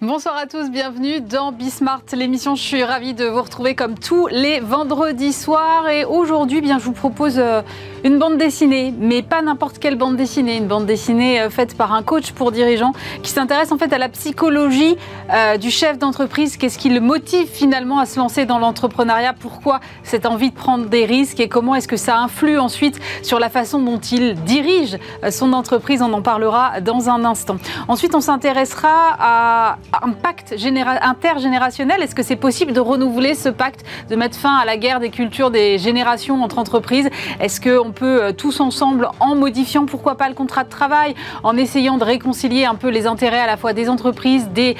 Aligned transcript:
Bonsoir 0.00 0.36
à 0.36 0.46
tous, 0.46 0.70
bienvenue 0.70 1.20
dans 1.20 1.50
Bismart, 1.50 2.02
l'émission. 2.12 2.54
Je 2.54 2.62
suis 2.62 2.84
ravie 2.84 3.14
de 3.14 3.24
vous 3.24 3.42
retrouver 3.42 3.74
comme 3.74 3.98
tous 3.98 4.28
les 4.28 4.60
vendredis 4.60 5.32
soirs. 5.32 5.88
Et 5.88 6.04
aujourd'hui, 6.04 6.60
bien, 6.60 6.78
je 6.78 6.84
vous 6.84 6.92
propose 6.92 7.36
euh, 7.40 7.62
une 8.04 8.18
bande 8.18 8.36
dessinée, 8.36 8.92
mais 8.98 9.22
pas 9.22 9.42
n'importe 9.42 9.78
quelle 9.78 9.96
bande 9.96 10.16
dessinée. 10.16 10.56
Une 10.56 10.66
bande 10.66 10.86
dessinée 10.86 11.40
euh, 11.40 11.50
faite 11.50 11.76
par 11.76 11.92
un 11.92 12.02
coach 12.02 12.32
pour 12.32 12.52
dirigeants 12.52 12.92
qui 13.22 13.30
s'intéresse 13.30 13.72
en 13.72 13.78
fait 13.78 13.92
à 13.92 13.98
la 13.98 14.08
psychologie 14.08 14.96
euh, 15.32 15.56
du 15.56 15.70
chef 15.70 15.98
d'entreprise. 15.98 16.56
Qu'est-ce 16.56 16.78
qui 16.78 16.88
le 16.88 17.00
motive 17.00 17.48
finalement 17.48 17.98
à 17.98 18.06
se 18.06 18.18
lancer 18.18 18.44
dans 18.46 18.58
l'entrepreneuriat? 18.58 19.34
Pourquoi 19.38 19.80
cette 20.02 20.26
envie 20.26 20.50
de 20.50 20.54
prendre 20.54 20.86
des 20.86 21.04
risques? 21.04 21.40
Et 21.40 21.48
comment 21.48 21.74
est-ce 21.74 21.88
que 21.88 21.96
ça 21.96 22.18
influe 22.18 22.58
ensuite 22.58 23.00
sur 23.22 23.38
la 23.38 23.48
façon 23.48 23.80
dont 23.80 23.98
il 23.98 24.34
dirige 24.44 24.98
son 25.30 25.52
entreprise? 25.52 26.02
On 26.02 26.12
en 26.12 26.22
parlera 26.22 26.80
dans 26.80 27.08
un 27.08 27.24
instant. 27.24 27.56
Ensuite, 27.88 28.14
on 28.14 28.20
s'intéressera 28.20 29.16
à 29.18 29.78
un 30.02 30.10
pacte 30.10 30.54
intergénérationnel. 31.02 32.02
Est-ce 32.02 32.14
que 32.14 32.22
c'est 32.22 32.36
possible 32.36 32.72
de 32.72 32.80
renouveler 32.80 33.34
ce 33.34 33.48
pacte, 33.48 33.84
de 34.08 34.16
mettre 34.16 34.36
fin 34.36 34.56
à 34.56 34.64
la 34.64 34.76
guerre 34.76 35.00
des 35.00 35.10
cultures 35.10 35.50
des 35.50 35.78
générations 35.78 36.42
entre 36.42 36.58
entreprises? 36.58 37.08
Est-ce 37.40 37.60
qu'on 37.88 37.92
peut 37.92 38.22
euh, 38.22 38.32
tous 38.32 38.60
ensemble, 38.60 39.08
en 39.18 39.34
modifiant 39.34 39.86
pourquoi 39.86 40.16
pas 40.16 40.28
le 40.28 40.34
contrat 40.34 40.64
de 40.64 40.68
travail, 40.68 41.14
en 41.42 41.56
essayant 41.56 41.96
de 41.96 42.04
réconcilier 42.04 42.64
un 42.64 42.74
peu 42.74 42.88
les 42.88 43.06
intérêts 43.06 43.40
à 43.40 43.46
la 43.46 43.56
fois 43.56 43.72
des 43.72 43.88
entreprises, 43.88 44.48
des 44.48 44.76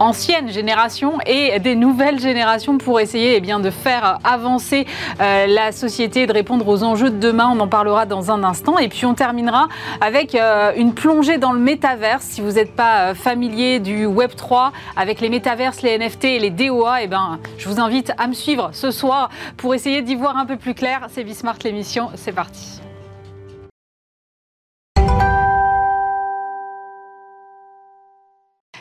anciennes 0.00 0.50
générations 0.50 1.18
et 1.26 1.58
des 1.60 1.74
nouvelles 1.74 2.20
générations 2.20 2.78
pour 2.78 3.00
essayer 3.00 3.36
eh 3.36 3.40
de 3.40 3.70
faire 3.70 4.18
avancer 4.24 4.86
euh, 5.20 5.46
la 5.46 5.72
société, 5.72 6.26
de 6.26 6.32
répondre 6.32 6.68
aux 6.68 6.82
enjeux 6.82 7.10
de 7.10 7.18
demain. 7.18 7.50
On 7.54 7.60
en 7.60 7.68
parlera 7.68 8.06
dans 8.06 8.30
un 8.30 8.44
instant. 8.44 8.78
Et 8.78 8.88
puis 8.88 9.06
on 9.06 9.14
terminera 9.14 9.68
avec 10.00 10.34
euh, 10.34 10.72
une 10.76 10.94
plongée 10.94 11.38
dans 11.38 11.52
le 11.52 11.58
métaverse. 11.58 12.24
Si 12.24 12.40
vous 12.40 12.52
n'êtes 12.52 12.74
pas 12.74 13.10
euh, 13.10 13.14
familier 13.14 13.80
du 13.80 14.06
Web 14.06 14.32
3 14.36 14.72
avec 14.96 15.20
les 15.20 15.30
métaverses, 15.30 15.82
les 15.82 15.98
NFT 15.98 16.24
et 16.24 16.38
les 16.38 16.50
DOA, 16.50 17.02
eh 17.02 17.06
ben, 17.06 17.38
je 17.56 17.68
vous 17.68 17.80
invite 17.80 18.12
à 18.18 18.26
me 18.26 18.34
suivre 18.34 18.70
ce 18.72 18.90
soir 18.90 19.30
pour 19.56 19.74
essayer 19.74 20.02
d'y 20.02 20.14
voir 20.14 20.36
un 20.36 20.46
peu 20.46 20.56
plus 20.56 20.74
clair. 20.74 21.06
C'est 21.10 21.24
Bismart 21.24 21.58
l'émission. 21.64 22.10
C'est 22.14 22.32
parti. 22.32 22.87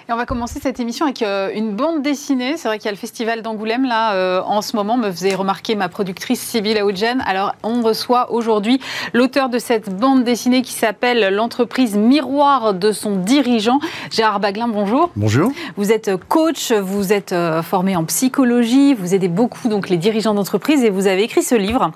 Et 0.10 0.14
on 0.14 0.16
va 0.16 0.26
commencer 0.26 0.62
cette 0.62 0.80
émission 0.80 1.06
avec 1.06 1.22
euh, 1.22 1.52
une 1.54 1.76
bande 1.76 2.02
dessinée. 2.02 2.56
C'est 2.56 2.70
vrai 2.70 2.78
qu'il 2.78 2.86
y 2.86 2.88
a 2.88 2.94
le 2.94 2.98
festival 2.98 3.42
d'Angoulême 3.42 3.84
là 3.84 4.14
euh, 4.14 4.42
en 4.42 4.62
ce 4.62 4.78
moment, 4.78 4.96
me 4.96 5.12
faisait 5.12 5.36
remarquer 5.36 5.76
ma 5.76 5.90
productrice 5.90 6.40
Sybille 6.40 6.80
Aoudjen. 6.80 7.22
Alors 7.28 7.54
on 7.62 7.82
reçoit 7.82 8.32
aujourd'hui 8.32 8.80
l'auteur 9.14 9.50
de 9.50 9.60
cette 9.60 9.94
bande 9.94 10.24
dessinée 10.24 10.62
qui 10.62 10.72
s'appelle 10.72 11.36
L'entreprise 11.36 11.98
miroir 11.98 12.74
de 12.74 12.94
son 12.94 13.18
dirigeant. 13.18 13.82
Gérard 14.10 14.40
Baglin, 14.40 14.70
bonjour. 14.70 15.10
Bonjour. 15.18 15.52
Vous 15.76 15.92
êtes 15.92 16.16
coach, 16.30 16.72
vous 16.72 17.12
êtes 17.12 17.34
euh, 17.34 17.62
formé 17.62 17.98
en 17.98 18.06
psychologie, 18.06 18.94
vous 18.94 19.14
aidez 19.14 19.28
beaucoup 19.28 19.68
donc 19.68 19.90
les 19.90 19.98
dirigeants 19.98 20.36
d'entreprise 20.36 20.86
et 20.86 20.90
vous 20.90 21.08
avez 21.08 21.24
écrit 21.24 21.44
ce 21.44 21.56
livre, 21.56 21.92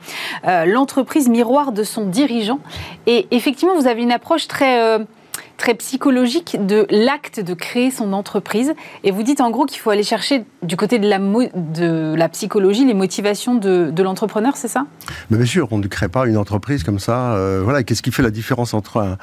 L'entreprise 0.65 1.29
miroir 1.29 1.71
de 1.71 1.83
son 1.83 2.07
dirigeant. 2.07 2.59
Et 3.07 3.27
effectivement, 3.31 3.75
vous 3.75 3.87
avez 3.87 4.01
une 4.01 4.11
approche 4.11 4.49
très 4.49 4.99
très 5.61 5.75
psychologique 5.75 6.57
de 6.59 6.87
l'acte 6.89 7.39
de 7.39 7.53
créer 7.53 7.91
son 7.91 8.13
entreprise. 8.13 8.73
Et 9.03 9.11
vous 9.11 9.21
dites 9.21 9.41
en 9.41 9.51
gros 9.51 9.67
qu'il 9.67 9.77
faut 9.77 9.91
aller 9.91 10.01
chercher 10.01 10.43
du 10.63 10.75
côté 10.75 10.97
de 10.97 11.07
la, 11.07 11.19
de 11.19 12.15
la 12.17 12.29
psychologie 12.29 12.83
les 12.83 12.95
motivations 12.95 13.53
de, 13.53 13.91
de 13.91 14.03
l'entrepreneur, 14.03 14.57
c'est 14.57 14.67
ça? 14.67 14.87
Mais 15.29 15.37
Bien 15.37 15.45
sûr, 15.45 15.67
on 15.69 15.77
ne 15.77 15.85
crée 15.85 16.09
pas 16.09 16.25
une 16.25 16.37
entreprise 16.37 16.83
comme 16.83 16.97
ça. 16.97 17.35
Euh, 17.35 17.61
voilà, 17.63 17.83
qu'est-ce 17.83 18.01
qui 18.01 18.11
fait 18.11 18.23
la 18.23 18.31
différence 18.31 18.73
entre 18.73 19.17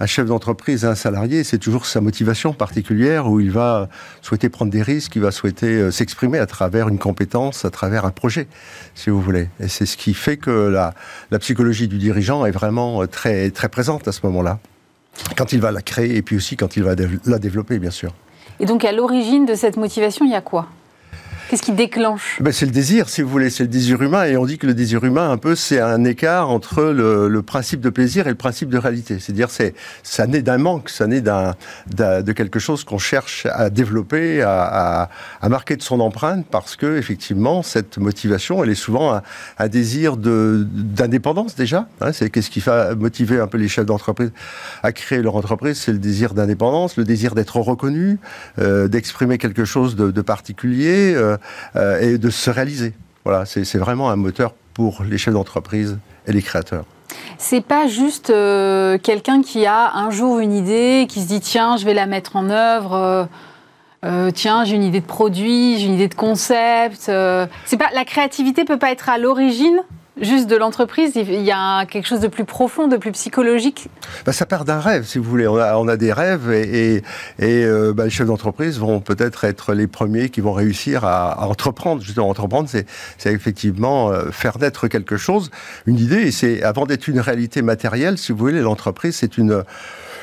un, 0.00 0.06
chef 0.06 0.24
d'entreprise 0.24 0.84
et 0.84 0.86
un 0.86 0.94
salarié? 0.94 1.44
C'est 1.44 1.58
toujours 1.58 1.84
sa 1.84 2.00
motivation 2.00 2.54
particulière 2.54 3.28
où 3.28 3.38
il 3.38 3.50
va 3.50 3.90
souhaiter 4.22 4.48
prendre 4.48 4.72
des 4.72 4.82
risques, 4.82 5.14
il 5.16 5.22
va 5.22 5.30
souhaiter 5.30 5.66
euh, 5.66 5.90
s'exprimer 5.90 6.38
à 6.38 6.46
travers 6.46 6.88
une 6.88 6.98
compétence, 6.98 7.66
à 7.66 7.70
travers 7.70 8.06
un 8.06 8.12
projet, 8.12 8.48
si 8.94 9.10
vous 9.10 9.20
voulez. 9.20 9.50
Et 9.60 9.68
c'est 9.68 9.84
ce 9.84 9.98
qui 9.98 10.14
fait 10.14 10.38
que 10.38 10.50
la, 10.50 10.94
la 11.30 11.38
psychologie 11.38 11.86
du 11.86 11.98
dirigeant 11.98 12.46
est 12.46 12.50
vraiment 12.50 13.02
euh, 13.02 13.06
très, 13.06 13.50
très 13.50 13.68
présente 13.68 14.08
à 14.08 14.12
ce 14.12 14.20
moment-là 14.24 14.58
quand 15.36 15.52
il 15.52 15.60
va 15.60 15.70
la 15.72 15.82
créer 15.82 16.16
et 16.16 16.22
puis 16.22 16.36
aussi 16.36 16.56
quand 16.56 16.76
il 16.76 16.82
va 16.82 16.94
la 17.26 17.38
développer, 17.38 17.78
bien 17.78 17.90
sûr. 17.90 18.14
Et 18.60 18.66
donc 18.66 18.84
à 18.84 18.92
l'origine 18.92 19.46
de 19.46 19.54
cette 19.54 19.76
motivation, 19.76 20.24
il 20.24 20.30
y 20.30 20.34
a 20.34 20.40
quoi? 20.40 20.68
Qu'est-ce 21.52 21.64
qui 21.64 21.72
déclenche 21.72 22.38
ben, 22.40 22.50
C'est 22.50 22.64
le 22.64 22.72
désir, 22.72 23.10
si 23.10 23.20
vous 23.20 23.28
voulez, 23.28 23.50
c'est 23.50 23.64
le 23.64 23.68
désir 23.68 24.00
humain. 24.00 24.24
Et 24.24 24.38
on 24.38 24.46
dit 24.46 24.56
que 24.56 24.66
le 24.66 24.72
désir 24.72 25.04
humain, 25.04 25.30
un 25.30 25.36
peu, 25.36 25.54
c'est 25.54 25.80
un 25.80 26.02
écart 26.02 26.48
entre 26.48 26.82
le, 26.82 27.42
principe 27.42 27.82
de 27.82 27.90
plaisir 27.90 28.26
et 28.26 28.30
le 28.30 28.36
principe 28.36 28.70
de 28.70 28.78
réalité. 28.78 29.18
C'est-à-dire, 29.18 29.50
c'est 29.50 29.74
ça 30.02 30.26
naît 30.26 30.40
d'un 30.40 30.56
manque, 30.56 30.88
ça 30.88 31.06
naît 31.06 31.20
d'un, 31.20 31.52
de 31.94 32.32
quelque 32.32 32.58
chose 32.58 32.84
qu'on 32.84 32.96
cherche 32.96 33.46
à 33.52 33.68
développer, 33.68 34.40
à, 34.40 35.10
marquer 35.46 35.76
de 35.76 35.82
son 35.82 36.00
empreinte, 36.00 36.46
parce 36.50 36.74
que 36.74 36.96
effectivement, 36.96 37.62
cette 37.62 37.98
motivation, 37.98 38.64
elle 38.64 38.70
est 38.70 38.74
souvent 38.74 39.20
un, 39.58 39.68
désir 39.68 40.16
de, 40.16 40.66
d'indépendance 40.72 41.54
déjà. 41.54 41.86
Hein. 42.00 42.14
c'est 42.14 42.30
qu'est-ce 42.30 42.48
qui 42.48 42.60
va 42.60 42.94
motiver 42.94 43.40
un 43.40 43.46
peu 43.46 43.58
les 43.58 43.68
chefs 43.68 43.84
d'entreprise 43.84 44.32
à 44.82 44.92
créer 44.92 45.20
leur 45.20 45.36
entreprise, 45.36 45.76
c'est 45.76 45.92
le 45.92 45.98
désir 45.98 46.32
d'indépendance, 46.32 46.96
le 46.96 47.04
désir 47.04 47.34
d'être 47.34 47.58
reconnu, 47.58 48.18
euh, 48.58 48.88
d'exprimer 48.88 49.36
quelque 49.36 49.66
chose 49.66 49.96
de, 49.96 50.22
particulier. 50.22 51.12
Euh, 51.14 51.32
euh, 51.32 51.38
et 51.74 52.18
de 52.18 52.30
se 52.30 52.50
réaliser. 52.50 52.92
Voilà, 53.24 53.44
c'est 53.46 53.78
vraiment 53.78 54.10
un 54.10 54.16
moteur 54.16 54.54
pour 54.74 55.02
les 55.02 55.18
chefs 55.18 55.34
d'entreprise 55.34 55.98
et 56.26 56.32
les 56.32 56.42
créateurs. 56.42 56.84
C'est 57.38 57.60
pas 57.60 57.86
juste 57.86 58.30
euh, 58.30 58.98
quelqu'un 58.98 59.42
qui 59.42 59.66
a 59.66 59.92
un 59.94 60.10
jour 60.10 60.38
une 60.38 60.52
idée, 60.52 61.06
qui 61.08 61.20
se 61.20 61.28
dit 61.28 61.40
tiens, 61.40 61.76
je 61.76 61.84
vais 61.84 61.94
la 61.94 62.06
mettre 62.06 62.36
en 62.36 62.50
œuvre. 62.50 63.28
Euh, 64.04 64.30
tiens, 64.32 64.64
j'ai 64.64 64.74
une 64.74 64.82
idée 64.82 65.00
de 65.00 65.06
produit, 65.06 65.78
j'ai 65.78 65.86
une 65.86 65.94
idée 65.94 66.08
de 66.08 66.14
concept. 66.14 67.02
c'est 67.02 67.76
pas 67.76 67.90
la 67.94 68.04
créativité 68.04 68.64
peut 68.64 68.78
pas 68.78 68.90
être 68.90 69.08
à 69.08 69.18
l'origine 69.18 69.82
juste 70.20 70.48
de 70.48 70.56
l'entreprise, 70.56 71.12
il 71.16 71.42
y 71.42 71.50
a 71.50 71.86
quelque 71.86 72.06
chose 72.06 72.20
de 72.20 72.28
plus 72.28 72.44
profond, 72.44 72.86
de 72.88 72.96
plus 72.96 73.12
psychologique 73.12 73.88
bah, 74.26 74.32
Ça 74.32 74.46
part 74.46 74.64
d'un 74.64 74.78
rêve, 74.78 75.04
si 75.04 75.18
vous 75.18 75.24
voulez. 75.24 75.46
On 75.48 75.88
a, 75.88 75.96
des 75.96 76.12
rêves 76.12 76.50
et, 76.50 76.96
et, 76.96 77.64
euh, 77.64 77.92
bah, 77.92 78.04
les 78.04 78.10
chefs 78.10 78.26
d'entreprise 78.26 78.78
vont 78.78 79.00
peut-être 79.00 79.44
être 79.44 79.74
les 79.74 79.86
premiers 79.86 80.28
qui 80.28 80.40
vont 80.40 80.52
réussir 80.52 81.04
à, 81.04 81.46
entreprendre. 81.46 82.02
Justement, 82.02 82.28
entreprendre, 82.28 82.68
c'est 82.68 83.32
effectivement 83.32 84.10
euh, 84.10 84.30
faire 84.30 84.58
naître 84.58 84.88
quelque 84.88 85.16
chose, 85.16 85.50
une 85.86 85.98
idée. 85.98 86.22
Et 86.22 86.30
c'est 86.30 86.62
avant 86.62 86.86
d'être 86.86 87.08
une 87.08 87.20
réalité 87.20 87.62
matérielle, 87.62 88.18
si 88.18 88.32
vous 88.32 88.38
voulez, 88.38 88.60
l'entreprise, 88.60 89.16
c'est 89.16 89.38
une 89.38 89.64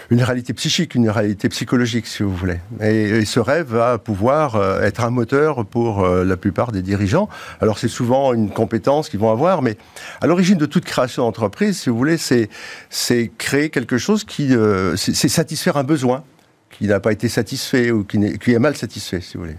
une 0.10 0.24
réalité 0.24 0.54
psychique, 0.54 0.96
une 0.96 1.10
réalité 1.10 1.50
psychologique, 1.50 2.08
si 2.08 2.24
vous 2.24 2.36
voulez. 2.36 2.60
Et, 2.82 3.26
ce 3.26 3.40
rêve 3.40 3.68
va 3.68 3.98
pouvoir 3.98 4.56
euh, 4.56 4.82
être 4.82 5.04
un 5.04 5.12
moteur 5.12 5.66
pour 5.66 6.04
euh, 6.04 6.24
la 6.24 6.38
plupart 6.38 6.72
des 6.72 6.82
dirigeants. 6.82 7.30
Alors 7.62 7.78
c'est 7.78 7.88
souvent 7.88 8.34
une 8.34 8.50
compétence 8.50 9.10
qu'ils 9.10 9.20
vont 9.20 9.32
avoir, 9.32 9.62
mais 9.62 9.78
à 10.22 10.28
l'origine 10.28 10.58
de 10.58 10.66
toute 10.66 10.86
création 10.86 11.24
d'entreprise, 11.24 11.80
si 11.80 11.90
vous 11.90 11.98
voulez, 11.98 12.18
c'est 12.18 13.32
créer 13.38 13.70
quelque 13.70 13.98
chose 13.98 14.24
qui 14.24 14.56
euh, 14.56 14.96
c'est 14.96 15.30
satisfaire 15.30 15.78
un 15.78 15.84
besoin 15.84 16.24
qui 16.72 16.88
n'a 16.88 17.00
pas 17.00 17.12
été 17.12 17.30
satisfait 17.30 17.92
ou 17.92 18.04
qui 18.04 18.18
est 18.18 18.60
mal 18.60 18.76
satisfait, 18.76 19.22
si 19.22 19.38
vous 19.38 19.44
voulez. 19.44 19.58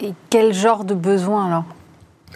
Et 0.00 0.12
quel 0.30 0.54
genre 0.54 0.84
de 0.84 0.94
besoin 0.94 1.46
alors? 1.46 1.64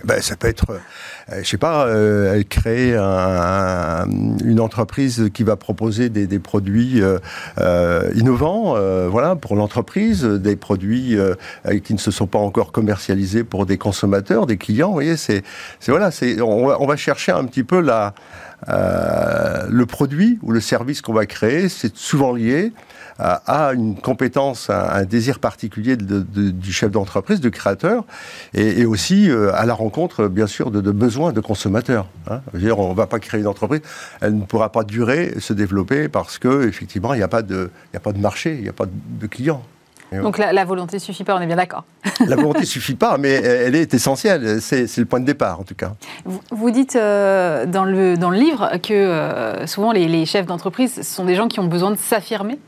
Ben, 0.05 0.21
ça 0.21 0.37
peut 0.37 0.49
être, 0.49 0.71
euh, 0.71 1.41
je 1.43 1.49
sais 1.49 1.59
pas, 1.59 1.87
euh, 1.87 2.43
créer 2.49 2.95
un, 2.97 4.07
une 4.45 4.61
entreprise 4.61 5.31
qui 5.33 5.43
va 5.43 5.57
proposer 5.57 6.09
des, 6.09 6.27
des 6.27 6.39
produits 6.39 7.03
euh, 7.03 7.19
euh 7.59 8.11
innovants, 8.15 8.77
euh, 8.77 9.09
voilà, 9.11 9.37
pour 9.37 9.57
l'entreprise, 9.57 10.25
des 10.25 10.57
produits 10.57 11.17
qui 11.85 11.95
ne 11.95 11.99
se 11.99 12.11
sont 12.11 12.27
pas 12.27 12.39
encore 12.39 12.73
commercialisés 12.73 13.45
pour 13.45 13.67
des 13.67 13.79
consommateurs, 13.79 14.47
des 14.47 14.57
clients. 14.57 14.89
Vous 14.89 14.95
voyez, 14.95 15.17
c'est, 15.17 15.43
c'est 15.81 15.91
voilà, 15.91 16.11
c'est, 16.11 16.41
on, 16.41 16.67
on, 16.67 16.87
va 16.87 16.97
chercher 16.97 17.33
un 17.33 17.45
petit 17.45 17.65
peu 17.65 17.81
la, 17.81 18.15
le 18.67 19.85
produit 19.85 20.39
ou 20.43 20.53
le 20.53 20.61
service 20.61 21.03
qu'on 21.03 21.13
va 21.13 21.27
créer. 21.27 21.69
C'est 21.69 21.97
souvent 21.97 22.33
lié 22.33 22.73
a 23.19 23.73
une 23.75 23.97
compétence, 23.97 24.71
un, 24.71 25.05
désir 25.05 25.39
particulier 25.39 25.97
du 25.97 26.73
chef 26.73 26.91
d'entreprise, 26.91 27.41
du 27.41 27.51
créateur, 27.51 28.05
et, 28.55 28.87
aussi 28.87 29.31
euh, 29.31 29.53
à 29.55 29.67
la 29.67 29.75
rencontre, 29.75 30.29
bien 30.29 30.47
sûr, 30.47 30.71
de, 30.71 30.81
besoins 30.93 31.33
de 31.33 31.41
consommateurs. 31.41 32.07
Hein. 32.31 32.41
dire, 32.55 32.79
on 32.79 32.91
ne 32.91 32.97
va 32.97 33.07
pas 33.07 33.19
créer 33.19 33.41
une 33.41 33.47
entreprise, 33.47 33.81
elle 34.21 34.37
ne 34.37 34.45
pourra 34.45 34.71
pas 34.71 34.85
durer, 34.85 35.35
se 35.41 35.53
développer, 35.53 36.09
parce 36.09 36.39
que 36.39 36.69
effectivement, 36.69 37.13
il 37.15 37.19
n'y 37.19 37.23
a, 37.23 37.29
pas 37.29 37.43
de, 37.43 37.71
a 37.95 38.01
pas 38.01 38.13
de 38.13 38.19
marché, 38.19 38.55
il 38.55 38.63
n'y 38.63 38.69
a 38.69 38.73
pas 38.73 38.87
de, 38.87 39.27
clients. 39.27 39.63
Donc 40.11 40.39
la, 40.39 40.65
volonté 40.65 40.97
ne 40.97 41.01
suffit 41.03 41.25
pas, 41.25 41.37
on 41.37 41.41
est 41.41 41.47
bien 41.47 41.57
d'accord. 41.57 41.85
la 42.27 42.37
volonté 42.37 42.61
ne 42.61 42.65
suffit 42.65 42.95
pas, 42.95 43.19
mais 43.19 43.33
elle 43.33 43.75
est 43.75 43.93
essentielle. 43.93 44.63
C'est 44.63 44.97
le 44.97 45.05
point 45.05 45.21
de 45.21 45.27
départ, 45.27 45.61
en 45.61 45.65
tout 45.65 45.75
cas. 45.75 45.93
Vous, 46.51 46.71
dites 46.71 46.97
euh, 46.97 47.67
dans, 47.67 47.85
le, 47.85 48.17
dans 48.17 48.31
le 48.31 48.39
livre 48.39 48.71
que 48.83 48.95
euh, 48.95 49.67
souvent 49.67 49.93
les, 49.93 50.09
les 50.09 50.25
chefs 50.25 50.47
d'entreprise 50.47 51.03
sont 51.03 51.27
des 51.27 51.35
gens 51.35 51.49
qui 51.49 51.61
ont 51.61 51.67
besoin 51.67 51.91
de 51.91 51.99
s'affirmer 51.99 52.59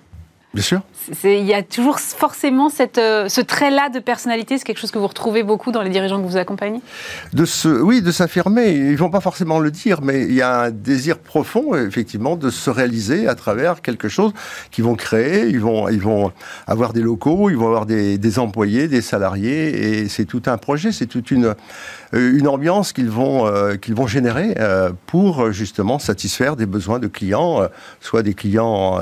Bien 0.53 0.63
sûr. 0.65 0.81
Il 1.25 1.45
y 1.45 1.55
a 1.55 1.63
toujours 1.63 2.01
forcément 2.01 2.71
cette, 2.71 2.99
euh, 2.99 3.29
ce 3.29 3.41
trait-là 3.41 3.89
de 3.89 4.01
personnalité. 4.01 4.59
C'est 4.59 4.65
quelque 4.65 4.81
chose 4.81 4.91
que 4.91 4.99
vous 4.99 5.07
retrouvez 5.07 5.45
beaucoup 5.45 5.71
dans 5.71 5.83
les 5.83 5.91
dirigeants 5.91 6.21
que 6.21 6.27
vous 6.27 6.37
accompagnez? 6.37 6.81
De 7.33 7.45
se, 7.45 7.69
Oui, 7.69 8.03
de 8.03 8.11
s'affirmer. 8.11 8.73
Ils 8.73 8.93
ne 8.93 8.97
vont 8.97 9.11
pas 9.11 9.21
forcément 9.21 9.61
le 9.61 9.71
dire, 9.71 10.03
mais 10.03 10.25
il 10.25 10.35
y 10.35 10.43
a 10.43 10.63
un 10.63 10.71
désir 10.71 11.19
profond, 11.19 11.77
effectivement, 11.77 12.35
de 12.35 12.51
se 12.51 12.69
réaliser 12.69 13.29
à 13.29 13.37
travers 13.37 13.81
quelque 13.81 14.09
chose 14.09 14.33
qu'ils 14.73 14.85
vont 14.85 14.97
créer. 14.97 15.47
Ils 15.47 15.61
vont, 15.61 15.89
ils 15.89 16.01
vont 16.01 16.33
avoir 16.67 16.93
des 16.93 17.03
locaux, 17.03 17.49
ils 17.49 17.57
vont 17.57 17.67
avoir 17.67 17.87
des, 17.87 18.19
des 18.19 18.39
employés, 18.41 18.89
des 18.89 19.03
salariés, 19.03 20.01
et 20.01 20.09
c'est 20.09 20.25
tout 20.25 20.43
un 20.47 20.59
projet, 20.59 20.91
c'est 20.91 21.07
toute 21.07 21.31
une, 21.31 21.55
une 22.13 22.49
ambiance 22.49 22.93
qu'ils 22.93 23.11
vont, 23.11 23.47
euh, 23.47 23.77
qu'ils 23.77 23.95
vont 23.95 24.07
générer 24.07 24.57
pour 25.07 25.53
justement 25.53 25.99
satisfaire 25.99 26.57
des 26.57 26.67
besoins 26.67 26.99
de 26.99 27.07
clients, 27.07 27.69
soit 28.01 28.23
des 28.23 28.35
clients 28.35 28.99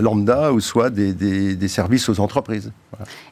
lambda 0.00 0.52
ou 0.52 0.60
soit 0.60 0.90
des, 0.90 1.68
services 1.68 2.08
aux 2.08 2.20
entreprises. 2.20 2.72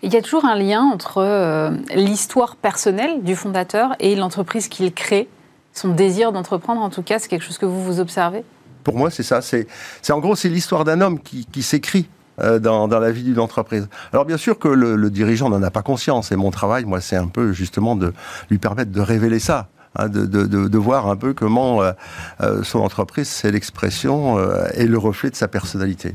Il 0.03 0.13
y 0.13 0.17
a 0.17 0.23
toujours 0.23 0.45
un 0.45 0.57
lien 0.57 0.83
entre 0.83 1.19
euh, 1.19 1.71
l'histoire 1.95 2.57
personnelle 2.57 3.23
du 3.23 3.37
fondateur 3.37 3.95
et 4.01 4.17
l'entreprise 4.17 4.69
qu'il 4.69 4.93
crée, 4.93 5.29
son 5.73 5.89
désir 5.89 6.33
d'entreprendre 6.33 6.81
en 6.81 6.91
tout 6.91 7.03
cas, 7.03 7.19
c'est 7.19 7.29
quelque 7.29 7.45
chose 7.45 7.59
que 7.59 7.67
vous 7.67 7.83
vous 7.83 8.01
observez? 8.01 8.45
Pour 8.85 8.97
moi, 8.97 9.11
c'est 9.11 9.23
ça. 9.23 9.43
C'est 9.43 9.67
en 10.11 10.19
gros, 10.19 10.35
c'est 10.35 10.49
l'histoire 10.49 10.85
d'un 10.85 11.01
homme 11.01 11.19
qui, 11.21 11.63
s'écrit. 11.63 12.09
Euh, 12.41 12.59
dans, 12.59 12.87
la 12.87 13.11
vie 13.11 13.23
d'une 13.23 13.39
entreprise. 13.39 13.89
Alors 14.13 14.25
bien 14.25 14.37
sûr 14.37 14.59
que 14.59 14.69
le, 14.69 15.11
dirigeant 15.11 15.49
n'en 15.51 15.63
a 15.63 15.71
pas 15.71 15.83
conscience 15.83 16.33
et 16.33 16.37
mon 16.37 16.51
travail, 16.51 16.85
moi, 16.85 17.01
c'est 17.01 17.17
un 17.17 17.27
peu 17.27 17.53
justement 17.53 17.97
de 17.97 18.13
lui 18.51 18.59
permettre 18.59 18.93
de 18.93 19.01
révéler 19.01 19.39
ça. 19.39 19.69
Hein, 19.97 20.09
de, 20.09 20.79
voir 20.79 21.09
un 21.09 21.17
peu 21.17 21.33
comment 21.33 21.83
euh, 21.83 22.63
son 22.63 22.81
entreprise, 22.81 23.29
c'est 23.29 23.51
l'expression 23.51 24.39
et 24.75 24.87
le 24.87 24.99
reflet 24.99 25.31
de 25.31 25.35
sa 25.35 25.49
personnalité. 25.49 26.15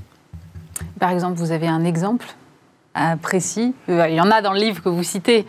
Par 0.99 1.09
exemple, 1.09 1.37
vous 1.37 1.51
avez 1.51 1.67
un 1.67 1.83
exemple 1.83 2.27
précis 3.21 3.73
euh, 3.89 4.07
Il 4.09 4.15
y 4.15 4.21
en 4.21 4.31
a 4.31 4.41
dans 4.41 4.53
le 4.53 4.59
livre 4.59 4.81
que 4.81 4.89
vous 4.89 5.03
citez. 5.03 5.45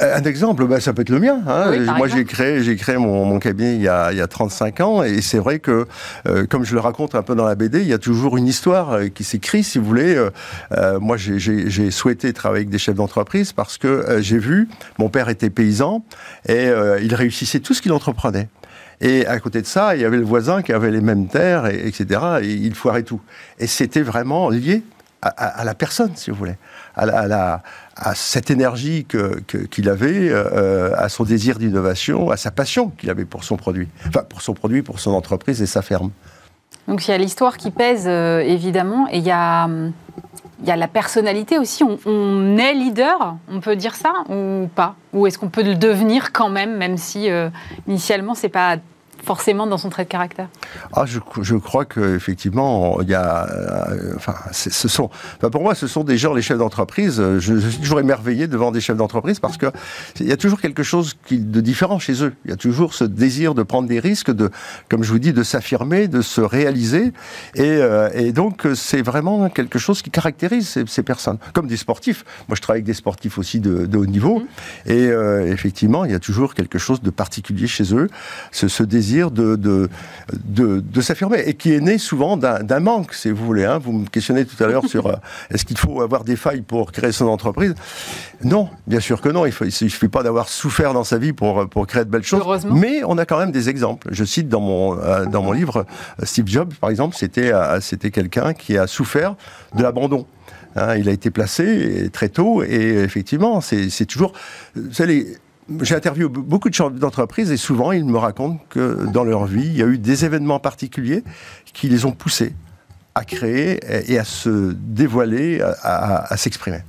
Euh, 0.00 0.16
un 0.16 0.22
exemple, 0.22 0.66
ben, 0.66 0.80
ça 0.80 0.92
peut 0.92 1.02
être 1.02 1.10
le 1.10 1.20
mien. 1.20 1.40
Hein. 1.46 1.72
Moi, 1.96 2.08
j'ai 2.08 2.24
créé, 2.24 2.62
j'ai 2.62 2.76
créé 2.76 2.96
mon, 2.96 3.38
cabinet 3.38 3.74
il 3.74 3.82
y, 3.82 3.88
a, 3.88 4.12
il 4.12 4.18
y, 4.18 4.20
a, 4.20 4.26
35 4.26 4.80
ans, 4.80 5.02
et 5.02 5.20
c'est 5.20 5.38
vrai 5.38 5.58
que, 5.58 5.86
euh, 6.28 6.46
comme 6.46 6.64
je 6.64 6.74
le 6.74 6.80
raconte 6.80 7.14
un 7.14 7.22
peu 7.22 7.34
dans 7.34 7.44
la 7.44 7.54
BD, 7.54 7.80
il 7.80 7.88
y 7.88 7.92
a 7.92 7.98
toujours 7.98 8.36
une 8.36 8.46
histoire 8.46 8.98
qui 9.14 9.24
s'écrit, 9.24 9.64
si 9.64 9.78
vous 9.78 9.84
voulez. 9.84 10.28
moi, 11.00 11.16
j'ai 11.16 11.90
souhaité 11.90 12.32
travailler 12.32 12.60
avec 12.60 12.70
des 12.70 12.78
chefs 12.78 12.94
d'entreprise 12.94 13.52
parce 13.52 13.78
que 13.78 14.18
j'ai 14.20 14.38
vu, 14.38 14.68
mon 14.98 15.08
père 15.08 15.28
était 15.28 15.50
paysan, 15.50 16.04
et 16.48 16.70
il 17.02 17.14
réussissait 17.14 17.60
tout 17.60 17.74
ce 17.74 17.82
qu'il 17.82 17.92
entreprenait. 17.92 18.48
Et 19.00 19.26
à 19.26 19.40
côté 19.40 19.62
de 19.62 19.66
ça, 19.66 19.96
il 19.96 20.02
y 20.02 20.04
avait 20.04 20.18
le 20.18 20.24
voisin 20.24 20.62
qui 20.62 20.72
avait 20.72 20.90
les 20.90 21.00
mêmes 21.00 21.26
terres, 21.26 21.66
et, 21.66 21.86
etc. 21.86 22.20
Et 22.42 22.52
il 22.52 22.74
foirait 22.74 23.02
tout. 23.02 23.20
Et 23.58 23.66
c'était 23.66 24.02
vraiment 24.02 24.50
lié 24.50 24.82
à, 25.22 25.64
la 25.64 25.74
personne, 25.74 26.12
si 26.14 26.30
vous 26.30 26.36
voulez, 26.36 26.56
à, 26.96 27.60
cette 28.14 28.50
énergie 28.50 29.06
qu'il 29.70 29.88
avait, 29.88 30.30
euh, 30.30 30.94
à 30.96 31.08
son 31.08 31.24
désir 31.24 31.58
d'innovation, 31.58 32.30
à 32.30 32.36
sa 32.36 32.50
passion 32.50 32.88
qu'il 32.90 33.10
avait 33.10 33.24
pour 33.24 33.44
son 33.44 33.56
produit. 33.56 33.88
Enfin, 34.08 34.22
pour 34.22 34.40
son 34.42 34.54
produit, 34.54 34.82
pour 34.82 34.98
son 35.00 35.12
entreprise 35.12 35.60
et 35.60 35.66
sa 35.66 35.82
ferme. 35.82 36.10
Donc 36.88 37.06
il 37.06 37.10
y 37.10 37.14
a 37.14 37.18
l'histoire 37.18 37.56
qui 37.56 37.70
pèse, 37.70 38.06
euh, 38.06 38.40
évidemment, 38.40 39.06
et 39.10 39.18
il 39.18 39.24
y 39.24 39.30
a... 39.30 39.68
la 40.64 40.88
personnalité 40.88 41.58
aussi. 41.58 41.84
On, 41.84 41.98
on, 42.06 42.56
est 42.56 42.72
leader, 42.72 43.36
on 43.48 43.60
peut 43.60 43.76
dire 43.76 43.94
ça 43.94 44.24
ou 44.28 44.68
pas? 44.74 44.94
Ou 45.12 45.26
est-ce 45.26 45.38
qu'on 45.38 45.50
peut 45.50 45.62
le 45.62 45.74
devenir 45.74 46.32
quand 46.32 46.48
même, 46.48 46.76
même 46.76 46.96
si 46.96 47.30
euh, 47.30 47.50
initialement 47.86 48.34
c'est 48.34 48.48
pas 48.48 48.76
forcément 49.24 49.66
dans 49.66 49.78
son 49.78 49.90
trait 49.90 50.04
de 50.04 50.08
caractère 50.08 50.48
ah, 50.92 51.04
je, 51.06 51.18
je 51.42 51.56
crois 51.56 51.84
qu'effectivement, 51.84 53.00
il 53.00 53.08
y 53.08 53.14
a. 53.14 53.48
Euh, 53.50 54.12
enfin, 54.16 54.34
ce 54.52 54.88
sont. 54.88 55.10
pour 55.40 55.62
moi, 55.62 55.74
ce 55.74 55.86
sont 55.86 56.04
des 56.04 56.16
gens, 56.16 56.34
les 56.34 56.42
chefs 56.42 56.58
d'entreprise. 56.58 57.22
Je, 57.38 57.58
suis 57.58 57.80
toujours 57.80 58.00
émerveillé 58.00 58.46
devant 58.46 58.70
des 58.70 58.80
chefs 58.80 58.96
d'entreprise 58.96 59.40
parce 59.40 59.56
qu'il 59.56 60.26
y 60.26 60.32
a 60.32 60.36
toujours 60.36 60.60
quelque 60.60 60.82
chose 60.82 61.14
qui, 61.26 61.38
de 61.38 61.60
différent 61.60 61.98
chez 61.98 62.22
eux. 62.24 62.34
Il 62.44 62.50
y 62.50 62.54
a 62.54 62.56
toujours 62.56 62.94
ce 62.94 63.04
désir 63.04 63.54
de 63.54 63.62
prendre 63.62 63.88
des 63.88 64.00
risques, 64.00 64.30
de, 64.30 64.50
comme 64.88 65.02
je 65.02 65.12
vous 65.12 65.18
dis, 65.18 65.32
de 65.32 65.42
s'affirmer, 65.42 66.08
de 66.08 66.22
se 66.22 66.40
réaliser. 66.40 67.12
Et, 67.54 67.62
euh, 67.62 68.08
et 68.14 68.32
donc, 68.32 68.66
c'est 68.74 69.02
vraiment 69.02 69.48
quelque 69.48 69.78
chose 69.78 70.02
qui 70.02 70.10
caractérise 70.10 70.68
ces, 70.68 70.84
ces, 70.86 71.02
personnes. 71.02 71.38
Comme 71.52 71.66
des 71.66 71.76
sportifs. 71.76 72.24
Moi, 72.48 72.56
je 72.56 72.62
travaille 72.62 72.78
avec 72.78 72.86
des 72.86 72.94
sportifs 72.94 73.38
aussi 73.38 73.60
de, 73.60 73.86
de 73.86 73.98
haut 73.98 74.06
niveau. 74.06 74.40
Mmh. 74.40 74.90
Et 74.90 75.06
euh, 75.06 75.52
effectivement, 75.52 76.04
il 76.04 76.12
y 76.12 76.14
a 76.14 76.20
toujours 76.20 76.54
quelque 76.54 76.78
chose 76.78 77.02
de 77.02 77.10
particulier 77.10 77.66
chez 77.66 77.94
eux. 77.94 78.08
Ce, 78.52 78.68
ce 78.68 78.82
désir 78.82 79.19
de, 79.28 79.56
de, 79.56 79.90
de, 80.44 81.00
s'affirmer 81.02 81.40
et 81.44 81.54
qui 81.54 81.74
est 81.74 81.80
né 81.80 81.98
souvent 81.98 82.38
d'un 82.38 82.80
manque, 82.80 83.12
si 83.12 83.30
vous 83.30 83.44
voulez. 83.44 83.64
Hein. 83.64 83.78
Vous 83.78 83.92
me 83.92 84.06
questionnez 84.06 84.46
tout 84.46 84.62
à 84.62 84.66
l'heure 84.66 84.86
sur 84.86 85.06
euh, 85.06 85.16
est-ce 85.50 85.66
qu'il 85.66 85.76
faut 85.76 86.00
avoir 86.00 86.24
des 86.24 86.36
failles 86.36 86.62
pour 86.62 86.92
créer 86.92 87.12
son 87.12 87.26
entreprise? 87.26 87.74
Non, 88.42 88.70
bien 88.86 89.00
sûr 89.00 89.20
que 89.20 89.28
non. 89.28 89.44
Il 89.44 89.52
ne 89.60 89.70
suffit 89.70 90.08
pas 90.08 90.22
d'avoir 90.22 90.48
souffert 90.48 90.94
dans 90.94 91.04
sa 91.04 91.18
vie 91.18 91.34
pour, 91.34 91.68
pour 91.68 91.86
créer 91.86 92.04
de 92.04 92.10
belles 92.10 92.22
choses. 92.22 92.64
Mais 92.64 93.02
on 93.04 93.18
a 93.18 93.26
quand 93.26 93.38
même 93.38 93.52
des 93.52 93.68
exemples. 93.68 94.08
Je 94.10 94.24
cite 94.24 94.48
dans 94.48 94.60
mon, 94.60 94.98
euh, 94.98 95.26
dans 95.26 95.42
mon 95.42 95.52
livre 95.52 95.84
euh, 96.20 96.24
Steve 96.24 96.46
Jobs, 96.46 96.72
par 96.74 96.88
exemple, 96.88 97.16
c'était 97.16 97.52
c'était 97.80 98.10
quelqu'un 98.10 98.54
qui 98.54 98.78
a 98.78 98.86
souffert 98.86 99.34
de 99.76 99.82
l'abandon. 99.82 100.26
Hein. 100.76 100.96
il 100.96 101.08
a 101.08 101.12
été 101.12 101.30
placé 101.30 102.10
très 102.12 102.28
tôt 102.28 102.62
et 102.62 103.02
effectivement, 103.02 103.60
c'est 103.60 104.06
toujours. 104.06 104.32
Vous 104.76 104.92
savez, 104.92 105.38
j'ai 105.82 105.94
interviewé 105.94 106.28
beaucoup 106.28 106.68
de 106.68 106.74
chefs 106.74 106.92
d'entreprise 106.92 107.50
et 107.50 107.56
souvent 107.56 107.92
ils 107.92 108.04
me 108.04 108.18
racontent 108.18 108.60
que 108.68 109.06
dans 109.06 109.24
leur 109.24 109.46
vie, 109.46 109.66
il 109.66 109.76
y 109.76 109.82
a 109.82 109.86
eu 109.86 109.98
des 109.98 110.24
événements 110.24 110.58
particuliers 110.58 111.22
qui 111.72 111.88
les 111.88 112.04
ont 112.04 112.12
poussés 112.12 112.54
à 113.14 113.24
créer 113.24 113.80
et 114.10 114.18
à 114.18 114.24
se 114.24 114.72
dévoiler, 114.72 115.60
à, 115.82 116.36
s'exprimer. 116.36 116.80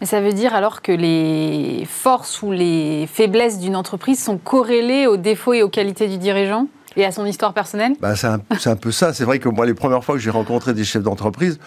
Mais 0.00 0.06
ça 0.06 0.20
veut 0.20 0.32
dire 0.32 0.54
alors 0.54 0.82
que 0.82 0.92
les 0.92 1.86
forces 1.88 2.42
ou 2.42 2.52
les 2.52 3.06
faiblesses 3.06 3.58
d'une 3.58 3.76
entreprise 3.76 4.22
sont 4.22 4.38
corrélées 4.38 5.06
aux 5.06 5.16
défauts 5.16 5.52
et 5.52 5.62
aux 5.62 5.68
qualités 5.68 6.08
du 6.08 6.18
dirigeant 6.18 6.66
et 6.96 7.04
à 7.04 7.12
son 7.12 7.24
histoire 7.24 7.54
personnelle? 7.54 7.94
Bah, 8.00 8.16
C'est 8.16 8.26
un, 8.26 8.40
un, 8.66 8.76
peu 8.76 8.92
ça. 8.92 9.12
C'est 9.12 9.24
vrai 9.24 9.38
que 9.38 9.48
moi, 9.48 9.64
les 9.64 9.74
premières 9.74 10.04
fois 10.04 10.14
que 10.14 10.20
j'ai 10.20 10.30
rencontré 10.30 10.74
des 10.74 10.84
chefs 10.84 11.02
d'entreprise, 11.02 11.58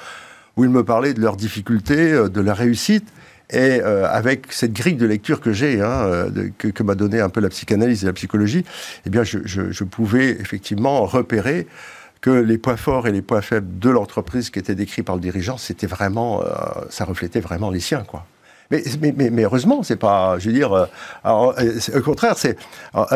où 0.58 0.64
ils 0.64 0.70
me 0.70 0.84
parlaient 0.84 1.14
de 1.14 1.22
leurs 1.22 1.36
difficultés, 1.36 2.12
euh, 2.12 2.30
de 2.30 2.42
leur 2.42 2.58
réussite, 2.58 3.08
et 3.50 3.82
euh, 3.82 4.08
avec 4.10 4.52
cette 4.52 4.74
grille 4.74 4.96
de 4.96 5.06
lecture 5.06 5.40
que 5.40 5.54
j'ai, 5.54 5.82
hein, 5.82 6.06
euh, 6.06 6.50
que, 6.58 6.84
m'a 6.84 6.96
donné 6.96 7.22
un 7.22 7.30
peu 7.30 7.42
la 7.42 7.50
psychanalyse 7.50 8.04
et 8.04 8.08
la 8.08 8.14
psychologie, 8.14 8.66
eh 9.06 9.10
bien, 9.10 9.24
je, 9.24 9.84
pouvais 9.84 10.30
effectivement 10.30 11.06
repérer 11.06 11.68
que 12.22 12.32
les 12.32 12.58
points 12.58 12.78
forts 12.78 13.08
et 13.08 13.12
les 13.12 13.22
points 13.22 13.42
faibles 13.42 13.78
de 13.78 13.90
l'entreprise 13.90 14.50
qui 14.50 14.58
étaient 14.58 14.76
décrits 14.76 15.04
par 15.04 15.16
le 15.16 15.22
dirigeant, 15.22 15.58
c'était 15.58 15.88
vraiment, 15.88 16.42
euh, 16.42 16.48
ça 16.90 17.06
reflétait 17.06 17.40
vraiment 17.40 17.70
les 17.70 17.80
siens, 17.80 18.04
quoi. 18.06 18.26
Mais, 18.72 18.84
mais, 19.00 19.30
mais, 19.30 19.44
heureusement, 19.44 19.84
c'est 19.84 19.96
pas, 19.96 20.40
je 20.40 20.50
veux 20.50 20.56
dire, 20.56 20.88
au 21.24 22.02
contraire, 22.04 22.36
c'est 22.36 22.58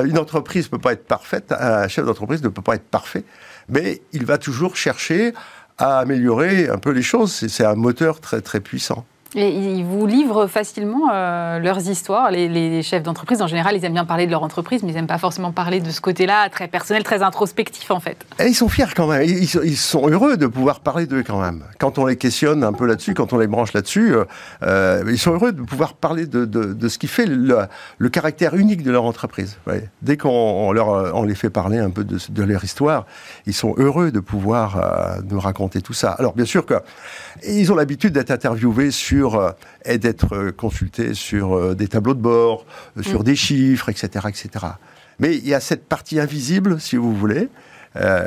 une 0.06 0.20
entreprise 0.20 0.68
peut 0.68 0.78
pas 0.78 0.94
être 0.94 1.08
parfaite, 1.08 1.52
un 1.60 1.88
chef 1.88 2.06
d'entreprise 2.06 2.44
ne 2.44 2.50
peut 2.50 2.62
pas 2.62 2.76
être 2.76 2.84
parfait, 2.84 3.24
mais 3.68 4.00
il 4.14 4.28
va 4.28 4.38
toujours 4.38 4.76
chercher 4.76 5.34
à 5.80 5.98
améliorer 5.98 6.70
un 6.70 6.78
peu 6.78 6.92
les 6.92 7.02
choses. 7.02 7.32
C'est 7.34 7.66
un 7.66 7.74
moteur 7.74 8.20
très 8.20 8.42
très 8.42 8.60
puissant. 8.60 9.08
Et 9.36 9.50
ils 9.50 9.86
vous 9.86 10.08
livrent 10.08 10.48
facilement 10.48 11.12
euh, 11.14 11.60
leurs 11.60 11.88
histoires. 11.88 12.32
Les, 12.32 12.82
chefs 12.82 13.04
d'entreprise, 13.04 13.44
en 13.44 13.48
général, 13.48 13.76
ils 13.76 13.86
aiment 13.86 13.94
bien 13.94 14.06
parler 14.06 14.26
de 14.26 14.32
leur 14.32 14.42
entreprise, 14.42 14.82
mais 14.82 14.90
ils 14.90 14.96
n'aiment 14.96 15.06
pas 15.06 15.20
forcément 15.20 15.52
parler 15.52 15.82
de 15.82 15.92
ce 15.92 16.02
côté-là, 16.02 16.50
très 16.50 16.68
personnel, 16.68 17.04
très 17.04 17.22
introspectif, 17.22 17.92
en 17.92 18.00
fait. 18.00 18.18
Et 18.40 18.48
ils 18.48 18.56
sont 18.56 18.70
fiers 18.70 18.86
quand 18.96 19.08
même. 19.08 19.24
Ils, 19.24 19.78
sont 19.78 20.10
heureux 20.10 20.36
de 20.36 20.48
pouvoir 20.48 20.80
parler 20.80 21.06
d'eux 21.06 21.24
quand 21.24 21.40
même. 21.40 21.64
Quand 21.78 22.00
on 22.00 22.08
les 22.08 22.16
questionne 22.16 22.64
un 22.64 22.74
peu 22.74 22.88
là-dessus, 22.88 23.14
quand 23.14 23.32
on 23.32 23.38
les 23.38 23.46
branche 23.46 23.74
là-dessus, 23.74 24.16
euh, 24.16 24.26
euh, 24.64 25.04
ils 25.08 25.20
sont 25.20 25.34
heureux 25.34 25.52
de 25.52 25.62
pouvoir 25.62 25.94
parler 25.94 26.26
de, 26.26 26.88
ce 26.88 26.98
qui 26.98 27.08
fait 27.08 27.28
le, 27.28 28.10
caractère 28.10 28.56
unique 28.56 28.82
de 28.82 28.92
leur 28.92 29.04
entreprise. 29.04 29.58
Dès 30.02 30.18
qu'on 30.18 30.72
leur, 30.72 31.24
les 31.24 31.36
fait 31.36 31.52
parler 31.52 31.78
un 31.78 31.92
peu 31.92 32.04
de, 32.04 32.44
leur 32.44 32.64
histoire, 32.64 33.06
ils 33.46 33.54
sont 33.54 33.76
heureux 33.78 34.12
de 34.12 34.20
pouvoir 34.20 35.20
nous 35.30 35.40
raconter 35.40 35.82
tout 35.82 35.94
ça. 35.94 36.12
Alors, 36.14 36.34
bien 36.34 36.46
sûr 36.46 36.66
qu'ils 36.66 37.72
ont 37.72 37.76
l'habitude 37.76 38.14
d'être 38.14 38.32
interviewés 38.32 38.90
sur 38.90 39.19
euh, 39.20 39.52
et 39.86 39.98
d'être 39.98 40.36
euh, 40.36 40.52
consulté 40.52 41.14
sur 41.14 41.56
euh, 41.56 41.76
des 41.76 41.88
tableaux 41.88 42.14
de 42.14 42.22
bord, 42.22 42.66
sur 43.02 43.22
mm. 43.22 43.24
des 43.24 43.36
chiffres, 43.36 43.90
etc., 43.90 44.28
etc. 44.28 44.66
Mais 45.20 45.36
il 45.36 45.48
y 45.48 45.54
a 45.54 45.60
cette 45.60 45.86
partie 45.86 46.20
invisible, 46.20 46.80
si 46.80 46.96
vous 46.96 47.14
voulez, 47.14 47.50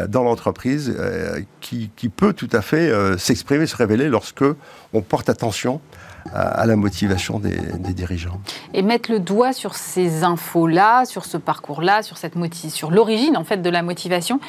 dans 0.08 0.24
l'entreprise 0.24 0.94
qui, 1.60 1.88
peut 2.14 2.34
tout 2.34 2.48
à 2.52 2.60
fait 2.60 2.92
s'exprimer, 3.16 3.66
se 3.66 3.76
révéler 3.76 4.08
lorsque 4.10 4.44
on 4.92 5.00
porte 5.00 5.30
attention 5.30 5.80
à, 6.34 6.66
la 6.66 6.76
motivation 6.76 7.38
des, 7.38 7.58
dirigeants. 7.92 8.40
Et 8.74 8.82
mettre 8.82 9.10
le 9.10 9.18
doigt 9.18 9.52
sur 9.52 9.74
ces 9.74 10.24
infos-là, 10.24 11.04
sur 11.04 11.24
ce 11.24 11.36
parcours-là, 11.36 12.02
sur, 12.02 12.16
cette 12.16 12.34
sur 12.70 12.90
l'origine 12.90 13.36
en 13.36 13.44
fait 13.44 13.58
de 13.58 13.70
la 13.70 13.82
motivation, 13.82 14.40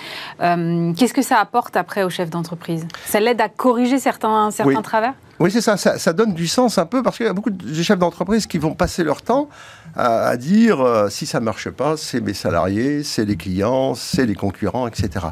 euh, 0.42 0.94
qu'est-ce 0.94 1.13
que 1.13 1.22
ça 1.22 1.39
apporte 1.39 1.75
après 1.75 2.03
au 2.03 2.10
chef 2.10 2.30
d'entreprise? 2.30 2.88
Ça 3.06 3.20
l'aide 3.20 3.42
à 3.42 3.50
corriger 3.50 4.00
certains, 4.00 4.51
certains 4.51 4.82
travers? 4.82 5.13
Oui, 5.39 5.51
c'est 5.51 5.62
ça, 5.62 5.77
ça, 5.77 6.13
donne 6.13 6.34
du 6.34 6.48
sens 6.48 6.77
un 6.77 6.86
peu 6.86 7.01
parce 7.01 7.18
qu'il 7.18 7.25
y 7.25 7.30
a 7.30 7.34
beaucoup 7.34 7.50
de 7.50 7.84
chefs 7.84 7.98
d'entreprise 7.98 8.46
qui 8.46 8.60
vont 8.60 8.75
passer 8.75 9.03
leur 9.03 9.22
temps 9.22 9.50
à, 9.96 10.38
dire 10.38 10.80
euh, 10.80 11.10
si 11.10 11.25
ça 11.25 11.39
ne 11.39 11.46
marche 11.46 11.70
pas, 11.70 11.98
c'est 11.98 12.22
mes 12.22 12.34
salariés, 12.34 13.03
c'est 13.03 13.25
les 13.25 13.36
clients, 13.36 13.96
c'est 13.96 14.25
les 14.25 14.36
concurrents, 14.36 14.88
etc. 14.88 15.27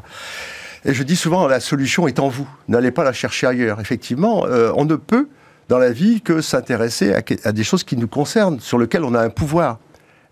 Et 0.83 0.93
je 0.93 1.03
dis 1.03 1.15
souvent, 1.15 1.47
la 1.47 1.59
solution 1.59 2.07
est 2.07 2.19
en 2.19 2.27
vous. 2.27 2.47
N'allez 2.67 2.91
pas 2.91 3.03
la 3.03 3.13
chercher 3.13 3.47
ailleurs. 3.47 3.79
Effectivement, 3.79 4.45
euh, 4.47 4.71
on 4.75 4.85
ne 4.85 4.95
peut 4.95 5.27
dans 5.71 5.79
la 5.79 5.93
vie 5.93 6.19
que 6.19 6.41
s'intéresser 6.41 7.15
à, 7.45 7.51
des 7.53 7.63
choses 7.63 7.85
qui 7.85 7.95
nous 7.95 8.09
concernent, 8.09 8.59
sur 8.59 8.77
lesquelles 8.77 9.05
on 9.05 9.13
a 9.13 9.21
un 9.21 9.29
pouvoir. 9.29 9.79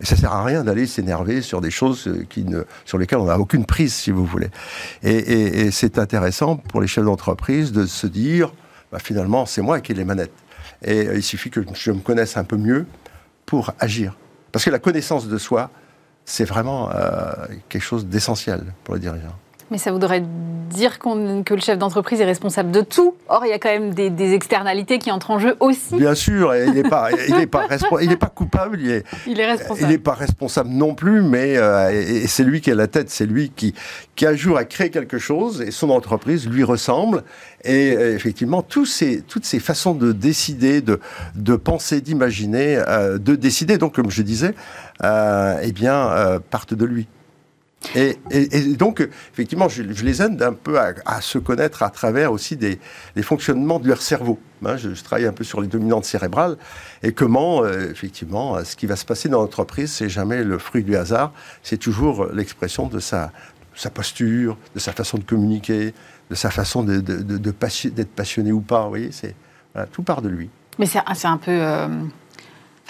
Et 0.02 0.06
ça 0.06 0.18
sert 0.18 0.34
à 0.34 0.44
rien 0.44 0.66
d'aller 0.66 0.86
s'énerver 0.86 1.42
sur 1.42 1.62
des 1.62 1.72
choses 1.72 2.10
euh, 2.10 2.66
sur 2.84 2.98
lesquelles 2.98 3.20
on 3.20 3.28
n'a 3.28 3.40
aucune 3.40 3.66
prise, 3.66 3.94
si 3.94 4.12
vous 4.12 4.26
voulez. 4.26 4.50
Et, 5.02 5.72
c'est 5.72 5.98
intéressant 5.98 6.58
pour 6.58 6.82
les 6.82 6.88
chefs 6.88 7.06
d'entreprise 7.06 7.72
de 7.72 7.86
se 7.86 8.06
dire, 8.06 8.52
bah, 8.92 9.00
finalement, 9.00 9.46
c'est 9.46 9.62
moi 9.62 9.80
qui 9.80 9.94
ai 9.94 9.96
les 9.96 10.04
manettes. 10.04 10.34
Et 10.84 11.08
il 11.16 11.24
suffit 11.24 11.50
que 11.50 11.62
je 11.74 11.92
me 11.92 12.00
connaisse 12.00 12.36
un 12.36 12.44
peu 12.44 12.58
mieux 12.58 12.86
pour 13.46 13.72
agir. 13.80 14.18
Parce 14.52 14.66
que 14.66 14.72
la 14.72 14.80
connaissance 14.80 15.30
de 15.30 15.38
soi, 15.38 15.72
c'est 16.26 16.44
vraiment 16.44 16.90
euh, 16.94 17.32
quelque 17.70 17.82
chose 17.82 18.06
d'essentiel 18.08 18.74
pour 18.84 18.96
le 18.96 19.00
dirigeant. 19.00 19.38
Mais 19.72 19.78
ça 19.78 19.92
voudrait 19.92 20.24
dire 20.70 21.00
que 21.00 21.54
le 21.54 21.60
chef 21.60 21.78
d'entreprise 21.78 22.22
est 22.22 22.26
responsable 22.26 22.72
de 22.72 22.82
tout. 22.82 23.16
Or, 23.28 23.46
il 23.46 23.50
y 23.50 23.54
a 23.54 23.60
quand 23.60 23.70
même 23.70 23.94
des, 23.94 24.34
externalités 24.34 25.00
qui 25.00 25.12
entrent 25.12 25.32
en 25.32 25.40
jeu 25.40 25.56
aussi. 25.60 25.96
Bien 25.96 26.16
sûr, 26.16 26.56
il 26.56 26.72
n'est 26.74 26.84
pas, 26.84 27.10
il 27.28 27.48
pas, 27.48 27.68
il 28.02 28.18
pas 28.18 28.28
coupable. 28.28 28.80
Il 28.80 28.92
est, 28.92 29.06
il 29.28 29.40
est 29.40 29.46
responsable. 29.46 29.80
Il 29.82 29.88
n'est 29.92 29.98
pas 29.98 30.14
responsable 30.14 30.70
non 30.70 30.94
plus, 30.94 31.22
mais 31.22 31.58
euh, 31.58 32.26
c'est 32.28 32.44
lui 32.44 32.62
qui 32.62 32.72
a 32.72 32.76
la 32.76 32.88
tête, 32.88 33.10
c'est 33.10 33.26
lui 33.26 33.52
qui, 33.56 33.74
qui 34.16 34.26
un 34.26 34.36
jour 34.36 34.58
a 34.58 34.64
créé 34.64 34.90
quelque 34.90 35.18
chose 35.18 35.62
et 35.62 35.72
son 35.72 35.90
entreprise 35.90 36.48
lui 36.48 36.64
ressemble. 36.64 37.24
Et 37.64 37.96
euh, 37.98 38.16
effectivement, 38.16 38.62
tous 38.62 38.86
ces, 38.86 39.22
toutes 39.22 39.46
ces 39.46 39.60
façons 39.60 39.96
de 39.96 40.12
décider, 40.12 40.82
de, 40.82 41.00
de 41.36 41.56
penser, 41.56 42.02
d'imaginer, 42.02 42.82
euh, 42.88 43.18
de 43.18 43.36
décider, 43.36 43.78
donc 43.78 43.96
comme 43.96 44.12
je 44.12 44.22
disais, 44.22 44.54
eh 45.04 45.72
bien, 45.72 46.40
partent 46.50 46.74
de 46.74 46.86
lui. 46.86 47.08
Et, 47.96 48.18
donc, 48.76 49.08
effectivement, 49.32 49.70
je, 49.70 49.84
les 49.84 50.22
aide 50.22 50.42
un 50.42 50.54
peu 50.54 50.80
à, 50.80 51.22
se 51.22 51.38
connaître 51.38 51.82
à 51.82 51.90
travers 51.90 52.32
aussi 52.32 52.58
des, 52.58 52.80
fonctionnements 53.22 53.80
de 53.80 53.88
leur 53.88 54.02
cerveau. 54.02 54.40
Hein, 54.66 54.76
je, 54.78 54.90
travaille 55.02 55.26
un 55.26 55.34
peu 55.34 55.44
sur 55.44 55.62
les 55.62 55.68
dominantes 55.68 56.06
cérébrales 56.06 56.58
et 57.04 57.14
comment, 57.14 57.64
euh, 57.64 57.90
effectivement, 57.90 58.64
ce 58.64 58.76
qui 58.76 58.86
va 58.86 58.98
se 58.98 59.06
passer 59.06 59.30
dans 59.30 59.40
l'entreprise, 59.40 59.92
c'est 59.92 60.10
jamais 60.10 60.44
le 60.44 60.58
fruit 60.58 60.84
du 60.84 60.98
hasard, 60.98 61.32
c'est 61.64 61.78
toujours 61.78 62.28
l'expression 62.34 62.88
de 62.88 63.00
sa, 63.00 63.32
posture, 63.94 64.58
de 64.76 64.80
sa 64.80 64.92
façon 64.92 65.18
de 65.18 65.24
communiquer, 65.24 65.94
de 66.30 66.36
sa 66.36 66.52
façon 66.52 66.84
d'être 66.84 68.10
passionné 68.10 68.52
ou 68.52 68.60
pas. 68.60 68.84
Vous 68.84 68.90
voyez, 68.90 69.12
c'est 69.12 69.36
tout 69.94 70.04
part 70.04 70.22
de 70.22 70.30
lui. 70.30 70.50
Mais 70.80 70.86
c'est 70.86 71.28
un 71.28 71.38
peu. 71.38 71.52
Euh, 71.52 71.88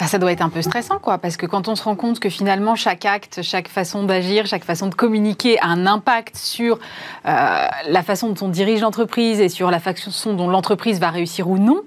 ça 0.06 0.18
doit 0.18 0.32
être 0.32 0.42
un 0.42 0.48
peu 0.48 0.62
stressant, 0.62 0.98
quoi, 0.98 1.18
parce 1.18 1.36
que 1.36 1.46
quand 1.46 1.68
on 1.68 1.74
se 1.74 1.82
rend 1.82 1.96
compte 1.96 2.20
que 2.20 2.28
finalement 2.28 2.74
chaque 2.74 3.04
acte, 3.04 3.40
chaque 3.42 3.68
façon 3.68 4.04
d'agir, 4.04 4.46
chaque 4.46 4.64
façon 4.64 4.86
de 4.88 4.94
communiquer 4.94 5.58
a 5.60 5.66
un 5.66 5.86
impact 5.86 6.36
sur 6.36 6.78
euh, 7.26 7.66
la 7.88 8.02
façon 8.02 8.28
dont 8.30 8.46
on 8.46 8.48
dirige 8.48 8.80
l'entreprise 8.80 9.40
et 9.40 9.48
sur 9.48 9.70
la 9.70 9.80
façon 9.80 10.34
dont 10.34 10.48
l'entreprise 10.48 11.00
va 11.00 11.10
réussir 11.10 11.48
ou 11.48 11.58
non, 11.58 11.82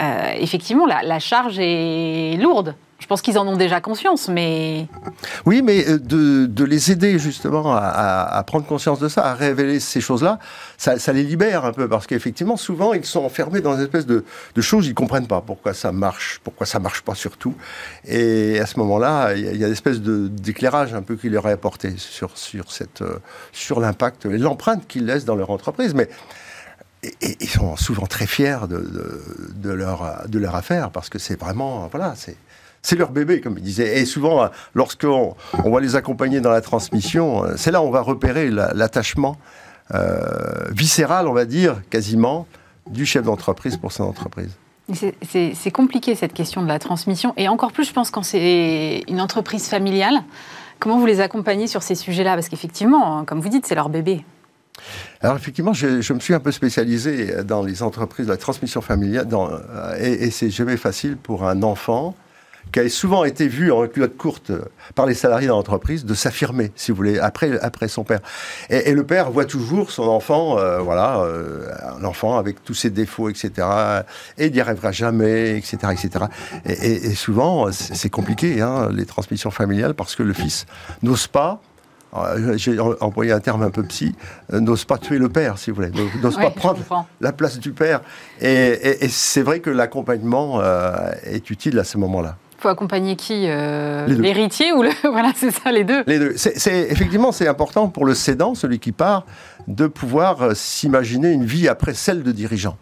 euh, 0.00 0.32
effectivement, 0.38 0.86
la 0.86 1.18
charge 1.18 1.58
est 1.58 2.36
lourde. 2.40 2.74
Je 3.08 3.14
pense 3.14 3.22
qu'ils 3.22 3.38
en 3.38 3.48
ont 3.48 3.56
déjà 3.56 3.80
conscience, 3.80 4.28
mais... 4.28 4.86
Oui, 5.46 5.62
mais 5.62 5.88
euh, 5.88 5.98
de, 5.98 6.64
les 6.64 6.92
aider 6.92 7.18
justement 7.18 7.74
à, 7.74 8.44
prendre 8.46 8.66
conscience 8.66 8.98
de 8.98 9.08
ça, 9.08 9.24
à 9.24 9.34
révéler 9.34 9.80
ces 9.80 10.02
choses-là, 10.02 10.38
ça, 10.76 10.94
les 11.14 11.22
libère 11.22 11.64
un 11.64 11.72
peu, 11.72 11.88
parce 11.88 12.06
qu'effectivement, 12.06 12.58
souvent, 12.58 12.92
ils 12.92 13.06
sont 13.06 13.24
enfermés 13.24 13.62
dans 13.62 13.76
une 13.76 13.80
espèce 13.80 14.04
de, 14.04 14.24
choses, 14.60 14.84
ils 14.84 14.90
ne 14.90 14.94
comprennent 14.94 15.26
pas 15.26 15.40
pourquoi 15.40 15.72
ça 15.72 15.90
marche, 15.90 16.42
pourquoi 16.44 16.66
ça 16.66 16.80
ne 16.80 16.82
marche 16.82 17.00
pas 17.00 17.14
surtout. 17.14 17.54
Et 18.04 18.60
à 18.60 18.66
ce 18.66 18.78
moment-là, 18.78 19.32
il 19.34 19.56
y 19.56 19.64
a, 19.64 19.68
une 19.68 19.72
espèce 19.72 20.02
d'éclairage 20.02 20.92
un 20.92 21.00
peu 21.00 21.16
qui 21.16 21.30
leur 21.30 21.48
est 21.48 21.52
apporté 21.52 21.94
sur, 21.96 22.36
sur, 22.36 22.66
euh, 23.00 23.18
sur 23.52 23.80
l'impact 23.80 24.26
et 24.26 24.36
l'empreinte 24.36 24.86
qu'ils 24.86 25.06
laissent 25.06 25.24
dans 25.24 25.36
leur 25.36 25.48
entreprise. 25.48 25.94
Mais 25.94 26.10
ils 27.22 27.48
sont 27.48 27.74
souvent 27.76 28.04
très 28.04 28.26
fiers 28.26 28.68
de, 28.68 28.84
de, 29.54 29.70
leur, 29.70 30.24
de 30.28 30.38
leur 30.38 30.54
affaire, 30.54 30.90
parce 30.90 31.08
que 31.08 31.18
c'est 31.18 31.40
vraiment... 31.40 31.88
Voilà, 31.90 32.12
c'est 32.14 32.36
c'est 32.82 32.96
leur 32.96 33.10
bébé, 33.10 33.40
comme 33.40 33.58
il 33.58 33.64
disait. 33.64 34.00
Et 34.00 34.04
souvent, 34.04 34.48
lorsqu'on 34.74 35.34
on 35.64 35.70
va 35.70 35.80
les 35.80 35.96
accompagner 35.96 36.40
dans 36.40 36.50
la 36.50 36.60
transmission, 36.60 37.44
euh, 37.44 37.54
c'est 37.56 37.70
là 37.70 37.82
où 37.82 37.86
on 37.86 37.90
va 37.90 38.00
repérer 38.00 38.50
l'attachement 38.50 39.36
euh, 39.94 40.18
viscéral, 40.70 41.28
on 41.28 41.32
va 41.32 41.44
dire, 41.44 41.80
quasiment, 41.90 42.46
du 42.86 43.06
chef 43.06 43.24
d'entreprise 43.24 43.76
pour 43.76 43.92
son 43.92 44.04
entreprise. 44.04 44.50
C'est 44.92 45.70
compliqué 45.70 46.14
cette 46.14 46.32
question 46.32 46.62
de 46.62 46.68
la 46.68 46.78
transmission, 46.78 47.34
et 47.36 47.48
encore 47.48 47.72
plus, 47.72 47.84
je 47.84 47.92
pense, 47.92 48.10
quand 48.10 48.22
c'est 48.22 49.02
une 49.08 49.20
entreprise 49.20 49.68
familiale. 49.68 50.22
Comment 50.78 50.98
vous 50.98 51.06
les 51.06 51.20
accompagnez 51.20 51.66
sur 51.66 51.82
ces 51.82 51.96
sujets-là? 51.96 52.34
Parce 52.34 52.48
qu'effectivement, 52.48 53.24
comme 53.24 53.40
vous 53.40 53.48
dites, 53.48 53.66
c'est 53.66 53.74
leur 53.74 53.88
bébé. 53.88 54.24
Alors 55.20 55.34
effectivement, 55.34 55.72
je, 55.72 56.12
me 56.12 56.20
suis 56.20 56.34
un 56.34 56.40
peu 56.40 56.52
spécialisé 56.52 57.42
dans 57.42 57.62
les 57.62 57.82
entreprises 57.82 58.26
de 58.26 58.30
la 58.30 58.36
transmission 58.36 58.80
familiale, 58.80 59.26
dans, 59.26 59.50
euh, 59.50 59.96
et, 59.98 60.26
et 60.26 60.30
c'est 60.30 60.50
jamais 60.50 60.76
facile 60.76 61.16
pour 61.16 61.46
un 61.48 61.64
enfant 61.64 62.14
qui 62.72 62.80
a 62.80 62.88
souvent 62.88 63.24
été 63.24 63.48
vu 63.48 63.72
en 63.72 63.86
culotte 63.86 64.16
courte 64.16 64.52
par 64.94 65.06
les 65.06 65.14
salariés 65.14 65.48
dans 65.48 65.56
l'entreprise, 65.56 66.04
de 66.04 66.14
s'affirmer, 66.14 66.72
si 66.76 66.90
vous 66.90 66.96
voulez, 66.96 67.18
après, 67.18 67.58
après 67.60 67.88
son 67.88 68.04
père. 68.04 68.20
Et, 68.70 68.92
le 68.92 69.04
père 69.04 69.30
voit 69.30 69.44
toujours 69.44 69.90
son 69.90 70.04
enfant, 70.04 70.58
euh, 70.58 70.78
voilà, 70.78 71.20
euh, 71.20 71.68
un 71.96 72.04
enfant 72.04 72.38
avec 72.38 72.64
tous 72.64 72.74
ses 72.74 72.90
défauts, 72.90 73.28
etc. 73.28 73.66
Et 74.36 74.46
il 74.46 74.52
n'y 74.52 74.60
arrivera 74.60 74.92
jamais, 74.92 75.56
etc., 75.56 75.76
etc. 75.92 76.26
Et, 76.64 77.14
souvent, 77.14 77.70
c'est 77.72 78.10
compliqué, 78.10 78.60
hein, 78.60 78.88
les 78.92 79.06
transmissions 79.06 79.50
familiales, 79.50 79.94
parce 79.94 80.14
que 80.14 80.22
le 80.22 80.32
fils 80.32 80.66
n'ose 81.02 81.26
pas 81.26 81.60
euh, 82.16 82.56
j'ai 82.56 82.80
employé 82.80 83.32
un 83.32 83.40
terme 83.40 83.62
un 83.62 83.70
peu 83.70 83.82
psy, 83.82 84.14
n'ose 84.50 84.86
pas 84.86 84.96
tuer 84.96 85.18
le 85.18 85.28
père, 85.28 85.58
si 85.58 85.70
vous 85.70 85.76
voulez, 85.76 85.90
n'ose 86.22 86.36
pas 86.40 86.50
prendre 86.50 86.80
la 87.20 87.32
place 87.32 87.58
du 87.58 87.72
père. 87.72 88.00
Et, 88.40 89.08
c'est 89.10 89.42
vrai 89.42 89.60
que 89.60 89.68
l'accompagnement 89.68 90.62
est 91.24 91.50
utile 91.50 91.78
à 91.78 91.84
ce 91.84 91.98
moment-là. 91.98 92.38
Il 92.58 92.62
faut 92.62 92.68
accompagner 92.68 93.14
qui 93.14 93.44
euh, 93.46 94.08
L'héritier 94.08 94.72
ou 94.72 94.82
le... 94.82 94.90
Voilà, 95.08 95.30
c'est 95.36 95.52
ça, 95.52 95.70
les 95.70 95.84
deux. 95.84 96.02
Les 96.08 96.18
deux. 96.18 96.32
C'est, 96.36 96.90
effectivement, 96.90 97.30
c'est 97.30 97.46
important 97.46 97.88
pour 97.88 98.04
le 98.04 98.14
cédant, 98.14 98.56
celui 98.56 98.80
qui 98.80 98.90
part, 98.90 99.26
de 99.68 99.86
pouvoir 99.86 100.42
euh, 100.42 100.54
s'imaginer 100.54 101.30
une 101.30 101.44
vie 101.44 101.68
après 101.68 101.94
celle 101.94 102.24
de 102.24 102.32
dirigeant 102.32 102.76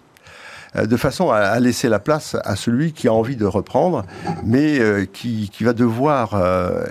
euh, 0.76 0.86
de 0.86 0.96
façon 0.96 1.30
à, 1.30 1.60
laisser 1.60 1.90
la 1.90 1.98
place 1.98 2.38
à 2.42 2.56
celui 2.56 2.94
qui 2.94 3.06
a 3.06 3.12
envie 3.12 3.36
de 3.36 3.44
reprendre, 3.44 4.06
mais 4.44 4.80
qui, 5.12 5.50
qui, 5.52 5.62
va 5.62 5.74
devoir 5.74 6.34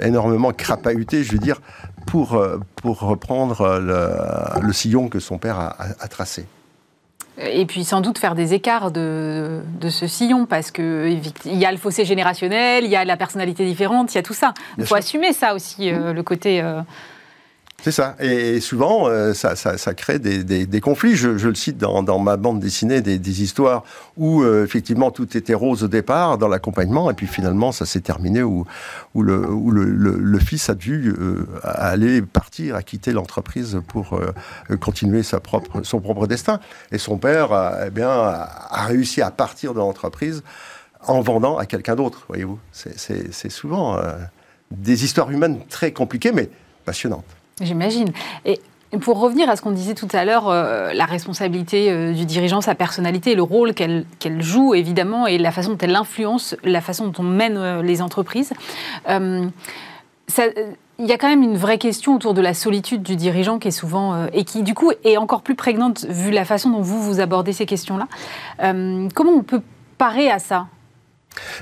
énormément 0.01 0.51
crapahuter, 0.51 1.23
je 1.23 1.31
veux 1.31 1.39
dire, 1.39 1.61
pour, 2.05 2.39
pour 2.75 2.99
reprendre 2.99 3.79
le, 3.79 4.73
sillon 4.73 5.09
que 5.09 5.19
son 5.19 5.39
père 5.39 5.59
a, 5.59 5.75
a 5.99 6.07
tracé. 6.07 6.45
Et 7.37 7.65
puis 7.65 7.83
sans 7.83 8.01
doute 8.01 8.17
faire 8.17 8.35
des 8.35 8.53
écarts 8.53 8.91
de, 8.91 9.61
de 9.81 9.89
ce 9.89 10.07
sillon, 10.07 10.45
parce 10.45 10.71
qu'il 10.71 11.21
y 11.45 11.65
a 11.65 11.71
le 11.71 11.77
fossé 11.77 12.05
générationnel, 12.05 12.85
il 12.85 12.89
y 12.89 12.95
a 12.95 13.03
la 13.03 13.17
personnalité 13.17 13.65
différente, 13.65 14.13
il 14.13 14.17
y 14.17 14.19
a 14.19 14.23
tout 14.23 14.33
ça. 14.33 14.53
Il 14.77 14.85
faut 14.85 14.95
assumer 14.95 15.33
ça 15.33 15.53
aussi, 15.53 15.91
euh, 15.91 16.13
le 16.13 16.23
côté... 16.23 16.61
Euh, 16.61 16.81
c'est 17.83 17.91
ça. 17.91 18.15
Et 18.19 18.61
souvent, 18.61 19.07
euh, 19.09 19.33
ça, 19.33 19.93
crée 19.93 20.17
des, 20.17 20.81
conflits. 20.81 21.15
Je, 21.15 21.29
le 21.29 21.55
cite 21.55 21.77
dans, 21.77 22.19
ma 22.19 22.35
bande 22.35 22.59
dessinée, 22.59 23.01
des, 23.01 23.41
histoires 23.43 23.83
où 24.17 24.41
euh, 24.41 24.63
effectivement 24.63 25.11
tout 25.11 25.37
était 25.37 25.53
rose 25.53 25.83
au 25.83 25.87
départ 25.87 26.37
dans 26.37 26.47
l'accompagnement, 26.47 27.11
et 27.11 27.13
puis 27.13 27.27
finalement 27.27 27.71
ça 27.71 27.85
s'est 27.85 28.01
terminé 28.01 28.41
où, 28.41 28.65
le, 29.13 30.39
fils 30.39 30.69
a 30.69 30.73
dû 30.73 31.13
euh, 31.19 31.45
aller 31.63 32.23
partir, 32.23 32.75
à 32.75 32.81
quitter 32.81 33.11
l'entreprise 33.11 33.79
pour 33.87 34.19
continuer 34.79 35.21
sa 35.21 35.39
propre, 35.39 35.83
son 35.83 35.99
propre 35.99 36.25
destin. 36.25 36.59
Et 36.91 36.97
son 36.97 37.17
père 37.17 37.51
a, 37.51 37.87
eh 37.87 37.89
bien, 37.91 38.09
a 38.09 38.85
réussi 38.87 39.21
à 39.21 39.29
partir 39.29 39.73
de 39.73 39.79
l'entreprise 39.79 40.41
en 41.05 41.21
vendant 41.21 41.57
à 41.57 41.67
quelqu'un 41.67 41.95
d'autre, 41.95 42.25
voyez-vous. 42.29 42.57
C'est 42.71 43.51
souvent 43.51 44.01
des 44.71 45.03
histoires 45.03 45.29
humaines 45.29 45.59
très 45.69 45.91
compliquées, 45.91 46.31
mais 46.31 46.49
passionnantes. 46.83 47.25
J'imagine. 47.61 48.09
Et 48.45 48.59
pour 48.99 49.19
revenir 49.19 49.49
à 49.49 49.55
ce 49.55 49.61
qu'on 49.61 49.71
disait 49.71 49.93
tout 49.93 50.07
à 50.13 50.25
l'heure, 50.25 50.49
euh, 50.49 50.93
la 50.93 51.05
responsabilité 51.05 51.91
euh, 51.91 52.13
du 52.13 52.25
dirigeant, 52.25 52.61
sa 52.61 52.75
personnalité, 52.75 53.35
le 53.35 53.43
rôle 53.43 53.73
qu'elle 53.73 54.05
joue 54.39 54.73
évidemment 54.73 55.27
et 55.27 55.37
la 55.37 55.51
façon 55.51 55.71
dont 55.71 55.77
elle 55.79 55.95
influence 55.95 56.55
la 56.63 56.81
façon 56.81 57.07
dont 57.07 57.23
on 57.23 57.23
mène 57.23 57.57
euh, 57.57 57.81
les 57.81 58.01
entreprises. 58.01 58.53
il 59.07 61.05
y 61.05 61.11
a 61.11 61.17
quand 61.17 61.27
même 61.27 61.43
une 61.43 61.57
vraie 61.57 61.77
question 61.77 62.15
autour 62.15 62.33
de 62.33 62.41
la 62.41 62.53
solitude 62.53 63.03
du 63.03 63.15
dirigeant 63.15 63.59
qui 63.59 63.67
est 63.67 63.71
souvent 63.71 64.27
et 64.31 64.45
qui 64.45 64.63
du 64.63 64.73
coup 64.73 64.91
est 65.03 65.17
encore 65.17 65.41
plus 65.41 65.55
prégnante 65.55 66.05
vu 66.05 66.31
la 66.31 66.45
façon 66.45 66.69
dont 66.69 66.81
vous 66.81 67.01
vous 67.01 67.19
abordez 67.19 67.51
ces 67.51 67.65
questions-là. 67.65 68.07
comment 69.13 69.31
on 69.31 69.43
peut 69.43 69.61
parer 69.97 70.31
à 70.31 70.39
ça? 70.39 70.67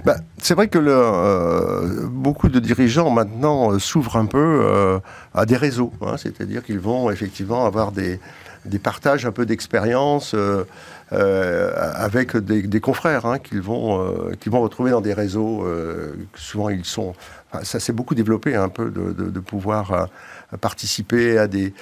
Bah, 0.06 0.18
c'est 0.38 0.54
vrai 0.54 0.68
que 0.68 0.80
euh, 0.82 2.08
beaucoup 2.08 2.50
de 2.50 2.60
dirigeants 2.60 3.10
maintenant 3.10 3.72
euh, 3.72 3.80
s'ouvrent 3.80 4.18
un 4.18 4.26
peu 4.26 4.62
euh, 4.64 5.00
à 5.34 5.46
des 5.46 5.58
réseaux, 5.58 5.94
hein, 6.02 6.16
c'est-à-dire 6.18 6.64
qu'ils 6.64 6.80
vont 6.80 7.10
effectivement 7.12 7.66
avoir 7.66 7.92
des, 7.92 8.20
partages 8.82 9.26
un 9.26 9.32
peu 9.32 9.46
d'expérience 9.46 10.36
avec 11.12 12.38
des, 12.38 12.80
confrères 12.80 13.26
hein, 13.26 13.40
qu'ils 13.40 13.62
vont, 13.62 13.98
retrouver 14.62 14.92
dans 14.92 15.02
des 15.02 15.14
réseaux. 15.14 15.66
souvent, 16.36 16.70
ils 16.70 16.86
sont. 16.86 17.14
ça 17.64 17.80
s'est 17.80 17.94
beaucoup 17.94 18.16
développé 18.16 18.56
un 18.56 18.70
peu 18.70 18.90
de, 18.90 19.40
pouvoir 19.40 20.08
participer 20.62 21.38
à 21.38 21.48
des, 21.48 21.74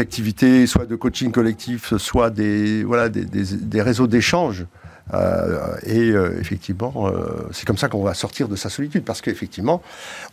activités, 0.00 0.66
soit 0.66 0.86
de 0.86 0.94
coaching 0.96 1.32
collectif, 1.32 1.96
soit 1.96 2.30
des, 2.30 2.84
des 2.84 3.82
réseaux 3.82 4.06
d'échange. 4.06 4.66
Euh, 5.12 5.76
et 5.82 6.10
euh, 6.10 6.38
effectivement, 6.40 6.92
euh, 7.06 7.48
c'est 7.52 7.66
comme 7.66 7.76
ça 7.76 7.88
qu'on 7.88 8.02
va 8.02 8.14
sortir 8.14 8.48
de 8.48 8.56
sa 8.56 8.70
solitude, 8.70 9.04
parce 9.04 9.20
qu'effectivement, 9.20 9.82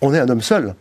on 0.02 0.14
est 0.14 0.20
un 0.20 0.30
homme 0.30 0.42
seul. 0.42 0.76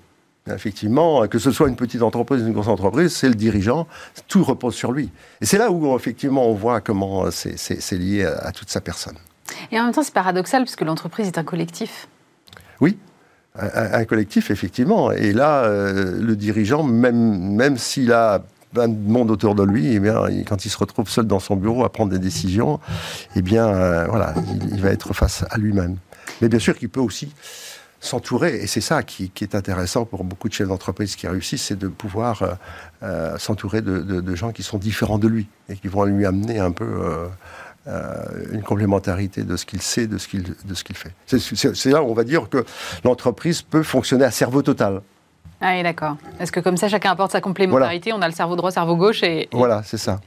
Effectivement, 0.50 1.28
que 1.28 1.38
ce 1.38 1.50
soit 1.50 1.68
une 1.68 1.76
petite 1.76 2.02
entreprise 2.02 2.42
ou 2.42 2.46
une 2.46 2.54
grosse 2.54 2.68
entreprise, 2.68 3.14
c'est 3.14 3.28
le 3.28 3.34
dirigeant, 3.34 3.86
tout 4.26 4.42
repose 4.42 4.74
sur 4.74 4.90
lui. 4.90 5.10
Et 5.40 5.46
c'est 5.46 5.58
là 5.58 5.70
où, 5.70 5.94
effectivement, 5.94 6.48
on 6.48 6.54
voit 6.54 6.80
comment 6.80 7.30
c'est 7.30 7.98
lié 7.98 8.24
à, 8.24 8.50
toute 8.50 8.70
sa 8.70 8.80
personne. 8.80 9.16
Et 9.70 9.78
en 9.78 9.84
même 9.84 9.92
temps, 9.92 10.02
c'est 10.02 10.14
paradoxal, 10.14 10.62
puisque 10.62 10.80
l'entreprise 10.80 11.28
est 11.28 11.38
un 11.38 11.44
collectif. 11.44 12.08
Oui, 12.80 12.98
un, 13.54 14.04
collectif, 14.06 14.50
effectivement. 14.50 15.12
Et 15.12 15.32
là, 15.32 15.68
le 15.68 16.34
dirigeant, 16.34 16.82
même, 16.82 17.54
même 17.54 17.76
s'il 17.76 18.10
a 18.10 18.42
plein 18.72 18.88
de 18.88 18.96
monde 18.96 19.30
autour 19.30 19.54
de 19.54 19.62
lui, 19.62 19.88
et 19.88 19.94
eh 19.94 20.00
bien, 20.00 20.22
quand 20.46 20.64
il 20.64 20.70
se 20.70 20.78
retrouve 20.78 21.08
seul 21.08 21.26
dans 21.26 21.40
son 21.40 21.56
bureau 21.56 21.84
à 21.84 21.92
prendre 21.92 22.10
des 22.10 22.18
décisions, 22.18 22.80
eh 23.36 23.42
bien, 23.42 23.66
euh, 23.66 24.06
voilà, 24.06 24.34
il, 24.72 24.80
va 24.80 24.90
être 24.90 25.12
face 25.12 25.44
à 25.50 25.58
lui-même. 25.58 25.96
Mais 26.40 26.48
bien 26.48 26.58
sûr 26.58 26.76
qu'il 26.76 26.88
peut 26.88 27.00
aussi 27.00 27.32
s'entourer, 28.00 28.56
et 28.56 28.66
c'est 28.66 28.80
ça 28.80 29.02
qui, 29.02 29.30
est 29.40 29.54
intéressant 29.54 30.04
pour 30.04 30.24
beaucoup 30.24 30.48
de 30.48 30.54
chefs 30.54 30.68
d'entreprise 30.68 31.16
qui 31.16 31.26
réussissent, 31.26 31.64
c'est 31.64 31.78
de 31.78 31.88
pouvoir 31.88 32.42
euh, 32.42 32.54
euh, 33.02 33.38
s'entourer 33.38 33.82
de, 33.82 34.34
gens 34.34 34.52
qui 34.52 34.62
sont 34.62 34.78
différents 34.78 35.18
de 35.18 35.28
lui, 35.28 35.48
et 35.68 35.76
qui 35.76 35.88
vont 35.88 36.04
lui 36.04 36.24
amener 36.24 36.58
un 36.58 36.72
peu... 36.72 36.86
une 38.52 38.62
complémentarité 38.62 39.42
de 39.42 39.56
ce 39.56 39.66
qu'il 39.66 39.82
sait, 39.82 40.06
de 40.06 40.16
ce 40.16 40.28
qu'il 40.28 40.96
fait. 40.96 41.12
C'est 41.26 41.90
là 41.90 42.02
où 42.02 42.10
on 42.10 42.14
va 42.14 42.24
dire 42.24 42.48
que 42.48 42.64
l'entreprise 43.04 43.62
peut 43.62 43.82
fonctionner 43.82 44.24
à 44.24 44.30
cerveau 44.30 44.62
total. 44.62 45.00
Ah 45.60 45.72
oui, 45.74 45.82
d'accord. 45.82 46.16
Est-ce 46.38 46.52
que 46.52 46.60
comme 46.60 46.76
ça, 46.76 46.88
chacun 46.88 47.10
apporte 47.10 47.32
sa 47.32 47.40
complémentarité, 47.40 48.12
on 48.12 48.22
a 48.22 48.28
le 48.28 48.34
cerveau 48.34 48.56
droit, 48.56 48.70
cerveau 48.70 48.96
gauche 48.96 49.22
et... 49.22 49.48
Voilà, 49.52 49.82
c'est 49.82 49.98
ça. 49.98 50.20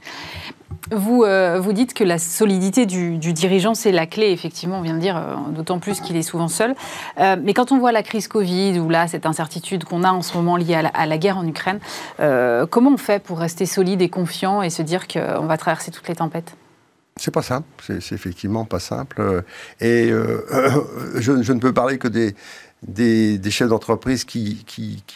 Vous, 0.92 1.24
euh, 1.24 1.58
vous 1.60 1.72
dites 1.72 1.94
que 1.94 2.04
la 2.04 2.18
solidité 2.18 2.84
du, 2.86 3.18
dirigeant, 3.18 3.74
c'est 3.74 3.90
la 3.90 4.06
clé, 4.06 4.30
effectivement, 4.30 4.78
on 4.78 4.82
vient 4.82 4.94
de 4.94 5.00
dire, 5.00 5.16
euh, 5.16 5.34
d'autant 5.50 5.78
plus 5.78 6.00
qu'il 6.00 6.16
est 6.16 6.22
souvent 6.22 6.48
seul. 6.48 6.74
Euh, 7.18 7.36
mais 7.42 7.54
quand 7.54 7.72
on 7.72 7.78
voit 7.78 7.92
la 7.92 8.02
crise 8.02 8.28
Covid, 8.28 8.78
ou 8.78 8.88
là, 8.90 9.08
cette 9.08 9.26
incertitude 9.26 9.84
qu'on 9.84 10.04
a 10.04 10.10
en 10.10 10.22
ce 10.22 10.36
moment 10.36 10.56
liée 10.56 10.74
à 10.74 11.06
la, 11.06 11.18
guerre 11.18 11.38
en 11.38 11.46
Ukraine, 11.46 11.80
comment 12.70 12.90
on 12.90 12.96
fait 12.96 13.22
pour 13.22 13.38
rester 13.38 13.66
solide 13.66 14.02
et 14.02 14.08
confiant 14.08 14.62
et 14.62 14.70
se 14.70 14.82
dire 14.82 15.08
qu'on 15.08 15.46
va 15.46 15.56
traverser 15.56 15.90
toutes 15.90 16.08
les 16.08 16.16
tempêtes? 16.16 16.54
C'est 17.16 17.30
pas 17.30 17.42
simple, 17.42 17.66
c'est 18.00 18.12
effectivement 18.12 18.64
pas 18.64 18.80
simple. 18.80 19.44
Et 19.80 20.08
je, 21.16 21.42
je, 21.42 21.52
ne 21.52 21.60
peux 21.60 21.72
parler 21.72 21.98
que 21.98 22.08
des, 22.08 23.50
chefs 23.50 23.68
d'entreprise 23.68 24.24
qui, 24.24 24.64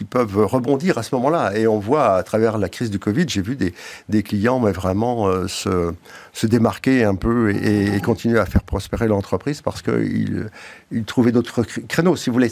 peuvent 0.08 0.44
rebondir 0.46 0.98
à 0.98 1.02
ce 1.02 1.14
moment-là. 1.16 1.56
Et 1.56 1.66
on 1.66 1.78
voit 1.78 2.14
à 2.14 2.22
travers 2.22 2.58
la 2.58 2.68
crise 2.68 2.90
du 2.90 2.98
Covid, 2.98 3.24
j'ai 3.28 3.42
vu 3.42 3.56
des, 3.56 4.22
clients 4.22 4.60
vraiment 4.60 5.28
euh, 5.28 5.48
se, 5.48 6.46
démarquer 6.46 7.04
un 7.04 7.14
peu 7.14 7.50
et, 7.54 8.00
continuer 8.00 8.38
à 8.38 8.46
faire 8.46 8.62
prospérer 8.62 9.08
l'entreprise 9.08 9.60
parce 9.60 9.82
qu'ils 9.82 10.48
ils 10.92 11.04
trouvaient 11.04 11.32
d'autres 11.32 11.62
créneaux, 11.62 12.16
si 12.16 12.30
vous 12.30 12.34
voulez. 12.34 12.50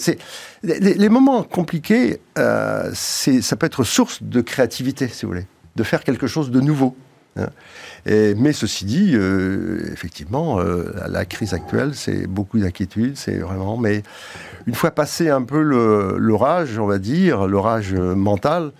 Les, 0.62 0.94
les, 0.94 1.08
moments 1.08 1.42
compliqués, 1.42 2.20
euh, 2.38 2.90
ça 2.94 3.56
peut 3.56 3.66
être 3.66 3.84
source 3.84 4.22
de 4.22 4.40
créativité, 4.40 5.08
si 5.08 5.24
vous 5.24 5.32
voulez, 5.32 5.46
de 5.76 5.82
faire 5.82 6.04
quelque 6.04 6.26
chose 6.26 6.50
de 6.50 6.60
nouveau. 6.60 6.96
Hein. 7.36 7.48
mais 8.06 8.52
ceci 8.52 8.84
dit, 8.84 9.12
euh, 9.14 9.90
effectivement, 9.92 10.60
euh, 10.60 10.92
la 11.08 11.24
crise 11.24 11.54
actuelle, 11.54 11.94
c'est 11.94 12.26
beaucoup 12.26 12.58
d'inquiétudes, 12.58 13.16
c'est 13.16 13.38
vraiment. 13.38 13.76
Mais 13.76 14.02
une 14.66 14.74
fois 14.74 14.90
passé 14.90 15.28
un 15.28 15.42
peu 15.42 15.60
l'orage, 15.60 16.78
on 16.78 16.86
va 16.86 16.98
dire, 16.98 17.46
l'orage 17.46 17.94
mental, 17.94 18.72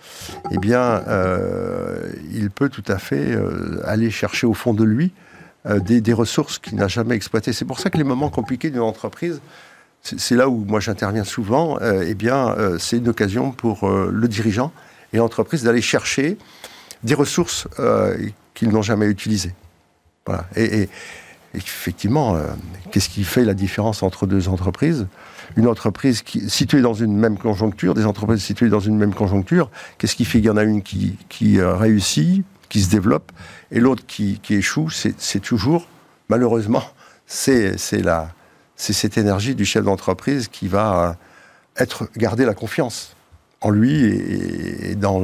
eh 0.51 0.57
bien, 0.57 1.03
euh, 1.07 1.99
il 2.31 2.49
peut 2.49 2.69
tout 2.69 2.83
à 2.87 2.97
fait 2.97 3.37
aller 3.83 4.09
chercher 4.09 4.47
au 4.47 4.53
fond 4.53 4.73
de 4.73 4.83
lui 4.83 5.11
des, 5.65 5.99
des, 5.99 6.13
ressources 6.13 6.59
qu'il 6.59 6.75
n'a 6.75 6.87
jamais 6.87 7.15
exploitées. 7.15 7.51
C'est 7.51 7.65
pour 7.65 7.79
ça 7.79 7.89
que 7.89 7.97
les 7.97 8.05
moments 8.05 8.29
compliqués 8.29 8.69
d'une 8.69 8.81
entreprise, 8.81 9.41
c'est 10.01 10.35
là 10.35 10.47
où 10.47 10.63
moi 10.65 10.79
j'interviens 10.79 11.25
souvent. 11.25 11.77
eh 11.81 12.13
bien, 12.15 12.55
c'est 12.79 12.97
une 12.97 13.09
occasion 13.09 13.51
pour 13.51 13.89
le 13.89 14.27
dirigeant 14.27 14.71
et 15.13 15.17
l'entreprise 15.17 15.63
d'aller 15.63 15.81
chercher 15.81 16.37
des 17.03 17.13
ressources 17.13 17.67
qu'ils 18.57 18.69
n'ont 18.69 18.81
jamais 18.81 19.05
utilisé. 19.05 19.53
Et, 20.55 20.89
effectivement, 21.53 22.35
euh, 22.35 22.47
qu'est-ce 22.91 23.07
qui 23.07 23.23
fait 23.23 23.45
la 23.45 23.53
différence 23.53 24.01
entre 24.01 24.25
deux 24.25 24.49
entreprises? 24.49 25.07
Une 25.55 25.67
entreprise 25.67 26.23
située 26.47 26.81
dans 26.81 26.95
une 26.95 27.15
même 27.15 27.37
conjoncture, 27.37 27.93
des 27.93 28.05
entreprises 28.05 28.41
situées 28.41 28.69
dans 28.69 28.79
une 28.79 28.97
même 28.97 29.13
conjoncture, 29.13 29.69
qu'est-ce 29.97 30.15
qui 30.15 30.25
fait 30.25 30.39
qu'il 30.39 30.47
y 30.47 30.49
en 30.49 30.57
a 30.57 30.63
une 30.63 30.81
qui, 30.81 31.17
euh, 31.59 31.75
réussit, 31.75 32.43
qui 32.67 32.81
se 32.81 32.89
développe, 32.89 33.31
et 33.71 33.79
l'autre 33.79 34.03
qui, 34.07 34.39
échoue? 34.49 34.89
C'est 34.89 35.39
toujours, 35.39 35.87
malheureusement, 36.27 36.83
c'est 37.27 37.77
cette 38.75 39.17
énergie 39.17 39.53
du 39.53 39.65
chef 39.65 39.83
d'entreprise 39.83 40.47
qui 40.47 40.67
va 40.67 41.09
euh, 41.09 41.13
être 41.77 42.09
garder 42.17 42.43
la 42.43 42.55
confiance 42.55 43.15
en 43.61 43.69
lui 43.69 44.03
et, 44.03 44.95
dans 44.95 45.21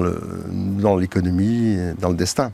l'économie, 0.97 1.77
dans 1.99 2.09
le 2.09 2.15
destin. 2.15 2.51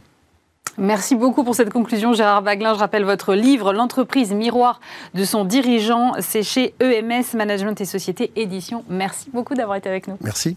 Merci 0.80 1.16
beaucoup 1.16 1.44
pour 1.44 1.56
cette 1.56 1.72
conclusion, 1.72 2.14
Gérard 2.14 2.42
Baglin. 2.42 2.74
Je 2.74 2.80
rappelle 2.80 3.04
votre 3.04 3.34
livre, 3.34 3.74
L'entreprise 3.74 4.32
miroir 4.32 4.80
de 5.14 5.26
son 5.26 5.44
dirigeant. 5.44 6.14
C'est 6.20 6.44
chez 6.44 6.74
EMS 6.80 7.36
Management 7.36 7.80
et 7.82 7.86
Société 7.86 8.32
Édition. 8.38 8.86
Merci 8.90 9.30
beaucoup 9.32 9.56
d'avoir 9.56 9.78
été 9.78 9.90
avec 9.90 10.08
nous. 10.08 10.18
Merci. 10.22 10.56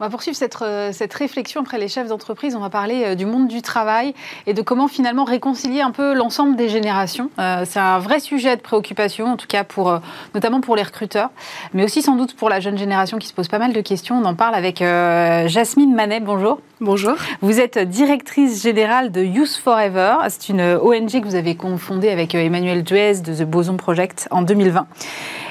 On 0.00 0.04
va 0.06 0.08
poursuivre 0.08 0.36
cette, 0.36 0.56
euh, 0.62 0.92
cette 0.92 1.12
réflexion 1.12 1.60
après 1.60 1.76
les 1.76 1.86
chefs 1.86 2.08
d'entreprise. 2.08 2.56
On 2.56 2.60
va 2.60 2.70
parler 2.70 3.04
euh, 3.04 3.14
du 3.14 3.26
monde 3.26 3.48
du 3.48 3.60
travail 3.60 4.14
et 4.46 4.54
de 4.54 4.62
comment 4.62 4.88
finalement 4.88 5.24
réconcilier 5.24 5.82
un 5.82 5.90
peu 5.90 6.14
l'ensemble 6.14 6.56
des 6.56 6.70
générations. 6.70 7.28
Euh, 7.38 7.66
c'est 7.66 7.80
un 7.80 7.98
vrai 7.98 8.18
sujet 8.18 8.56
de 8.56 8.62
préoccupation, 8.62 9.26
en 9.26 9.36
tout 9.36 9.46
cas 9.46 9.62
pour, 9.62 10.00
notamment 10.34 10.62
pour 10.62 10.74
les 10.74 10.84
recruteurs, 10.84 11.28
mais 11.74 11.84
aussi 11.84 12.00
sans 12.00 12.16
doute 12.16 12.34
pour 12.34 12.48
la 12.48 12.60
jeune 12.60 12.78
génération 12.78 13.18
qui 13.18 13.28
se 13.28 13.34
pose 13.34 13.48
pas 13.48 13.58
mal 13.58 13.74
de 13.74 13.80
questions. 13.82 14.18
On 14.18 14.24
en 14.24 14.34
parle 14.34 14.54
avec 14.54 14.78
Jasmine 14.78 15.94
Manet. 15.94 16.20
Bonjour. 16.20 16.60
Bonjour. 16.82 17.12
Vous 17.42 17.60
êtes 17.60 17.76
directrice 17.78 18.62
générale 18.62 19.12
de 19.12 19.22
Youth 19.22 19.60
Forever. 19.62 20.14
C'est 20.30 20.48
une 20.48 20.62
ONG 20.62 21.10
que 21.10 21.26
vous 21.26 21.34
avez 21.34 21.54
confondée 21.54 22.08
avec 22.08 22.34
Emmanuel 22.34 22.82
Duez 22.82 23.20
de 23.20 23.34
The 23.34 23.42
Boson 23.42 23.76
Project 23.76 24.28
en 24.30 24.40
2020. 24.40 24.86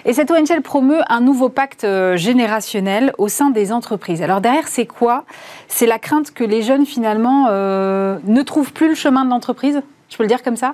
Et 0.06 0.14
cette 0.14 0.32
ONG 0.32 0.50
elle 0.50 0.64
promeut 0.64 1.02
un 1.08 1.22
nouveau 1.22 1.50
pacte 1.50 1.84
euh, 1.84 2.18
générationnel 2.18 3.14
au 3.20 3.28
sein 3.28 3.52
des 3.52 3.72
entreprises. 3.72 4.24
Alors 4.24 4.42
derrière, 4.42 4.68
c'est 4.68 4.88
quoi? 4.88 5.24
C'est 5.68 5.86
la 5.86 6.00
crainte 6.00 6.32
que 6.32 6.44
les 6.44 6.64
jeunes 6.64 6.88
finalement 6.88 7.46
euh, 7.52 8.18
ne 8.24 8.42
trouvent 8.42 8.74
plus 8.74 8.90
le 8.90 8.96
chemin 8.96 9.24
de 9.24 9.30
l'entreprise? 9.30 9.84
Je 10.10 10.18
peux 10.18 10.24
le 10.24 10.30
dire 10.30 10.42
comme 10.42 10.58
ça? 10.58 10.74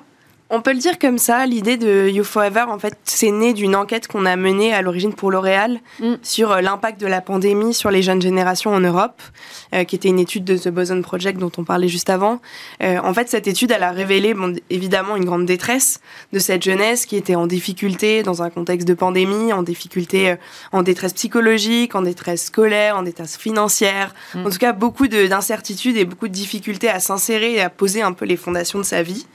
On 0.51 0.61
peut 0.61 0.73
le 0.73 0.79
dire 0.79 0.99
comme 0.99 1.17
ça, 1.17 1.43
l'idée 1.47 1.75
de 1.75 2.07
You 2.07 2.23
Forever, 2.23 2.65
en 2.69 2.77
fait, 2.77 2.95
c'est 3.03 3.31
né 3.31 3.53
d'une 3.53 3.75
enquête 3.75 4.07
qu'on 4.07 4.27
a 4.27 4.35
menée 4.35 4.73
à 4.73 4.83
l'origine 4.83 5.13
pour 5.13 5.31
L'Oréal 5.31 5.79
mm. 5.99 6.13
sur 6.21 6.51
euh, 6.51 6.61
l'impact 6.61 7.01
de 7.01 7.07
la 7.07 7.19
pandémie 7.19 7.73
sur 7.73 7.89
les 7.89 8.03
jeunes 8.03 8.21
générations 8.21 8.71
en 8.71 8.79
Europe, 8.79 9.23
euh, 9.23 9.64
qui 9.83 9.95
était 9.95 10.09
une 10.09 10.19
étude 10.19 10.43
de 10.43 10.57
The 10.57 10.69
Boson 10.69 11.01
Project 11.01 11.39
dont 11.39 11.51
on 11.57 11.63
parlait 11.63 11.87
juste 11.87 12.09
avant. 12.09 12.41
Euh, 12.83 12.99
en 13.03 13.13
fait, 13.13 13.29
cette 13.29 13.47
étude, 13.47 13.71
elle 13.71 13.83
a 13.83 13.91
révélé 13.91 14.33
bon, 14.33 14.55
évidemment 14.69 15.15
une 15.15 15.25
grande 15.25 15.45
détresse 15.45 16.01
de 16.33 16.39
cette 16.39 16.63
jeunesse 16.63 17.05
qui 17.05 17.15
était 17.15 17.35
en 17.35 17.47
difficulté 17.47 18.23
dans 18.23 18.43
un 18.43 18.49
contexte 18.49 18.87
de 18.87 18.93
pandémie, 18.93 19.53
en 19.53 19.63
difficulté, 19.63 20.35
en 20.71 20.83
détresse 20.83 21.13
psychologique, 21.13 21.95
en 21.95 22.01
détresse 22.01 22.45
scolaire, 22.45 22.97
en 22.97 23.03
détresse 23.03 23.37
financière. 23.37 24.13
Mm. 24.33 24.45
En 24.45 24.49
tout 24.49 24.57
cas, 24.57 24.73
beaucoup 24.73 25.07
d'incertitudes 25.07 25.97
et 25.97 26.05
beaucoup 26.05 26.27
de 26.27 26.33
difficultés 26.33 26.89
à 26.89 26.99
s'insérer 26.99 27.53
et 27.53 27.61
à 27.61 27.69
poser 27.69 28.01
un 28.01 28.13
peu 28.13 28.25
les 28.25 28.37
fondations 28.37 28.79
de 28.79 28.83
sa 28.83 29.01
vie 29.01 29.25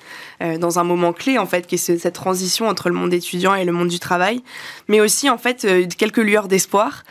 dans 0.59 0.79
un 0.79 0.85
moment 0.85 1.01
moment 1.01 1.13
clé 1.13 1.39
en 1.39 1.47
fait, 1.47 1.67
qui 1.67 1.77
est 1.77 1.99
cette 1.99 2.13
transition 2.13 2.69
entre 2.69 2.89
le 2.89 2.95
monde 2.95 3.15
étudiant 3.15 3.55
et 3.55 3.65
le 3.65 3.73
monde 3.73 3.89
du 3.89 3.99
travail, 3.99 4.43
mais 4.89 5.01
aussi 5.01 5.31
en 5.31 5.39
fait 5.39 5.67
quelques 5.97 6.19
lueurs 6.19 6.49
d'espoir 6.49 7.05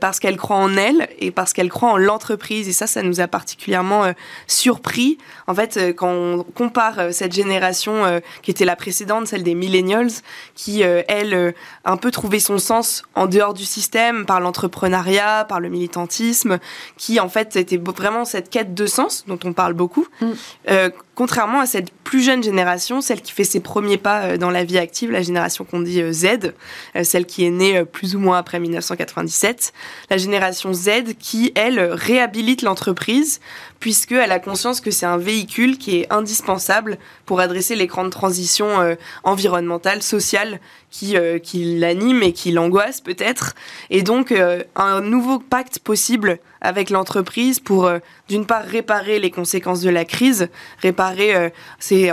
parce 0.00 0.20
qu'elle 0.20 0.36
croit 0.36 0.56
en 0.56 0.76
elle 0.76 1.08
et 1.18 1.30
parce 1.30 1.52
qu'elle 1.52 1.70
croit 1.70 1.90
en 1.90 1.96
l'entreprise. 1.96 2.63
Et 2.68 2.72
ça, 2.72 2.86
ça 2.86 3.02
nous 3.02 3.20
a 3.20 3.28
particulièrement 3.28 4.12
surpris 4.46 5.18
en 5.46 5.54
fait 5.54 5.94
quand 5.96 6.08
on 6.10 6.42
compare 6.42 7.12
cette 7.12 7.32
génération 7.32 8.20
qui 8.42 8.50
était 8.50 8.64
la 8.64 8.76
précédente, 8.76 9.26
celle 9.26 9.42
des 9.42 9.54
millennials, 9.54 10.10
qui 10.54 10.82
elle 10.82 11.54
un 11.84 11.96
peu 11.96 12.10
trouvé 12.10 12.38
son 12.40 12.58
sens 12.58 13.02
en 13.14 13.26
dehors 13.26 13.54
du 13.54 13.64
système 13.64 14.26
par 14.26 14.40
l'entrepreneuriat, 14.40 15.44
par 15.48 15.60
le 15.60 15.68
militantisme, 15.68 16.58
qui 16.96 17.20
en 17.20 17.28
fait 17.28 17.56
était 17.56 17.76
vraiment 17.76 18.24
cette 18.24 18.50
quête 18.50 18.74
de 18.74 18.86
sens 18.86 19.24
dont 19.26 19.38
on 19.44 19.52
parle 19.52 19.74
beaucoup. 19.74 20.06
Mm. 20.20 20.26
Euh, 20.70 20.90
contrairement 21.14 21.60
à 21.60 21.66
cette 21.66 21.92
plus 21.92 22.22
jeune 22.22 22.42
génération, 22.42 23.00
celle 23.00 23.22
qui 23.22 23.32
fait 23.32 23.44
ses 23.44 23.60
premiers 23.60 23.98
pas 23.98 24.22
euh, 24.22 24.36
dans 24.36 24.50
la 24.50 24.64
vie 24.64 24.78
active, 24.78 25.10
la 25.10 25.22
génération 25.22 25.64
qu'on 25.64 25.80
dit 25.80 26.00
euh, 26.00 26.12
Z, 26.12 26.54
celle 27.02 27.26
qui 27.26 27.44
est 27.44 27.50
née 27.50 27.84
plus 27.84 28.16
ou 28.16 28.18
moins 28.18 28.38
après 28.38 28.58
1997, 28.60 29.72
la 30.10 30.16
génération 30.16 30.72
Z 30.72 31.14
qui, 31.18 31.52
elle, 31.54 31.80
réhabilite 31.80 32.43
l'entreprise 32.62 33.40
puisqu'elle 33.80 34.32
a 34.32 34.38
conscience 34.38 34.80
que 34.80 34.90
c'est 34.90 35.06
un 35.06 35.18
véhicule 35.18 35.78
qui 35.78 35.98
est 35.98 36.12
indispensable 36.12 36.98
pour 37.26 37.40
adresser 37.40 37.76
les 37.76 37.86
grandes 37.86 38.10
transitions 38.10 38.96
environnementales, 39.24 40.02
sociales 40.02 40.58
qui, 40.90 41.16
qui 41.42 41.76
l'animent 41.78 42.22
et 42.22 42.32
qui 42.32 42.50
l'angoissent 42.50 43.02
peut-être. 43.02 43.54
Et 43.90 44.02
donc, 44.02 44.32
un 44.76 45.00
nouveau 45.02 45.38
pacte 45.38 45.80
possible 45.80 46.38
avec 46.64 46.90
l'entreprise 46.90 47.60
pour, 47.60 47.86
euh, 47.86 47.98
d'une 48.28 48.46
part, 48.46 48.64
réparer 48.64 49.20
les 49.20 49.30
conséquences 49.30 49.82
de 49.82 49.90
la 49.90 50.04
crise, 50.04 50.48
réparer, 50.82 51.36
euh, 51.36 51.50
c'est 51.78 52.10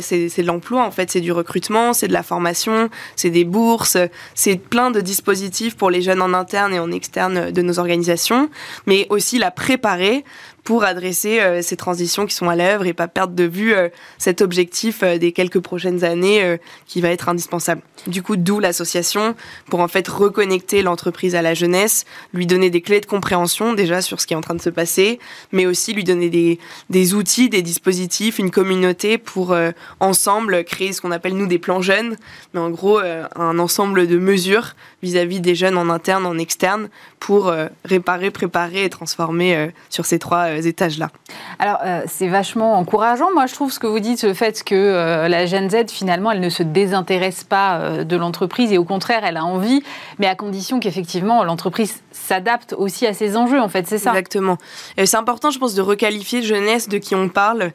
c'est 0.00 0.42
de 0.42 0.46
l'emploi 0.46 0.84
en 0.84 0.90
fait, 0.90 1.10
c'est 1.10 1.20
du 1.20 1.32
recrutement, 1.32 1.92
c'est 1.92 2.08
de 2.08 2.12
la 2.12 2.22
formation, 2.22 2.88
c'est 3.16 3.30
des 3.30 3.44
bourses, 3.44 3.98
c'est 4.34 4.56
plein 4.56 4.90
de 4.90 5.00
dispositifs 5.00 5.76
pour 5.76 5.90
les 5.90 6.00
jeunes 6.00 6.22
en 6.22 6.32
interne 6.32 6.72
et 6.72 6.78
en 6.78 6.92
externe 6.92 7.50
de 7.50 7.62
nos 7.62 7.78
organisations, 7.78 8.48
mais 8.86 9.06
aussi 9.10 9.38
la 9.38 9.50
préparer 9.50 10.24
pour 10.68 10.84
adresser 10.84 11.40
euh, 11.40 11.62
ces 11.62 11.78
transitions 11.78 12.26
qui 12.26 12.34
sont 12.34 12.50
à 12.50 12.54
l'œuvre 12.54 12.84
et 12.84 12.92
pas 12.92 13.08
perdre 13.08 13.32
de 13.32 13.44
vue 13.44 13.72
euh, 13.72 13.88
cet 14.18 14.42
objectif 14.42 15.02
euh, 15.02 15.16
des 15.16 15.32
quelques 15.32 15.60
prochaines 15.60 16.04
années 16.04 16.58
qui 16.86 17.00
va 17.00 17.08
être 17.08 17.30
indispensable. 17.30 17.80
Du 18.06 18.22
coup, 18.22 18.36
d'où 18.36 18.60
l'association 18.60 19.34
pour 19.70 19.80
en 19.80 19.88
fait 19.88 20.06
reconnecter 20.06 20.82
l'entreprise 20.82 21.34
à 21.34 21.40
la 21.40 21.54
jeunesse, 21.54 22.04
lui 22.34 22.46
donner 22.46 22.68
des 22.68 22.82
clés 22.82 23.00
de 23.00 23.06
compréhension 23.06 23.72
déjà 23.72 24.02
sur 24.02 24.20
ce 24.20 24.26
qui 24.26 24.34
est 24.34 24.36
en 24.36 24.42
train 24.42 24.54
de 24.54 24.60
se 24.60 24.68
passer, 24.68 25.18
mais 25.52 25.64
aussi 25.64 25.94
lui 25.94 26.04
donner 26.04 26.28
des, 26.28 26.58
des 26.90 27.14
outils, 27.14 27.48
des 27.48 27.62
dispositifs, 27.62 28.38
une 28.38 28.50
communauté 28.50 29.16
pour 29.16 29.56
ensemble 30.00 30.64
créer 30.64 30.92
ce 30.92 31.00
qu'on 31.00 31.12
appelle 31.12 31.34
nous 31.34 31.46
des 31.46 31.58
plans 31.58 31.80
jeunes, 31.80 32.16
mais 32.52 32.60
en 32.60 32.68
gros 32.68 32.98
un 32.98 33.58
ensemble 33.58 34.06
de 34.06 34.18
mesures 34.18 34.74
vis-à-vis 35.02 35.38
-vis 35.38 35.40
des 35.40 35.54
jeunes 35.54 35.78
en 35.78 35.88
interne, 35.90 36.26
en 36.26 36.38
externe, 36.38 36.88
pour 37.20 37.52
réparer, 37.84 38.30
préparer 38.30 38.84
et 38.84 38.90
transformer 38.90 39.70
sur 39.90 40.06
ces 40.06 40.18
trois 40.18 40.50
étages-là. 40.50 41.10
Alors, 41.58 41.78
euh, 41.84 42.02
c'est 42.06 42.28
vachement 42.28 42.74
encourageant, 42.74 43.32
moi, 43.32 43.46
je 43.46 43.54
trouve, 43.54 43.72
ce 43.72 43.78
que 43.78 43.86
vous 43.86 44.00
dites, 44.00 44.22
le 44.22 44.34
fait 44.34 44.62
que 44.62 44.74
euh, 44.74 45.28
la 45.28 45.46
Gen 45.46 45.68
Z, 45.68 45.90
finalement, 45.90 46.30
elle 46.30 46.40
ne 46.40 46.48
se 46.48 46.62
désintéresse 46.62 47.44
pas 47.44 47.78
euh, 47.78 48.04
de 48.04 48.16
l'entreprise 48.16 48.72
et 48.72 48.78
au 48.78 48.84
contraire, 48.84 49.22
elle 49.24 49.36
a 49.36 49.44
envie, 49.44 49.82
mais 50.18 50.26
à 50.26 50.34
condition 50.34 50.80
qu'effectivement, 50.80 51.42
l'entreprise 51.44 52.02
s'adapte 52.12 52.74
aussi 52.76 53.06
à 53.06 53.14
ses 53.14 53.36
enjeux, 53.36 53.60
en 53.60 53.68
fait, 53.68 53.86
c'est 53.86 53.98
ça? 53.98 54.10
Exactement. 54.10 54.58
C'est 54.96 55.16
important, 55.16 55.50
je 55.50 55.58
pense, 55.58 55.74
de 55.74 55.82
requalifier 55.82 56.42
jeunesse 56.42 56.88
de 56.88 56.98
qui 56.98 57.14
on 57.14 57.28
parle. 57.28 57.72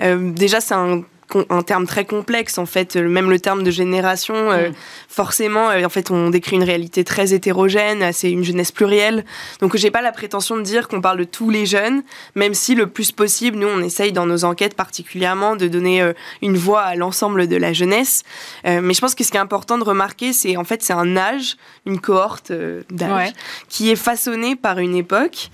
déjà, 0.00 0.60
c'est 0.60 0.74
un 0.74 1.02
un 1.50 1.62
terme 1.62 1.86
très 1.86 2.04
complexe 2.04 2.58
en 2.58 2.66
fait 2.66 2.96
même 2.96 3.30
le 3.30 3.40
terme 3.40 3.62
de 3.62 3.70
génération 3.70 4.34
euh, 4.34 4.70
mm. 4.70 4.74
forcément 5.08 5.70
euh, 5.70 5.84
en 5.84 5.88
fait 5.88 6.10
on 6.10 6.30
décrit 6.30 6.56
une 6.56 6.62
réalité 6.62 7.04
très 7.04 7.34
hétérogène 7.34 8.12
c'est 8.12 8.30
une 8.30 8.44
jeunesse 8.44 8.72
plurielle. 8.72 9.24
Donc 9.60 9.76
j'ai 9.76 9.90
pas 9.90 10.02
la 10.02 10.12
prétention 10.12 10.56
de 10.56 10.62
dire 10.62 10.88
qu'on 10.88 11.00
parle 11.00 11.18
de 11.18 11.24
tous 11.24 11.50
les 11.50 11.66
jeunes 11.66 12.02
même 12.34 12.54
si 12.54 12.74
le 12.74 12.86
plus 12.86 13.12
possible 13.12 13.58
nous 13.58 13.66
on 13.66 13.80
essaye 13.80 14.12
dans 14.12 14.26
nos 14.26 14.44
enquêtes 14.44 14.74
particulièrement 14.74 15.56
de 15.56 15.68
donner 15.68 16.00
euh, 16.00 16.12
une 16.42 16.56
voix 16.56 16.82
à 16.82 16.94
l'ensemble 16.94 17.48
de 17.48 17.56
la 17.56 17.72
jeunesse. 17.72 18.22
Mais 18.64 18.94
je 18.94 19.00
pense 19.00 19.14
que 19.14 19.24
ce 19.24 19.30
qui 19.30 19.36
est 19.36 19.40
important 19.40 19.78
de 19.78 19.84
remarquer 19.84 20.32
c'est 20.32 20.56
en 20.56 20.64
fait 20.64 20.82
c'est 20.82 20.92
un 20.92 21.16
âge 21.16 21.56
une 21.86 22.00
cohorte 22.00 22.52
d'âge 22.90 23.32
qui 23.68 23.90
est 23.90 23.96
façonné 23.96 24.56
par 24.56 24.78
une 24.78 24.94
époque 24.94 25.50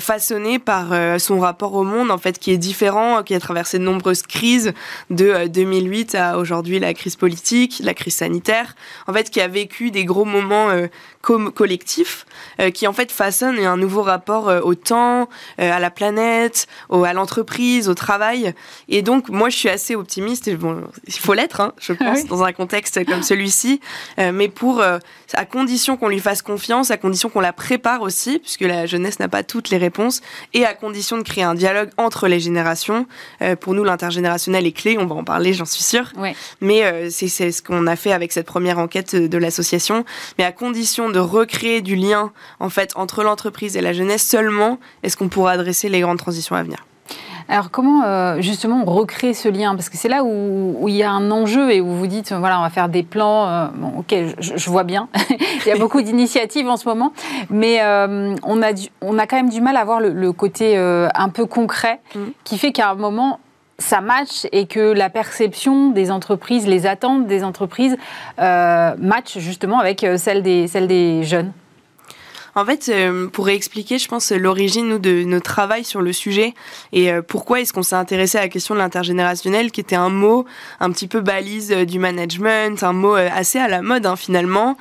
façonné 0.00 0.58
par 0.58 0.92
son 1.20 1.40
rapport 1.40 1.74
au 1.74 1.84
monde 1.84 2.10
en 2.10 2.18
fait 2.18 2.38
qui 2.38 2.52
est 2.52 2.58
différent 2.58 3.22
qui 3.22 3.34
a 3.34 3.40
traversé 3.40 3.78
de 3.78 3.84
nombreuses 3.84 4.22
crises 4.22 4.72
de 5.14 5.46
2008 5.46 6.14
euh, 6.14 6.18
à 6.18 6.38
aujourd'hui 6.38 6.78
la 6.78 6.92
crise 6.94 7.16
politique, 7.16 7.80
la 7.82 7.94
crise 7.94 8.16
sanitaire, 8.16 8.74
en 9.06 9.12
fait, 9.12 9.30
qui 9.30 9.40
a 9.40 9.48
vécu 9.48 9.90
des 9.90 10.04
gros 10.04 10.24
moments 10.24 10.70
euh, 10.70 10.88
collectifs, 11.22 12.26
euh, 12.60 12.70
qui 12.70 12.86
en 12.86 12.92
fait 12.92 13.10
façonnent 13.10 13.58
un 13.58 13.76
nouveau 13.76 14.02
rapport 14.02 14.52
au 14.64 14.74
temps, 14.74 15.28
à 15.58 15.78
la 15.78 15.90
planète, 15.90 16.66
à 16.90 17.12
l'entreprise, 17.12 17.88
au 17.88 17.94
travail. 17.94 18.54
Et 18.88 19.02
donc, 19.02 19.28
moi, 19.28 19.48
je 19.48 19.56
suis 19.56 19.68
assez 19.68 19.94
optimiste. 19.94 20.48
Et 20.48 20.56
bon, 20.56 20.82
il 21.06 21.14
faut 21.14 21.34
l'être, 21.34 21.60
hein, 21.60 21.72
je 21.80 21.92
pense, 21.92 22.26
dans 22.26 22.42
un 22.44 22.52
contexte 22.52 23.04
comme 23.06 23.22
celui-ci. 23.22 23.80
mais 24.18 24.48
pour, 24.48 24.82
à 24.82 25.44
condition 25.46 25.96
qu'on 25.96 26.08
lui 26.08 26.20
fasse 26.20 26.42
confiance, 26.42 26.90
à 26.90 26.96
condition 26.96 27.30
qu'on 27.30 27.40
la 27.40 27.52
prépare 27.52 28.02
aussi, 28.02 28.38
puisque 28.38 28.62
la 28.62 28.86
jeunesse 28.86 29.18
n'a 29.18 29.28
pas 29.28 29.42
toutes 29.42 29.70
les 29.70 29.78
réponses, 29.78 30.20
et 30.52 30.66
à 30.66 30.74
condition 30.74 31.16
de 31.16 31.22
créer 31.22 31.44
un 31.44 31.54
dialogue 31.54 31.90
entre 31.96 32.28
les 32.28 32.40
générations. 32.40 33.06
pour 33.60 33.74
nous, 33.74 33.84
l'intergénérationnel 33.84 34.66
est 34.66 34.72
clé 34.72 34.96
on 35.03 35.03
va 35.06 35.14
en 35.14 35.24
parler, 35.24 35.52
j'en 35.52 35.64
suis 35.64 35.82
sûre. 35.82 36.12
Mais 36.60 36.84
euh, 36.84 37.08
c'est 37.10 37.28
ce 37.28 37.62
qu'on 37.62 37.86
a 37.86 37.96
fait 37.96 38.12
avec 38.12 38.32
cette 38.32 38.46
première 38.46 38.78
enquête 38.78 39.14
de 39.16 39.38
l'association. 39.38 40.04
Mais 40.38 40.44
à 40.44 40.52
condition 40.52 41.10
de 41.10 41.18
recréer 41.18 41.80
du 41.80 41.96
lien 41.96 42.32
en 42.60 42.68
fait 42.68 42.92
entre 42.96 43.22
l'entreprise 43.22 43.76
et 43.76 43.80
la 43.80 43.92
jeunesse 43.92 44.26
seulement, 44.26 44.78
est-ce 45.02 45.16
qu'on 45.16 45.28
pourra 45.28 45.52
adresser 45.52 45.88
les 45.88 46.00
grandes 46.00 46.18
transitions 46.18 46.56
à 46.56 46.62
venir? 46.62 46.84
Alors 47.48 47.70
comment 47.70 48.04
euh, 48.04 48.40
justement 48.40 48.84
recréer 48.84 49.34
ce 49.34 49.48
lien? 49.48 49.74
Parce 49.74 49.90
que 49.90 49.96
c'est 49.96 50.08
là 50.08 50.24
où, 50.24 50.88
il 50.88 50.94
y 50.94 51.02
a 51.02 51.10
un 51.10 51.30
enjeu 51.30 51.72
et 51.72 51.80
où 51.80 51.88
vous 51.88 52.06
dites, 52.06 52.32
voilà, 52.32 52.58
on 52.58 52.62
va 52.62 52.70
faire 52.70 52.88
des 52.88 53.02
plans. 53.02 53.48
Euh, 53.48 53.66
bon, 53.74 53.92
ok, 53.98 54.14
je, 54.38 54.70
vois 54.70 54.84
bien. 54.84 55.08
il 55.30 55.68
y 55.68 55.70
a 55.70 55.76
beaucoup 55.76 56.00
d'initiatives 56.02 56.68
en 56.68 56.76
ce 56.76 56.88
moment, 56.88 57.12
mais 57.50 57.80
on, 57.82 58.62
a 58.62 58.72
on 59.02 59.18
a 59.18 59.26
quand 59.26 59.36
même 59.36 59.50
du 59.50 59.60
mal 59.60 59.76
à 59.76 59.84
voir 59.84 60.00
le, 60.00 60.32
côté 60.32 60.76
un 60.76 61.28
peu 61.28 61.46
concret 61.46 62.00
mm. 62.14 62.18
qui 62.44 62.58
fait 62.58 62.72
qu'à 62.72 62.90
un 62.90 62.94
moment, 62.94 63.40
ça 63.78 64.00
match 64.00 64.46
et 64.52 64.66
que 64.66 64.92
la 64.92 65.10
perception 65.10 65.90
des 65.90 66.10
entreprises, 66.10 66.66
les 66.66 66.86
attentes 66.86 67.26
des 67.26 67.44
entreprises 67.44 67.96
euh, 68.38 68.94
matchent 68.98 69.38
justement 69.38 69.78
avec 69.78 70.04
euh, 70.04 70.16
celle 70.16 70.42
des, 70.42 70.68
celle 70.68 70.86
des 70.86 71.24
jeunes 71.24 71.52
en 72.54 72.64
fait, 72.64 72.88
euh, 72.88 73.26
pour 73.28 73.48
expliquer, 73.48 73.98
je 73.98 74.08
pense, 74.08 74.30
l'origine 74.30 74.98
de 74.98 75.24
notre 75.24 75.44
travail 75.44 75.84
sur 75.84 76.00
le 76.00 76.12
sujet 76.12 76.54
et 76.92 77.10
euh, 77.10 77.22
pourquoi 77.22 77.60
est-ce 77.60 77.72
qu'on 77.72 77.82
s'est 77.82 77.96
intéressé 77.96 78.38
à 78.38 78.42
la 78.42 78.48
question 78.48 78.74
de 78.74 78.80
l'intergénérationnel, 78.80 79.72
qui 79.72 79.80
était 79.80 79.96
un 79.96 80.08
mot 80.08 80.44
un 80.80 80.90
petit 80.90 81.08
peu 81.08 81.20
balise 81.20 81.72
euh, 81.72 81.84
du 81.84 81.98
management, 81.98 82.82
un 82.82 82.92
mot 82.92 83.14
assez 83.14 83.58
à 83.58 83.68
la 83.68 83.82
mode 83.82 84.06
hein, 84.06 84.16
finalement, 84.16 84.76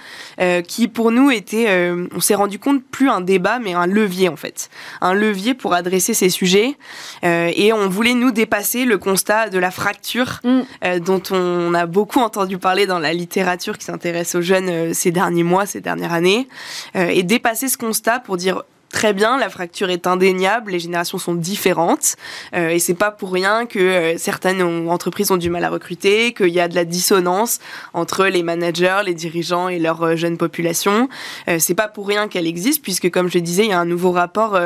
qui 0.68 0.88
pour 0.88 1.12
nous 1.12 1.32
était, 1.32 1.92
on 2.16 2.20
s'est 2.20 2.36
rendu 2.36 2.60
compte, 2.60 2.84
plus 2.84 3.10
un 3.10 3.22
débat, 3.22 3.60
mais 3.60 3.74
un 3.74 3.86
levier 3.86 4.30
en 4.30 4.36
fait. 4.36 4.70
Un 5.02 5.14
levier 5.14 5.54
pour 5.54 5.74
adresser 5.74 6.14
ces 6.14 6.30
sujets. 6.30 6.76
et 7.24 7.74
on 7.74 7.90
voulait 7.90 8.14
nous 8.14 8.32
dépasser 8.32 8.86
le 8.86 8.98
constat 8.98 9.50
de 9.50 9.60
la 9.60 9.72
fracture 9.72 10.40
mm. 10.44 11.00
dont 11.00 11.22
on 11.32 11.74
a 11.74 11.86
beaucoup 11.86 12.20
entendu 12.20 12.58
parler 12.58 12.86
dans 12.86 13.00
la 13.00 13.14
littérature 13.14 13.78
qui 13.78 13.86
s'intéresse 13.86 14.36
aux 14.36 14.42
jeunes 14.42 14.94
ces 14.94 15.12
derniers 15.12 15.44
mois, 15.44 15.66
ces 15.66 15.82
dernières 15.82 16.14
années, 16.14 16.48
et 16.96 17.24
dépasser 17.24 17.63
ce 17.70 17.78
constat 17.78 18.20
pour 18.20 18.38
dire 18.38 18.64
très 18.94 19.12
bien, 19.12 19.38
la 19.38 19.50
fracture 19.50 19.90
est 19.90 20.08
indéniable, 20.08 20.72
les 20.72 20.80
générations 20.80 21.18
sont 21.18 21.34
différentes 21.34 22.16
euh, 22.56 22.70
et 22.70 22.80
c'est 22.80 22.94
pas 22.94 23.12
pour 23.12 23.34
rien 23.34 23.66
que 23.66 23.80
euh, 23.80 24.18
certaines 24.18 24.62
entreprises 24.62 25.32
ont 25.32 25.38
du 25.38 25.50
mal 25.50 25.64
à 25.64 25.70
recruter, 25.70 26.34
qu'il 26.34 26.50
y 26.50 26.60
a 26.60 26.68
de 26.68 26.76
la 26.76 26.86
dissonance 26.86 27.60
entre 27.94 28.28
les 28.28 28.44
managers, 28.44 29.02
les 29.04 29.16
dirigeants 29.16 29.68
et 29.68 29.80
leur 29.80 30.04
euh, 30.04 30.16
jeune 30.16 30.38
population. 30.38 31.10
Euh, 31.50 31.58
c'est 31.60 31.74
pas 31.74 31.88
pour 31.88 32.08
rien 32.08 32.28
qu'elle 32.28 32.46
existe 32.46 32.84
puisque 32.84 33.10
comme 33.10 33.30
je 33.30 33.40
disais, 33.40 33.64
il 33.66 33.72
y 33.72 33.74
a 33.74 33.80
un 33.80 33.86
nouveau 33.86 34.12
rapport 34.12 34.58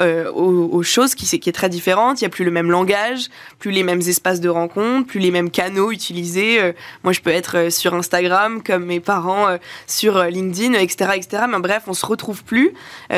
aux, 0.00 0.42
aux, 0.42 0.82
choses 0.82 1.14
qui, 1.14 1.26
qui 1.38 1.48
est 1.48 1.52
très 1.52 1.68
différente. 1.68 2.20
Il 2.20 2.24
y 2.24 2.26
a 2.26 2.30
plus 2.30 2.44
le 2.44 2.50
même 2.50 2.70
langage, 2.70 3.28
plus 3.58 3.70
les 3.70 3.82
mêmes 3.82 4.00
espaces 4.00 4.40
de 4.40 4.48
rencontre, 4.48 5.06
plus 5.06 5.20
les 5.20 5.30
mêmes 5.30 5.50
canaux 5.50 5.92
utilisés. 5.92 6.72
moi, 7.04 7.12
je 7.12 7.20
peux 7.20 7.30
être 7.30 7.70
sur 7.70 7.94
Instagram 7.94 8.62
comme 8.62 8.86
mes 8.86 9.00
parents 9.00 9.46
sur 9.86 10.24
LinkedIn, 10.24 10.72
etc., 10.74 11.10
etc. 11.16 11.44
Mais 11.48 11.58
bref, 11.58 11.84
on 11.86 11.94
se 11.94 12.06
retrouve 12.06 12.42
plus 12.44 12.72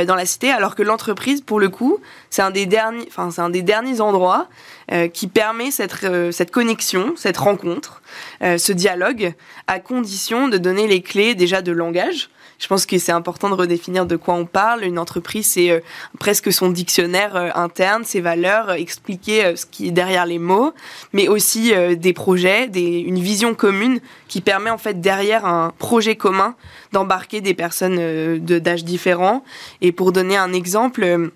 dans 0.07 0.15
la 0.15 0.27
cité 0.27 0.48
alors 0.51 0.75
que 0.75 0.83
l'entreprise, 0.83 1.41
pour 1.41 1.61
le 1.61 1.69
coup, 1.69 1.99
c'est 2.31 2.43
un 2.43 2.51
des 2.51 2.67
derniers, 2.67 4.01
endroits 4.01 4.49
euh, 4.93 5.09
qui 5.09 5.27
permet 5.27 5.71
cette, 5.71 6.05
euh, 6.05 6.33
cette 6.33 6.51
connexion, 6.51 7.15
cette 7.17 7.37
rencontre, 7.37 8.03
euh, 8.43 8.59
ce 8.59 8.73
dialogue, 8.73 9.35
à 9.67 9.81
condition 9.81 10.49
de 10.49 10.59
donner 10.59 10.87
les 10.87 11.03
clés 11.03 11.35
déjà 11.35 11.63
de 11.63 11.73
langage 11.73 12.31
Je 12.59 12.67
pense 12.67 12.87
que 12.87 12.99
c'est 12.99 13.13
important 13.13 13.49
de 13.51 13.55
redéfinir 13.55 14.07
de 14.07 14.17
quoi 14.17 14.35
on 14.35 14.45
parle. 14.45 14.85
Une 14.85 14.99
entreprise, 14.99 15.47
c'est 15.47 15.71
euh, 15.71 15.81
presque 16.19 16.53
son 16.53 16.71
dictionnaire 16.71 17.37
euh, 17.37 17.51
interne, 17.55 18.05
ses 18.05 18.21
valeurs, 18.21 18.73
expliquer 18.73 19.57
ce 19.57 19.65
qui 19.65 19.89
est 19.89 19.93
derrière 19.93 20.27
les 20.27 20.39
mots, 20.39 20.73
mais 21.13 21.29
aussi 21.29 21.73
des 21.97 22.13
projets, 22.13 22.67
des, 22.69 22.99
une 23.01 23.19
vision 23.19 23.55
commune 23.55 24.01
qui 24.27 24.41
permet 24.41 24.71
en 24.71 24.79
fait 24.79 25.01
derrière 25.01 25.47
un 25.47 25.73
projet 25.79 26.17
commun 26.17 26.55
d'embarquer 26.93 27.41
des 27.41 27.55
personnes 27.55 28.39
d'âge 28.39 28.85
différents. 28.85 29.45
Et 29.81 29.93
pour 29.93 30.13
donner 30.13 30.37
un 30.37 30.53
exemple, 30.53 31.31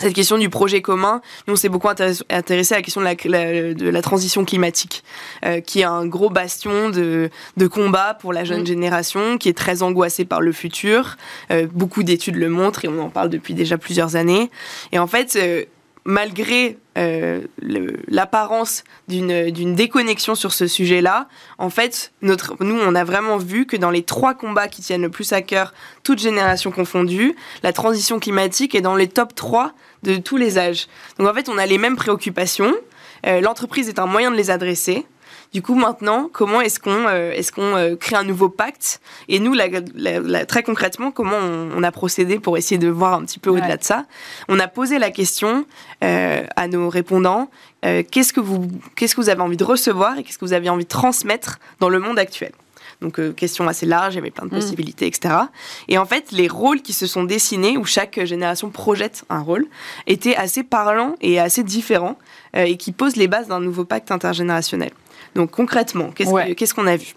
cette 0.00 0.14
question 0.14 0.38
du 0.38 0.48
projet 0.48 0.82
commun, 0.82 1.20
nous 1.46 1.54
on 1.54 1.56
s'est 1.56 1.68
beaucoup 1.68 1.88
intéressé, 1.88 2.24
à 2.28 2.76
la 2.76 2.82
question 2.82 3.00
de 3.00 3.06
la, 3.06 3.74
de 3.74 3.88
la 3.88 4.02
transition 4.02 4.44
climatique, 4.44 5.04
euh, 5.44 5.60
qui 5.60 5.80
est 5.80 5.84
un 5.84 6.06
gros 6.06 6.30
bastion 6.30 6.90
de, 6.90 7.30
de 7.56 7.66
combat 7.66 8.14
pour 8.14 8.32
la 8.32 8.44
jeune 8.44 8.62
mm. 8.62 8.66
génération, 8.66 9.38
qui 9.38 9.48
est 9.48 9.56
très 9.56 9.82
angoissée 9.82 10.24
par 10.24 10.40
le 10.40 10.52
futur. 10.52 11.16
Euh, 11.50 11.66
beaucoup 11.72 12.02
d'études 12.02 12.36
le 12.36 12.48
montrent 12.48 12.84
et 12.84 12.88
on 12.88 13.00
en 13.00 13.10
parle 13.10 13.30
depuis 13.30 13.54
déjà 13.54 13.78
plusieurs 13.78 14.16
années. 14.16 14.50
Et 14.92 14.98
en 14.98 15.06
fait, 15.06 15.36
euh, 15.36 15.64
malgré 16.04 16.78
euh, 16.98 17.40
l'apparence 18.08 18.84
d'une 19.08 19.74
déconnexion 19.74 20.34
sur 20.34 20.52
ce 20.52 20.66
sujet-là, 20.66 21.28
en 21.58 21.70
fait, 21.70 22.12
notre, 22.22 22.56
nous, 22.62 22.78
on 22.78 22.94
a 22.94 23.04
vraiment 23.04 23.36
vu 23.36 23.66
que 23.66 23.76
dans 23.76 23.90
les 23.90 24.02
trois 24.02 24.34
combats 24.34 24.68
qui 24.68 24.82
tiennent 24.82 25.02
le 25.02 25.10
plus 25.10 25.32
à 25.32 25.42
cœur, 25.42 25.72
toutes 26.02 26.18
générations 26.18 26.70
confondues, 26.70 27.34
la 27.62 27.72
transition 27.72 28.20
climatique 28.20 28.74
est 28.74 28.80
dans 28.80 28.96
les 28.96 29.08
top 29.08 29.34
3 29.34 29.72
de 30.04 30.16
tous 30.18 30.36
les 30.36 30.58
âges. 30.58 30.86
Donc 31.18 31.28
en 31.28 31.34
fait, 31.34 31.48
on 31.48 31.58
a 31.58 31.66
les 31.66 31.78
mêmes 31.78 31.96
préoccupations. 31.96 32.72
Euh, 33.26 33.40
l'entreprise 33.40 33.88
est 33.88 33.98
un 33.98 34.06
moyen 34.06 34.30
de 34.30 34.36
les 34.36 34.50
adresser. 34.50 35.06
Du 35.52 35.62
coup, 35.62 35.74
maintenant, 35.76 36.28
comment 36.32 36.60
est-ce 36.60 36.80
qu'on 36.80 37.06
euh, 37.08 37.40
qu'on 37.54 37.76
euh, 37.76 37.96
crée 37.96 38.16
un 38.16 38.24
nouveau 38.24 38.48
pacte? 38.48 39.00
Et 39.28 39.38
nous, 39.38 39.54
très 40.48 40.62
concrètement, 40.62 41.10
comment 41.12 41.38
on, 41.38 41.82
a 41.82 41.92
procédé 41.92 42.40
pour 42.40 42.58
essayer 42.58 42.78
de 42.78 42.88
voir 42.88 43.14
un 43.14 43.24
petit 43.24 43.38
peu 43.38 43.50
au-delà 43.50 43.76
de 43.76 43.84
ça? 43.84 44.04
On 44.48 44.58
a 44.58 44.66
posé 44.66 44.98
la 44.98 45.10
question 45.10 45.64
à 46.00 46.68
nos 46.68 46.88
répondants 46.88 47.50
qu'est-ce 47.82 48.32
que 48.32 48.40
vous 48.40 48.66
qu'est-ce 48.96 49.14
que 49.14 49.20
vous 49.20 49.28
avez 49.28 49.42
envie 49.42 49.56
de 49.56 49.64
recevoir 49.64 50.18
et 50.18 50.24
qu'est-ce 50.24 50.38
que 50.38 50.44
vous 50.44 50.54
avez 50.54 50.68
envie 50.68 50.84
de 50.84 50.88
transmettre 50.88 51.58
dans 51.80 51.88
le 51.88 52.00
monde 52.00 52.18
actuel? 52.18 52.52
Donc 53.04 53.34
question 53.36 53.68
assez 53.68 53.86
large, 53.86 54.14
il 54.14 54.16
y 54.16 54.20
avait 54.20 54.30
plein 54.30 54.46
de 54.46 54.54
mm. 54.54 54.58
possibilités, 54.58 55.06
etc. 55.06 55.34
Et 55.88 55.98
en 55.98 56.06
fait, 56.06 56.32
les 56.32 56.48
rôles 56.48 56.82
qui 56.82 56.92
se 56.92 57.06
sont 57.06 57.24
dessinés, 57.24 57.76
où 57.76 57.84
chaque 57.84 58.24
génération 58.24 58.70
projette 58.70 59.24
un 59.30 59.40
rôle, 59.40 59.66
étaient 60.06 60.36
assez 60.36 60.62
parlants 60.62 61.14
et 61.20 61.38
assez 61.38 61.62
différents, 61.62 62.18
et 62.56 62.76
qui 62.76 62.92
posent 62.92 63.16
les 63.16 63.28
bases 63.28 63.48
d'un 63.48 63.60
nouveau 63.60 63.84
pacte 63.84 64.10
intergénérationnel. 64.10 64.90
Donc 65.34 65.50
concrètement, 65.50 66.10
qu'est-ce 66.10 66.74
qu'on 66.74 66.86
a 66.86 66.96
vu? 66.96 67.14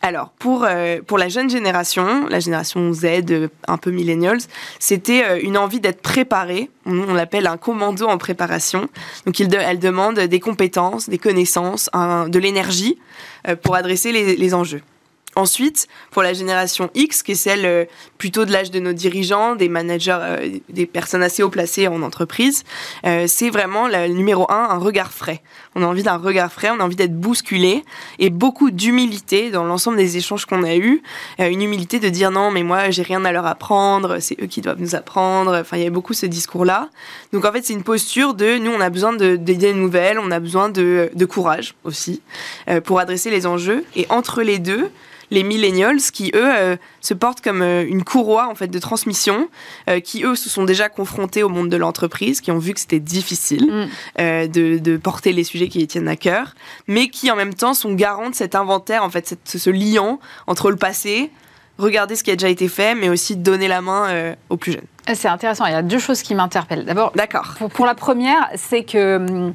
Alors 0.00 0.30
pour 0.30 0.64
euh, 0.64 1.00
pour 1.06 1.18
la 1.18 1.28
jeune 1.28 1.50
génération, 1.50 2.26
la 2.28 2.40
génération 2.40 2.92
Z, 2.92 3.04
euh, 3.30 3.48
un 3.66 3.76
peu 3.76 3.90
millennials, 3.90 4.40
c'était 4.78 5.22
euh, 5.24 5.40
une 5.42 5.58
envie 5.58 5.80
d'être 5.80 6.00
préparée. 6.00 6.70
On, 6.86 7.12
l'appelle 7.12 7.46
un 7.46 7.58
commando 7.58 8.06
en 8.06 8.16
préparation. 8.16 8.88
Donc 9.26 9.38
il 9.38 9.54
elle 9.54 9.78
demande 9.78 10.18
des 10.18 10.40
compétences, 10.40 11.10
des 11.10 11.18
connaissances, 11.18 11.90
de 11.94 12.38
l'énergie 12.38 12.98
pour 13.62 13.74
adresser 13.74 14.10
les 14.12 14.54
enjeux. 14.54 14.80
Ensuite, 15.38 15.86
pour 16.10 16.24
la 16.24 16.32
génération 16.32 16.90
X, 16.96 17.22
qui 17.22 17.30
est 17.30 17.36
celle 17.36 17.64
euh, 17.64 17.84
plutôt 18.18 18.44
de 18.44 18.50
l'âge 18.50 18.72
de 18.72 18.80
nos 18.80 18.92
dirigeants, 18.92 19.54
des 19.54 19.68
managers, 19.68 20.18
euh, 20.20 20.58
des 20.68 20.84
personnes 20.84 21.22
assez 21.22 21.44
haut 21.44 21.48
placées 21.48 21.86
en 21.86 22.02
entreprise, 22.02 22.64
euh, 23.06 23.26
c'est 23.28 23.48
vraiment 23.48 23.86
le 23.86 24.08
numéro 24.08 24.50
un, 24.50 24.66
un 24.68 24.78
regard 24.78 25.12
frais. 25.12 25.40
On 25.76 25.84
a 25.84 25.86
envie 25.86 26.02
d'un 26.02 26.16
regard 26.16 26.52
frais, 26.52 26.70
on 26.70 26.80
a 26.80 26.82
envie 26.82 26.96
d'être 26.96 27.14
bousculé 27.14 27.84
et 28.18 28.30
beaucoup 28.30 28.72
d'humilité 28.72 29.50
dans 29.52 29.62
l'ensemble 29.62 29.96
des 29.96 30.16
échanges 30.16 30.44
qu'on 30.44 30.64
a 30.64 30.74
eus. 30.74 31.02
une 31.38 31.62
humilité 31.62 32.00
de 32.00 32.08
dire 32.08 32.32
non, 32.32 32.50
mais 32.50 32.64
moi, 32.64 32.90
j'ai 32.90 33.02
rien 33.02 33.24
à 33.24 33.30
leur 33.30 33.46
apprendre, 33.46 34.18
c'est 34.18 34.42
eux 34.42 34.46
qui 34.46 34.60
doivent 34.60 34.80
nous 34.80 34.96
apprendre. 34.96 35.56
Enfin, 35.60 35.76
il 35.76 35.80
y 35.80 35.82
avait 35.82 35.90
beaucoup 35.90 36.14
ce 36.14 36.26
discours-là. 36.26 36.88
Donc, 37.32 37.44
en 37.44 37.52
fait, 37.52 37.64
c'est 37.64 37.74
une 37.74 37.84
posture 37.84 38.34
de 38.34 38.58
nous, 38.58 38.72
on 38.72 38.80
a 38.80 38.90
besoin 38.90 39.12
d'idées 39.14 39.72
nouvelles, 39.72 40.18
on 40.18 40.32
a 40.32 40.40
besoin 40.40 40.68
de, 40.68 41.12
de 41.14 41.24
courage 41.26 41.76
aussi 41.84 42.22
pour 42.82 42.98
adresser 42.98 43.30
les 43.30 43.46
enjeux. 43.46 43.84
Et 43.94 44.04
entre 44.10 44.42
les 44.42 44.58
deux, 44.58 44.90
les 45.30 45.42
millennials 45.42 46.00
qui 46.12 46.30
eux 46.34 46.56
euh, 46.56 46.76
se 47.00 47.14
portent 47.14 47.40
comme 47.40 47.62
euh, 47.62 47.84
une 47.86 48.04
courroie 48.04 48.48
en 48.48 48.54
fait 48.54 48.68
de 48.68 48.78
transmission, 48.78 49.48
euh, 49.88 50.00
qui 50.00 50.24
eux 50.24 50.34
se 50.34 50.48
sont 50.48 50.64
déjà 50.64 50.88
confrontés 50.88 51.42
au 51.42 51.48
monde 51.48 51.68
de 51.68 51.76
l'entreprise, 51.76 52.40
qui 52.40 52.50
ont 52.50 52.58
vu 52.58 52.74
que 52.74 52.80
c'était 52.80 53.00
difficile 53.00 53.88
mm. 54.18 54.48
de, 54.48 54.96
porter 54.96 55.32
les 55.32 55.44
sujets 55.44 55.68
qui 55.68 55.78
les 55.78 55.86
tiennent 55.86 56.08
à 56.08 56.16
cœur, 56.16 56.54
mais 56.86 57.08
qui 57.08 57.30
en 57.30 57.36
même 57.36 57.54
temps 57.54 57.74
sont 57.74 57.92
garants 57.92 58.30
de 58.30 58.34
cet 58.34 58.54
inventaire 58.54 59.04
en 59.04 59.10
fait, 59.10 59.38
ce 59.44 59.70
liant 59.70 60.18
entre 60.46 60.70
le 60.70 60.76
passé, 60.76 61.30
regarder 61.78 62.16
ce 62.16 62.24
qui 62.24 62.30
a 62.30 62.36
déjà 62.36 62.48
été 62.48 62.68
fait, 62.68 62.94
mais 62.94 63.08
aussi 63.08 63.36
donner 63.36 63.68
la 63.68 63.80
main 63.80 64.34
aux 64.50 64.56
plus 64.56 64.72
jeunes. 64.72 65.14
C'est 65.14 65.28
intéressant. 65.28 65.66
Il 65.66 65.72
y 65.72 65.76
a 65.76 65.82
deux 65.82 65.98
choses 65.98 66.22
qui 66.22 66.34
m'interpellent. 66.34 66.84
D'abord, 66.84 67.12
d'accord. 67.14 67.54
pour, 67.72 67.86
la 67.86 67.94
première, 67.94 68.50
c'est 68.56 68.82
que 68.82 69.16
hum, 69.16 69.54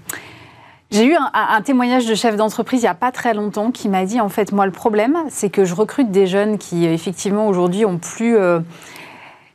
j'ai 0.93 1.05
eu 1.05 1.15
un, 1.15 1.61
témoignage 1.61 2.05
de 2.05 2.15
chef 2.15 2.35
d'entreprise 2.35 2.81
il 2.81 2.85
n'y 2.85 2.89
a 2.89 2.93
pas 2.93 3.11
très 3.11 3.33
longtemps 3.33 3.71
qui 3.71 3.89
m'a 3.89 4.05
dit 4.05 4.21
en 4.21 4.29
fait, 4.29 4.51
moi, 4.51 4.65
le 4.65 4.71
problème, 4.71 5.17
c'est 5.29 5.49
que 5.49 5.65
je 5.65 5.73
recrute 5.73 6.11
des 6.11 6.27
jeunes 6.27 6.57
qui, 6.57 6.85
effectivement, 6.85 7.47
aujourd'hui, 7.47 7.83
ont 7.85 7.97
plus. 7.97 8.37
Euh, 8.37 8.59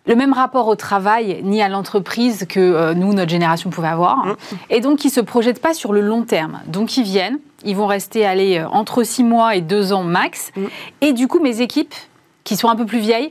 le 0.06 0.16
même 0.16 0.32
rapport 0.32 0.68
au 0.68 0.74
travail 0.74 1.40
ni 1.44 1.60
à 1.62 1.68
l'entreprise 1.68 2.46
que 2.48 2.58
euh, 2.58 2.94
nous, 2.94 3.12
notre 3.12 3.30
génération, 3.30 3.68
pouvait 3.68 3.88
avoir. 3.88 4.24
Mmh. 4.24 4.36
Et 4.70 4.80
donc, 4.80 4.98
qui 5.00 5.08
ne 5.08 5.12
se 5.12 5.20
projettent 5.20 5.60
pas 5.60 5.74
sur 5.74 5.92
le 5.92 6.00
long 6.00 6.22
terme. 6.22 6.60
Donc, 6.66 6.96
ils 6.96 7.04
viennent, 7.04 7.38
ils 7.62 7.76
vont 7.76 7.86
rester 7.86 8.24
aller 8.24 8.58
euh, 8.58 8.68
entre 8.68 9.02
six 9.02 9.22
mois 9.22 9.54
et 9.54 9.60
deux 9.60 9.92
ans 9.92 10.04
max. 10.04 10.50
Mmh. 10.56 10.64
Et 11.02 11.12
du 11.12 11.28
coup, 11.28 11.40
mes 11.40 11.60
équipes, 11.60 11.94
qui 12.42 12.56
sont 12.56 12.70
un 12.70 12.76
peu 12.76 12.86
plus 12.86 13.00
vieilles, 13.00 13.30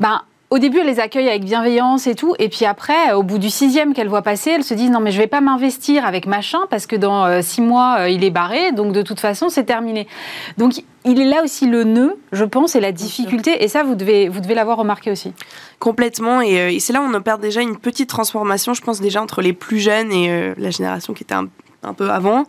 ben, 0.00 0.22
au 0.52 0.58
début, 0.58 0.80
elle 0.80 0.86
les 0.86 1.00
accueille 1.00 1.30
avec 1.30 1.44
bienveillance 1.44 2.06
et 2.06 2.14
tout. 2.14 2.34
Et 2.38 2.50
puis 2.50 2.66
après, 2.66 3.14
au 3.14 3.22
bout 3.22 3.38
du 3.38 3.48
sixième 3.48 3.94
qu'elle 3.94 4.10
voit 4.10 4.20
passer, 4.20 4.50
elle 4.50 4.64
se 4.64 4.74
dit 4.74 4.90
non, 4.90 5.00
mais 5.00 5.10
je 5.10 5.16
vais 5.16 5.26
pas 5.26 5.40
m'investir 5.40 6.04
avec 6.04 6.26
machin 6.26 6.58
parce 6.68 6.86
que 6.86 6.94
dans 6.94 7.24
euh, 7.24 7.40
six 7.40 7.62
mois, 7.62 8.00
euh, 8.00 8.10
il 8.10 8.22
est 8.22 8.30
barré. 8.30 8.70
Donc 8.72 8.92
de 8.92 9.00
toute 9.00 9.18
façon, 9.18 9.48
c'est 9.48 9.64
terminé. 9.64 10.06
Donc 10.58 10.74
il 11.06 11.18
est 11.22 11.24
là 11.24 11.42
aussi 11.42 11.66
le 11.66 11.84
nœud, 11.84 12.18
je 12.32 12.44
pense, 12.44 12.76
et 12.76 12.80
la 12.80 12.92
difficulté. 12.92 13.64
Et 13.64 13.68
ça, 13.68 13.82
vous 13.82 13.94
devez, 13.94 14.28
vous 14.28 14.40
devez 14.40 14.54
l'avoir 14.54 14.76
remarqué 14.76 15.10
aussi. 15.10 15.32
Complètement. 15.78 16.42
Et, 16.42 16.60
euh, 16.60 16.76
c'est 16.80 16.92
là 16.92 17.00
où 17.00 17.04
on 17.04 17.14
opère 17.14 17.38
déjà 17.38 17.62
une 17.62 17.78
petite 17.78 18.10
transformation, 18.10 18.74
je 18.74 18.82
pense, 18.82 19.00
déjà 19.00 19.22
entre 19.22 19.40
les 19.40 19.54
plus 19.54 19.78
jeunes 19.78 20.12
et 20.12 20.52
la 20.58 20.68
génération 20.70 21.14
qui 21.14 21.22
était 21.22 21.34
un, 21.34 21.48
peu 21.94 22.10
avant. 22.10 22.44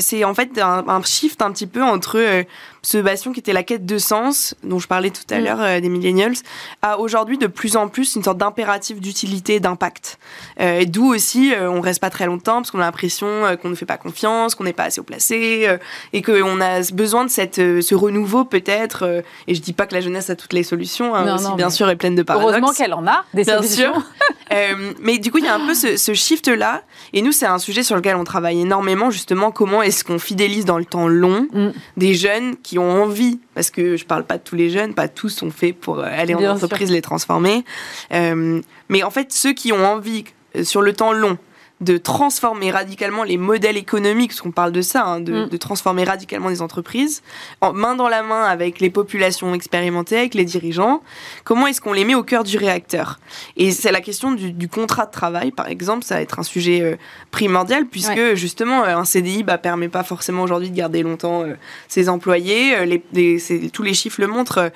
c'est 0.00 0.24
en 0.24 0.34
fait 0.34 0.58
un, 0.58 0.84
un, 0.86 1.02
shift 1.02 1.40
un 1.40 1.50
petit 1.50 1.66
peu 1.66 1.82
entre 1.82 2.44
ce 2.84 2.98
bastion 2.98 3.32
qui 3.32 3.38
était 3.38 3.52
la 3.52 3.62
quête 3.62 3.86
de 3.86 3.96
sens, 3.98 4.56
dont 4.64 4.80
je 4.80 4.88
parlais 4.88 5.10
tout 5.10 5.22
à 5.30 5.38
mm. 5.38 5.44
l'heure 5.44 5.60
euh, 5.60 5.80
des 5.80 5.88
millennials, 5.88 6.34
a 6.82 6.98
aujourd'hui 6.98 7.38
de 7.38 7.46
plus 7.46 7.76
en 7.76 7.88
plus 7.88 8.16
une 8.16 8.24
sorte 8.24 8.38
d'impératif 8.38 9.00
d'utilité, 9.00 9.60
d'impact. 9.60 10.18
Euh, 10.60 10.84
D'où 10.84 11.14
aussi, 11.14 11.54
euh, 11.54 11.70
on 11.70 11.80
reste 11.80 12.00
pas 12.00 12.10
très 12.10 12.26
longtemps 12.26 12.56
parce 12.56 12.72
qu'on 12.72 12.80
a 12.80 12.84
l'impression 12.84 13.56
qu'on 13.60 13.68
ne 13.68 13.76
fait 13.76 13.86
pas 13.86 13.98
confiance, 13.98 14.56
qu'on 14.56 14.64
n'est 14.64 14.72
pas 14.72 14.84
assez 14.84 15.00
au 15.00 15.04
placé, 15.04 15.68
et 16.12 16.22
qu'on 16.22 16.60
a 16.60 16.80
besoin 16.92 17.24
de 17.24 17.30
cette, 17.30 17.56
ce 17.56 17.94
renouveau 17.94 18.44
peut-être. 18.44 19.22
et 19.46 19.54
je 19.54 19.60
dis 19.60 19.72
pas 19.72 19.86
que 19.86 19.94
la 19.94 20.00
jeunesse 20.00 20.28
a 20.30 20.36
toutes 20.36 20.52
les 20.52 20.64
solutions, 20.64 21.14
hein, 21.14 21.36
aussi, 21.36 21.54
bien 21.56 21.70
sûr, 21.70 21.88
est 21.88 21.96
pleine 21.96 22.16
de 22.16 22.22
paradoxes. 22.22 22.52
Heureusement 22.52 22.72
qu'elle 22.72 22.94
en 22.94 23.06
a 23.06 23.24
des 23.32 23.44
bien 23.44 23.62
Sûr. 23.62 24.02
mais 25.00 25.18
du 25.18 25.30
coup, 25.30 25.38
il 25.38 25.44
y 25.44 25.48
a 25.48 25.54
un 25.54 25.66
peu 25.66 25.74
ce, 25.74 25.96
ce 25.96 26.14
shift-là, 26.14 26.82
et 27.12 27.22
nous, 27.22 27.32
c'est 27.32 27.46
un 27.46 27.58
sujet 27.58 27.82
sur 27.82 27.94
lequel 27.96 28.16
on 28.16 28.24
travaille 28.24 28.60
énormément, 28.60 29.10
justement, 29.10 29.50
comment 29.52 29.82
est-ce 29.82 30.04
qu'on 30.04 30.18
fidélise 30.18 30.64
dans 30.64 30.78
le 30.78 30.84
temps 30.84 31.06
long 31.06 31.46
mm. 31.52 31.70
des 31.96 32.14
jeunes 32.14 32.56
qui 32.62 32.71
qui 32.72 32.78
ont 32.78 33.02
envie, 33.02 33.38
parce 33.54 33.70
que 33.70 33.98
je 33.98 34.06
parle 34.06 34.24
pas 34.24 34.38
de 34.38 34.42
tous 34.42 34.56
les 34.56 34.70
jeunes, 34.70 34.94
pas 34.94 35.06
tous 35.06 35.28
sont 35.28 35.50
faits 35.50 35.78
pour 35.78 35.98
euh, 35.98 36.04
aller 36.06 36.34
en 36.34 36.54
entreprise, 36.54 36.90
les 36.90 37.02
transformer. 37.02 37.66
Euh, 38.14 38.62
mais 38.88 39.02
en 39.02 39.10
fait, 39.10 39.30
ceux 39.30 39.52
qui 39.52 39.74
ont 39.74 39.84
envie, 39.84 40.24
euh, 40.56 40.64
sur 40.64 40.80
le 40.80 40.94
temps 40.94 41.12
long, 41.12 41.36
de 41.82 41.98
transformer 41.98 42.70
radicalement 42.70 43.24
les 43.24 43.36
modèles 43.36 43.76
économiques, 43.76 44.30
parce 44.30 44.40
qu'on 44.40 44.52
parle 44.52 44.72
de 44.72 44.82
ça, 44.82 45.04
hein, 45.04 45.20
mm. 45.20 45.48
de, 45.48 45.56
transformer 45.56 46.04
radicalement 46.04 46.48
les 46.48 46.62
entreprises, 46.62 47.22
en 47.60 47.72
main 47.72 47.96
dans 47.96 48.08
la 48.08 48.22
main 48.22 48.44
avec 48.44 48.80
les 48.80 48.90
populations 48.90 49.52
expérimentées, 49.54 50.18
avec 50.18 50.34
les 50.34 50.44
dirigeants. 50.44 51.02
Comment 51.44 51.66
est-ce 51.66 51.80
qu'on 51.80 51.92
les 51.92 52.04
met 52.04 52.14
au 52.14 52.22
cœur 52.22 52.44
du 52.44 52.56
réacteur? 52.56 53.18
Et 53.56 53.72
c'est 53.72 53.92
la 53.92 54.00
question 54.00 54.32
du, 54.32 54.68
contrat 54.68 55.06
de 55.06 55.10
travail, 55.10 55.50
par 55.50 55.68
exemple, 55.68 56.04
ça 56.04 56.14
va 56.14 56.22
être 56.22 56.38
un 56.38 56.44
sujet 56.44 56.80
euh, 56.80 56.96
primordial, 57.30 57.86
puisque 57.86 58.34
justement, 58.34 58.84
euh, 58.84 58.96
un 58.96 59.04
CDI 59.04 59.42
bah, 59.42 59.58
permet 59.58 59.88
pas 59.88 60.04
forcément 60.04 60.42
aujourd'hui 60.42 60.70
de 60.70 60.76
garder 60.76 61.02
longtemps 61.02 61.42
euh, 61.42 61.54
ses 61.88 62.08
employés. 62.08 62.86
Les, 62.86 63.40
tous 63.72 63.82
les 63.82 63.94
chiffres 63.94 64.20
le 64.20 64.28
montrent. 64.28 64.70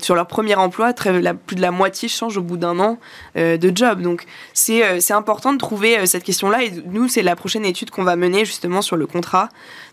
sur 0.00 0.14
leur 0.14 0.26
premier 0.26 0.56
emploi, 0.56 0.92
très, 0.92 1.20
la, 1.20 1.34
plus 1.34 1.56
de 1.56 1.62
la 1.62 1.70
moitié 1.70 2.08
change 2.08 2.36
au 2.36 2.42
bout 2.42 2.56
d'un 2.56 2.78
an 2.80 2.98
de 3.36 3.72
job. 3.74 4.02
Donc 4.02 4.24
c'est 4.52 5.12
important 5.12 5.52
de 5.52 5.58
trouver 5.58 6.06
cette 6.06 6.24
question 6.24 6.39
questions-là. 6.40 6.64
Et 6.64 6.72
nous, 6.86 7.08
c'est 7.08 7.22
la 7.22 7.36
prochaine 7.36 7.64
étude 7.64 7.90
qu'on 7.90 8.04
va 8.04 8.16
mener 8.16 8.44
justement 8.44 8.82
sur 8.82 8.96
le 8.96 9.06
contrat 9.06 9.48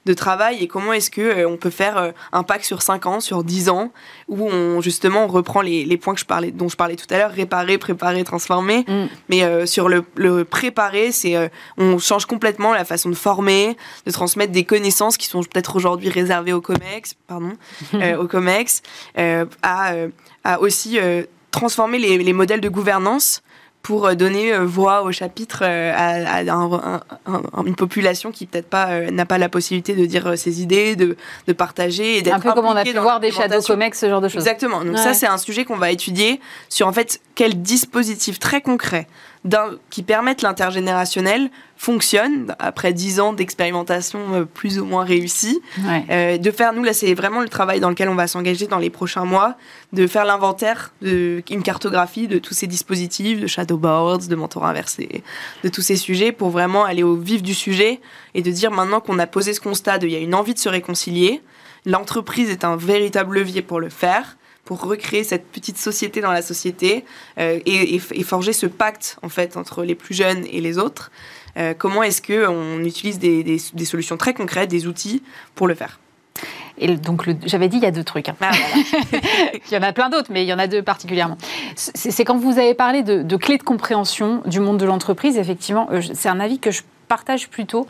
de 0.05 0.13
travail 0.13 0.63
et 0.63 0.67
comment 0.67 0.93
est-ce 0.93 1.11
que 1.11 1.21
euh, 1.21 1.49
on 1.49 1.57
peut 1.57 1.69
faire 1.69 1.97
euh, 1.97 2.11
un 2.31 2.43
pacte 2.43 2.63
sur 2.63 2.81
5 2.81 3.05
ans, 3.05 3.19
sur 3.19 3.43
10 3.43 3.69
ans, 3.69 3.91
où 4.29 4.47
on 4.49 4.79
justement 4.79 5.25
on 5.25 5.27
reprend 5.27 5.61
les, 5.61 5.83
les, 5.83 5.97
points 5.97 6.13
que 6.13 6.19
je 6.21 6.25
parlais, 6.25 6.51
dont 6.51 6.69
je 6.69 6.77
parlais 6.77 6.95
tout 6.95 7.05
à 7.09 7.17
l'heure, 7.17 7.31
réparer, 7.31 7.77
préparer, 7.77 8.23
transformer. 8.23 8.85
Mm. 8.87 9.05
Mais 9.27 9.43
euh, 9.43 9.65
sur 9.65 9.89
le, 9.89 10.05
le 10.15 10.45
préparer, 10.45 11.11
c'est 11.11 11.35
on 11.77 11.97
change 11.97 12.25
complètement 12.25 12.73
la 12.73 12.85
façon 12.85 13.09
de 13.09 13.15
former, 13.15 13.75
de 14.05 14.11
transmettre 14.11 14.53
des 14.53 14.63
connaissances 14.63 15.17
qui 15.17 15.27
sont 15.27 15.41
peut-être 15.41 15.75
aujourd'hui 15.75 16.09
réservées 16.09 16.53
au 16.53 16.61
COMEX, 16.61 17.15
pardon, 17.27 17.53
au 18.19 18.27
COMEX, 18.27 18.81
à, 19.17 19.93
à 20.43 20.59
aussi 20.61 20.99
transformer 21.51 21.99
les, 21.99 22.17
les 22.17 22.33
modèles 22.33 22.61
de 22.61 22.69
gouvernance 22.69 23.41
pour 23.87 24.05
euh, 24.05 24.15
donner 24.15 24.51
euh, 24.51 24.65
voix 24.65 25.03
au 25.03 25.13
chapitre 25.13 25.59
euh, 25.61 25.93
à, 25.95 26.41
une 27.65 27.75
population 27.77 28.31
qui 28.31 28.45
peut-être 28.45 28.67
pas 28.67 28.99
n'a 29.11 29.25
pas 29.25 29.37
la 29.37 29.47
possibilité 29.47 29.95
de 29.95 30.05
dire 30.05 30.37
ses 30.37 30.61
idées, 30.61 30.97
de, 30.97 31.15
de 31.47 31.53
partager 31.53 32.17
et 32.17 32.21
d'être 32.21 32.33
un 32.33 32.39
peu 32.41 32.51
comme 32.51 32.65
on 32.65 32.75
a 32.75 32.83
pu 32.83 32.91
voir 32.91 33.21
des 33.21 33.31
shadow 33.31 33.61
comex, 33.61 33.97
ce 33.97 34.09
genre 34.09 34.19
de 34.19 34.27
choses. 34.27 34.41
Exactement. 34.41 34.83
Donc 34.83 34.97
ça 34.97 35.13
c'est 35.13 35.25
un 35.25 35.37
sujet 35.37 35.63
qu'on 35.63 35.77
va 35.77 35.89
étudier 35.89 36.41
sur 36.67 36.85
en 36.85 36.91
fait 36.91 37.21
quel 37.33 37.61
dispositif 37.61 38.39
très 38.39 38.59
concret 38.59 39.07
qui 39.89 40.03
permettent 40.03 40.41
l'intergénérationnel 40.41 41.49
fonctionne 41.77 42.55
après 42.59 42.91
dix 42.91 43.19
ans 43.19 43.33
d'expérimentation 43.33 44.19
euh, 44.33 44.45
plus 44.45 44.79
ou 44.79 44.85
moins 44.85 45.03
réussie. 45.03 45.61
Euh, 46.09 46.37
de 46.37 46.51
faire, 46.51 46.73
nous 46.73 46.83
là, 46.83 46.93
c'est 46.93 47.13
vraiment 47.13 47.41
le 47.41 47.49
travail 47.49 47.79
dans 47.79 47.89
lequel 47.89 48.09
on 48.09 48.15
va 48.15 48.27
s'engager 48.27 48.67
dans 48.67 48.79
les 48.79 48.89
prochains 48.89 49.25
mois, 49.25 49.55
de 49.93 50.07
faire 50.07 50.25
l'inventaire, 50.25 50.91
de, 51.01 51.43
une 51.49 51.63
cartographie 51.63 52.27
de 52.27 52.39
tous 52.39 52.53
ces 52.53 52.67
dispositifs, 52.67 53.39
de 53.39 53.47
shadow 53.47 53.77
boards, 53.77 54.27
de 54.27 54.35
mentorat 54.35 54.69
inversé, 54.69 55.23
de 55.63 55.69
tous 55.69 55.81
ces 55.81 55.95
sujets 55.95 56.31
pour 56.31 56.49
vraiment 56.49 56.83
aller 56.83 57.03
au 57.03 57.15
vif 57.15 57.43
du 57.43 57.53
sujet 57.53 58.01
et 58.33 58.41
de 58.41 58.51
dire 58.51 58.71
maintenant 58.71 58.99
qu'on 58.99 59.19
a 59.19 59.27
posé 59.27 59.53
ce 59.53 59.61
constat, 59.61 59.99
il 60.01 60.09
y 60.09 60.15
a 60.15 60.19
une 60.19 60.35
envie 60.35 60.53
de 60.53 60.59
se 60.59 60.69
réconcilier, 60.69 61.41
l'entreprise 61.85 62.49
est 62.49 62.65
un 62.65 62.75
véritable 62.75 63.35
levier 63.35 63.61
pour 63.61 63.79
le 63.79 63.89
faire 63.89 64.37
pour 64.67 64.81
recréer 64.81 65.23
cette 65.23 65.47
petite 65.47 65.77
société 65.77 66.19
dans 66.19 66.33
la 66.33 66.41
société 66.41 67.05
euh, 67.39 67.59
et, 67.65 67.99
forger 67.99 68.51
ce 68.51 68.65
pacte 68.65 69.17
en 69.21 69.29
fait 69.29 69.55
entre 69.55 69.85
les 69.85 69.95
plus 69.95 70.13
jeunes 70.13 70.45
et 70.51 70.59
les 70.59 70.77
autres. 70.77 71.09
Euh, 71.55 71.73
comment 71.75 72.03
est-ce 72.03 72.21
que 72.21 72.47
on 72.49 72.83
utilise 72.83 73.17
des, 73.17 73.57
solutions 73.85 74.17
très 74.17 74.33
concrètes, 74.33 74.69
des 74.69 74.85
outils 74.85 75.23
pour 75.55 75.67
le 75.67 75.73
faire? 75.73 76.01
Et 76.77 76.97
donc, 76.97 77.27
j'avais 77.45 77.69
dit, 77.69 77.77
il 77.77 77.83
y 77.83 77.85
a 77.85 77.91
deux 77.91 78.03
trucs. 78.03 78.27
Hein. 78.27 78.35
Ah, 78.41 78.51
il 79.53 79.73
y 79.73 79.77
en 79.77 79.81
a 79.81 79.93
plein 79.93 80.09
d'autres, 80.09 80.29
mais 80.31 80.43
il 80.43 80.47
y 80.47 80.53
en 80.53 80.59
a 80.59 80.67
deux 80.67 80.83
particulièrement. 80.83 81.37
C'est 81.75 82.25
quand 82.25 82.37
vous 82.37 82.59
avez 82.59 82.73
parlé 82.73 83.03
de, 83.03 83.37
clés 83.37 83.57
de 83.57 83.63
compréhension 83.63 84.41
du 84.45 84.59
monde 84.59 84.77
de 84.77 84.85
l'entreprise, 84.85 85.37
effectivement, 85.37 85.87
euh, 85.91 86.01
c'est 86.13 86.29
un 86.29 86.41
avis 86.41 86.59
que 86.59 86.71
je 86.71 86.81
partage 87.07 87.47
plutôt 87.47 87.87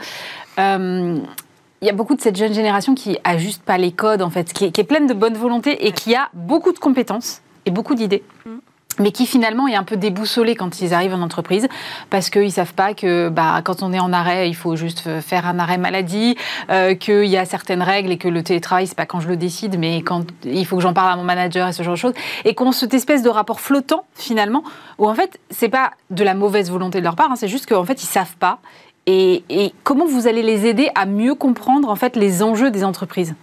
il 1.81 1.87
y 1.87 1.89
a 1.89 1.93
beaucoup 1.93 2.15
de 2.15 2.21
cette 2.21 2.35
jeune 2.35 2.53
génération 2.53 2.95
qui 2.95 3.17
ajuste 3.23 3.61
pas 3.61 3.77
les 3.77 3.91
codes, 3.91 4.21
en 4.21 4.29
fait, 4.29 4.51
qui 4.51 4.65
est, 4.65 4.83
pleine 4.83 5.07
de 5.07 5.13
bonne 5.13 5.35
volonté 5.35 5.85
et 5.87 5.91
qui 5.91 6.15
a 6.15 6.29
beaucoup 6.33 6.71
de 6.71 6.79
compétences 6.79 7.41
et 7.65 7.71
beaucoup 7.71 7.95
d'idées. 7.95 8.23
Mm. 8.45 8.57
mais 8.99 9.11
qui 9.11 9.27
finalement 9.27 9.67
est 9.67 9.75
un 9.75 9.83
peu 9.83 9.95
déboussolé 9.95 10.55
quand 10.55 10.81
ils 10.81 10.91
arrivent 10.91 11.13
en 11.13 11.21
entreprise 11.21 11.67
parce 12.09 12.31
qu'ils 12.31 12.51
savent 12.51 12.73
pas 12.73 12.95
que 12.95 13.29
bah, 13.29 13.61
quand 13.63 13.83
on 13.83 13.93
est 13.93 13.99
en 13.99 14.11
arrêt, 14.11 14.49
il 14.49 14.55
faut 14.55 14.75
juste 14.75 15.21
faire 15.21 15.45
un 15.45 15.59
arrêt 15.59 15.77
maladie, 15.77 16.35
euh, 16.71 16.95
qu'il 16.95 17.25
y 17.25 17.37
a 17.37 17.45
certaines 17.45 17.83
règles 17.83 18.11
et 18.11 18.17
que 18.17 18.27
le 18.27 18.41
télétravail, 18.41 18.87
c'est 18.87 18.97
pas 18.97 19.05
quand 19.05 19.19
je 19.19 19.27
le 19.27 19.37
décide, 19.37 19.77
mais 19.77 20.01
quand 20.01 20.25
il 20.45 20.65
faut 20.65 20.77
que 20.77 20.81
j'en 20.81 20.93
parle 20.93 21.11
à 21.11 21.15
mon 21.15 21.23
manager 21.23 21.67
et 21.67 21.73
ce 21.73 21.83
genre 21.83 21.93
de 21.93 21.99
choses. 21.99 22.13
Et 22.43 22.55
qu'on 22.55 22.71
cette 22.71 22.95
espèce 22.95 23.21
de 23.21 23.29
rapport 23.29 23.59
flottant 23.59 24.05
finalement, 24.15 24.63
où 24.97 25.07
en 25.07 25.13
fait, 25.13 25.39
c'est 25.51 25.69
pas 25.69 25.91
de 26.09 26.23
la 26.23 26.33
mauvaise 26.33 26.71
volonté 26.71 26.97
de 26.99 27.03
leur 27.03 27.15
part, 27.15 27.31
hein, 27.31 27.35
c'est 27.35 27.47
juste 27.47 27.67
qu'en 27.67 27.85
fait, 27.85 28.01
ils 28.01 28.07
savent 28.07 28.37
pas 28.37 28.59
et, 29.07 29.73
comment 29.83 30.05
vous 30.05 30.27
allez 30.27 30.43
les 30.43 30.65
aider 30.65 30.89
à 30.93 31.05
mieux 31.05 31.33
comprendre 31.33 31.89
en 31.89 31.95
fait 31.95 32.15
les 32.15 32.43
enjeux 32.43 32.71
des 32.71 32.83
entreprises? 32.83 33.33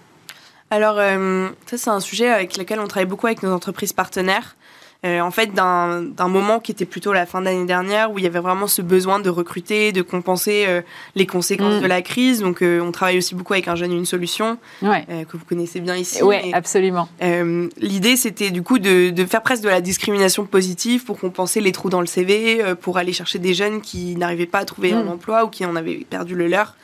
Alors, 0.70 0.96
euh, 0.98 1.48
ça, 1.66 1.78
c'est 1.78 1.90
un 1.90 2.00
sujet 2.00 2.28
avec 2.28 2.56
lequel 2.56 2.80
on 2.80 2.86
travaille 2.86 3.08
beaucoup 3.08 3.26
avec 3.26 3.42
nos 3.42 3.52
entreprises 3.52 3.92
partenaires. 3.92 4.56
Euh, 5.04 5.20
en 5.20 5.30
fait, 5.30 5.52
d'un 5.52 6.28
moment 6.28 6.60
qui 6.60 6.72
était 6.72 6.86
plutôt 6.86 7.12
la 7.12 7.26
fin 7.26 7.42
d'année 7.42 7.66
dernière, 7.66 8.10
où 8.10 8.18
il 8.18 8.24
y 8.24 8.26
avait 8.26 8.40
vraiment 8.40 8.66
ce 8.66 8.80
besoin 8.80 9.20
de 9.20 9.28
recruter, 9.28 9.92
de 9.92 10.02
compenser 10.02 10.64
euh, 10.66 10.80
les 11.14 11.26
conséquences 11.26 11.78
mm. 11.78 11.82
de 11.82 11.86
la 11.86 12.00
crise. 12.00 12.40
Donc, 12.40 12.62
euh, 12.62 12.80
on 12.80 12.90
travaille 12.90 13.18
aussi 13.18 13.34
beaucoup 13.34 13.52
avec 13.52 13.68
un 13.68 13.74
jeune 13.74 13.92
une 13.92 14.06
solution 14.06 14.58
que 14.80 15.36
vous 15.36 15.44
connaissez 15.44 15.80
bien 15.80 15.96
ici. 15.96 16.22
Oui, 16.22 16.36
absolument. 16.52 17.08
L'idée, 17.20 18.16
c'était 18.16 18.50
du 18.50 18.62
coup 18.62 18.78
de, 18.78 19.10
de, 19.10 19.24
faire 19.24 19.42
presque 19.42 19.62
de 19.62 19.68
la 19.68 19.80
discrimination 19.80 20.46
positive 20.46 21.04
pour 21.04 21.18
compenser 21.18 21.60
les 21.60 21.72
trous 21.72 21.90
dans 21.90 22.00
le 22.00 22.06
CV, 22.06 22.62
pour 22.80 22.98
aller 22.98 23.12
chercher 23.12 23.38
des 23.38 23.54
jeunes 23.54 23.80
qui 23.80 24.16
n'arrivaient 24.16 24.46
pas 24.46 24.60
à 24.60 24.64
trouver 24.64 24.92
un 24.92 25.04
mm. 25.04 25.08
emploi 25.08 25.44
ou 25.44 25.48
qui 25.48 25.64
en 25.66 25.76
avaient 25.76 26.06
perdu 26.08 26.34
le 26.34 26.48
leur. 26.48 26.74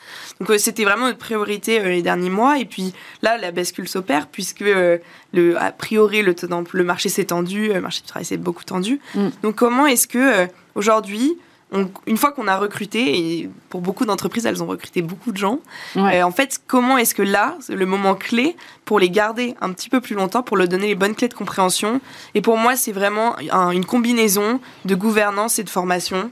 Donc, 0.41 0.59
c'était 0.59 0.85
vraiment 0.85 1.07
notre 1.07 1.19
priorité 1.19 1.81
les 1.81 2.03
derniers 2.03 2.31
mois. 2.31 2.59
Et 2.59 2.65
puis 2.65 2.95
là, 3.23 3.37
la 3.37 3.53
bascule 3.53 3.89
s'opère 3.89 4.27
puisque 4.27 4.61
le, 4.61 5.57
a 5.59 5.71
priori 5.71 6.23
le, 6.23 6.35
le 6.73 6.85
marché 6.85 7.09
s'est 7.09 7.27
tendu, 7.27 7.69
le 7.73 7.81
marché 7.81 8.03
travail 8.07 8.25
s'est 8.25 8.37
beaucoup 8.37 8.65
tendu. 8.65 9.01
Mm. 9.15 9.29
Donc 9.43 9.55
comment 9.57 9.87
est-ce 9.87 10.09
que 10.09 10.19
euh, 10.19 10.47
aujourd'hui, 10.75 11.37
une 12.07 12.17
fois 12.17 12.33
qu'on 12.33 12.49
a 12.49 12.57
recruté, 12.57 13.17
et 13.17 13.51
pour 13.69 13.81
beaucoup 13.81 14.05
d'entreprises, 14.05 14.45
elles 14.45 14.61
ont 14.61 14.67
recruté 14.67 15.03
beaucoup 15.03 15.31
de 15.31 15.37
gens, 15.37 15.61
euh, 15.97 16.23
en 16.23 16.33
fait, 16.33 16.61
comment 16.67 16.99
est-ce 16.99 17.15
que 17.15 17.23
là, 17.23 17.57
le 17.69 17.87
moment 17.87 18.17
clé 18.17 18.57
pour 18.85 18.99
les 18.99 19.09
garder 19.09 19.55
un 19.61 19.73
petit 19.73 19.89
peu 19.89 20.01
plus 20.01 20.17
longtemps, 20.17 20.43
pour 20.43 20.57
leur 20.57 20.67
donner 20.67 20.89
les 20.89 20.97
bonnes 20.97 21.15
clés 21.15 21.29
de 21.29 21.35
compréhension? 21.35 22.01
Et 22.35 22.41
pour 22.41 22.57
moi, 22.57 22.75
c'est 22.75 22.91
vraiment 22.91 23.37
une 23.71 23.85
combinaison 23.85 24.61
de 24.85 24.95
gouvernance 24.97 25.61
et 25.61 25.63
de 25.63 25.71
formation. 25.71 26.31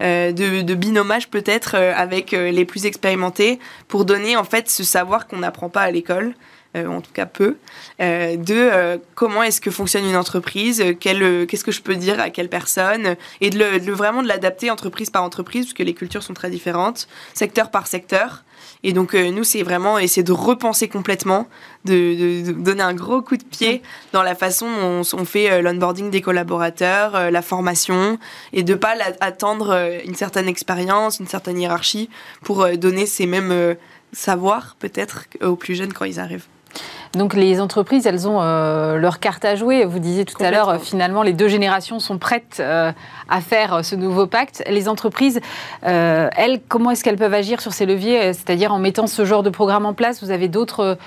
Euh, 0.00 0.30
de, 0.30 0.62
de, 0.62 0.74
binomage 0.74 1.28
peut-être 1.28 1.74
avec 1.74 2.30
les 2.30 2.64
plus 2.64 2.86
expérimentés 2.86 3.58
pour 3.88 4.04
donner 4.04 4.36
en 4.36 4.44
fait 4.44 4.68
ce 4.70 4.84
savoir 4.84 5.26
qu'on 5.26 5.38
n'apprend 5.38 5.68
pas 5.68 5.82
à 5.82 5.90
l'école 5.90 6.34
euh, 6.76 6.86
en 6.86 7.00
tout 7.00 7.12
cas 7.14 7.24
peu, 7.24 7.56
euh, 8.02 8.36
de 8.36 8.54
euh, 8.54 8.98
comment 9.14 9.42
est-ce 9.42 9.58
que 9.58 9.70
fonctionne 9.70 10.04
une 10.04 10.16
entreprise, 10.16 10.84
qu'est-ce 11.00 11.64
que 11.64 11.72
je 11.72 11.80
peux 11.80 11.96
dire 11.96 12.20
à 12.20 12.28
quelle 12.28 12.50
personne, 12.50 13.16
et 13.40 13.48
de, 13.48 13.90
vraiment 13.90 14.22
de 14.22 14.28
l'adapter 14.28 14.70
entreprise 14.70 15.08
par 15.08 15.22
entreprise, 15.22 15.64
parce 15.64 15.72
que 15.72 15.82
les 15.82 15.94
cultures 15.94 16.22
sont 16.22 16.34
très 16.34 16.50
différentes, 16.50 17.08
secteur 17.32 17.70
par 17.70 17.86
secteur. 17.86 18.44
Et 18.84 18.92
donc 18.92 19.14
nous, 19.14 19.44
c'est 19.44 19.62
vraiment 19.62 19.98
essayer 19.98 20.22
de 20.22 20.32
repenser 20.32 20.88
complètement, 20.88 21.48
de, 21.84 22.52
donner 22.52 22.82
un 22.82 22.94
gros 22.94 23.22
coup 23.22 23.36
de 23.36 23.44
pied 23.44 23.82
dans 24.12 24.22
la 24.22 24.34
façon 24.34 24.66
dont 24.66 25.02
on, 25.12 25.24
fait 25.24 25.62
l'onboarding 25.62 26.10
des 26.10 26.20
collaborateurs, 26.20 27.30
la 27.30 27.42
formation, 27.42 28.18
et 28.52 28.62
de 28.62 28.74
pas 28.74 28.94
attendre 29.20 30.00
une 30.04 30.14
certaine 30.14 30.48
expérience, 30.48 31.18
une 31.18 31.26
certaine 31.26 31.58
hiérarchie 31.58 32.08
pour 32.42 32.68
donner 32.76 33.06
ces 33.06 33.26
mêmes 33.26 33.76
savoirs 34.12 34.76
peut-être 34.78 35.24
aux 35.42 35.56
plus 35.56 35.74
jeunes 35.74 35.92
quand 35.92 36.04
ils 36.04 36.20
arrivent. 36.20 36.46
Donc 37.14 37.34
les 37.34 37.60
entreprises, 37.60 38.06
elles 38.06 38.28
ont 38.28 38.40
euh, 38.40 38.96
leur 38.96 39.18
carte 39.18 39.44
à 39.44 39.56
jouer. 39.56 39.84
Vous 39.84 39.98
disiez 39.98 40.24
tout 40.24 40.42
à 40.42 40.50
l'heure, 40.50 40.80
finalement, 40.80 41.22
les 41.22 41.32
deux 41.32 41.48
générations 41.48 42.00
sont 42.00 42.18
prêtes 42.18 42.58
euh, 42.60 42.92
à 43.28 43.40
faire 43.40 43.84
ce 43.84 43.94
nouveau 43.94 44.26
pacte. 44.26 44.62
Les 44.68 44.88
entreprises, 44.88 45.40
euh, 45.84 46.28
elles, 46.36 46.60
comment 46.68 46.90
est-ce 46.90 47.02
qu'elles 47.02 47.16
peuvent 47.16 47.34
agir 47.34 47.60
sur 47.60 47.72
ces 47.72 47.86
leviers 47.86 48.32
C'est-à-dire 48.32 48.72
en 48.72 48.78
mettant 48.78 49.06
ce 49.06 49.24
genre 49.24 49.42
de 49.42 49.50
programme 49.50 49.86
en 49.86 49.94
place, 49.94 50.22
vous 50.22 50.30
avez 50.30 50.48
d'autres 50.48 50.98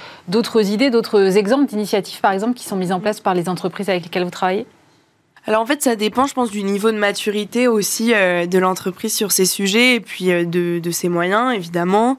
idées, 0.70 0.90
d'autres 0.90 1.38
exemples 1.38 1.68
d'initiatives, 1.68 2.20
par 2.22 2.32
exemple, 2.32 2.56
qui 2.56 2.66
sont 2.66 2.76
mises 2.76 2.92
en 2.92 3.00
place 3.00 3.20
par 3.20 3.34
les 3.34 3.48
entreprises 3.50 3.90
avec 3.90 4.04
lesquelles 4.04 4.24
vous 4.24 4.30
travaillez? 4.32 4.66
Alors 5.48 5.62
en 5.62 5.66
fait, 5.66 5.82
ça 5.82 5.96
dépend, 5.96 6.28
je 6.28 6.36
pense, 6.36 6.52
du 6.52 6.62
niveau 6.64 6.92
de 6.92 6.98
maturité 6.98 7.68
aussi 7.68 8.10
de 8.10 8.58
l'entreprise 8.60 9.16
sur 9.16 9.32
ces 9.32 9.46
sujets 9.46 9.96
et 9.96 10.00
puis 10.00 10.26
de, 10.26 10.78
de, 10.78 10.92
ses 10.92 11.10
moyens, 11.10 11.56
évidemment. 11.56 12.18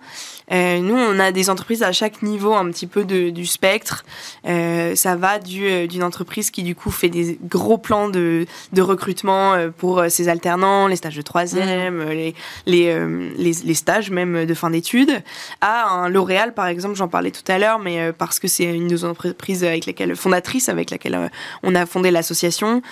Euh, 0.51 0.79
nous, 0.79 0.97
on 0.97 1.19
a 1.19 1.33
des 1.33 1.51
entreprises 1.51 1.83
à 1.83 1.93
chaque 1.93 2.23
niveau 2.23 2.55
un 2.55 2.71
petit 2.71 2.87
peu 2.87 3.05
de, 3.05 3.31
du 3.31 3.47
spectre. 3.47 4.05
Euh, 4.47 4.95
ça 4.95 5.17
va 5.17 5.39
euh, 5.39 5.87
d'une 5.87 6.03
entreprise 6.03 6.51
qui 6.51 6.63
du 6.63 6.75
coup 6.75 6.91
fait 6.91 7.09
des 7.09 7.39
gros 7.45 7.79
plans 7.79 8.09
de, 8.09 8.47
de 8.73 8.83
recrutement 8.83 9.55
pour 9.79 10.05
ses 10.09 10.29
alternants, 10.29 10.87
les 10.87 10.97
stages 10.97 11.17
de 11.17 11.23
troisième, 11.23 12.05
mmh. 12.05 12.11
les, 12.11 12.35
les, 12.67 13.09
les, 13.37 13.53
les, 13.53 13.75
stages 13.75 14.11
même 14.11 14.45
de 14.45 14.55
fin 14.55 14.71
d'études, 14.71 15.23
à 15.61 15.89
un 15.89 16.09
L'Oréal 16.09 16.55
par 16.55 16.67
exemple, 16.67 16.95
j'en 16.95 17.09
parlais 17.09 17.31
tout 17.31 17.51
à 17.51 17.59
l'heure, 17.59 17.79
mais 17.79 18.13
parce 18.13 18.39
que 18.39 18.49
c'est 18.49 18.65
une 18.65 18.89
de 18.89 18.93
nos 18.93 19.05
entreprises 19.05 19.65
avec 19.65 19.87
laquelle 19.87 20.15
fondatrice 20.17 20.69
avec 20.69 20.91
laquelle 20.91 21.31
on 21.63 21.75
a 21.75 21.87
fondé 21.87 22.11
l'association, 22.11 22.83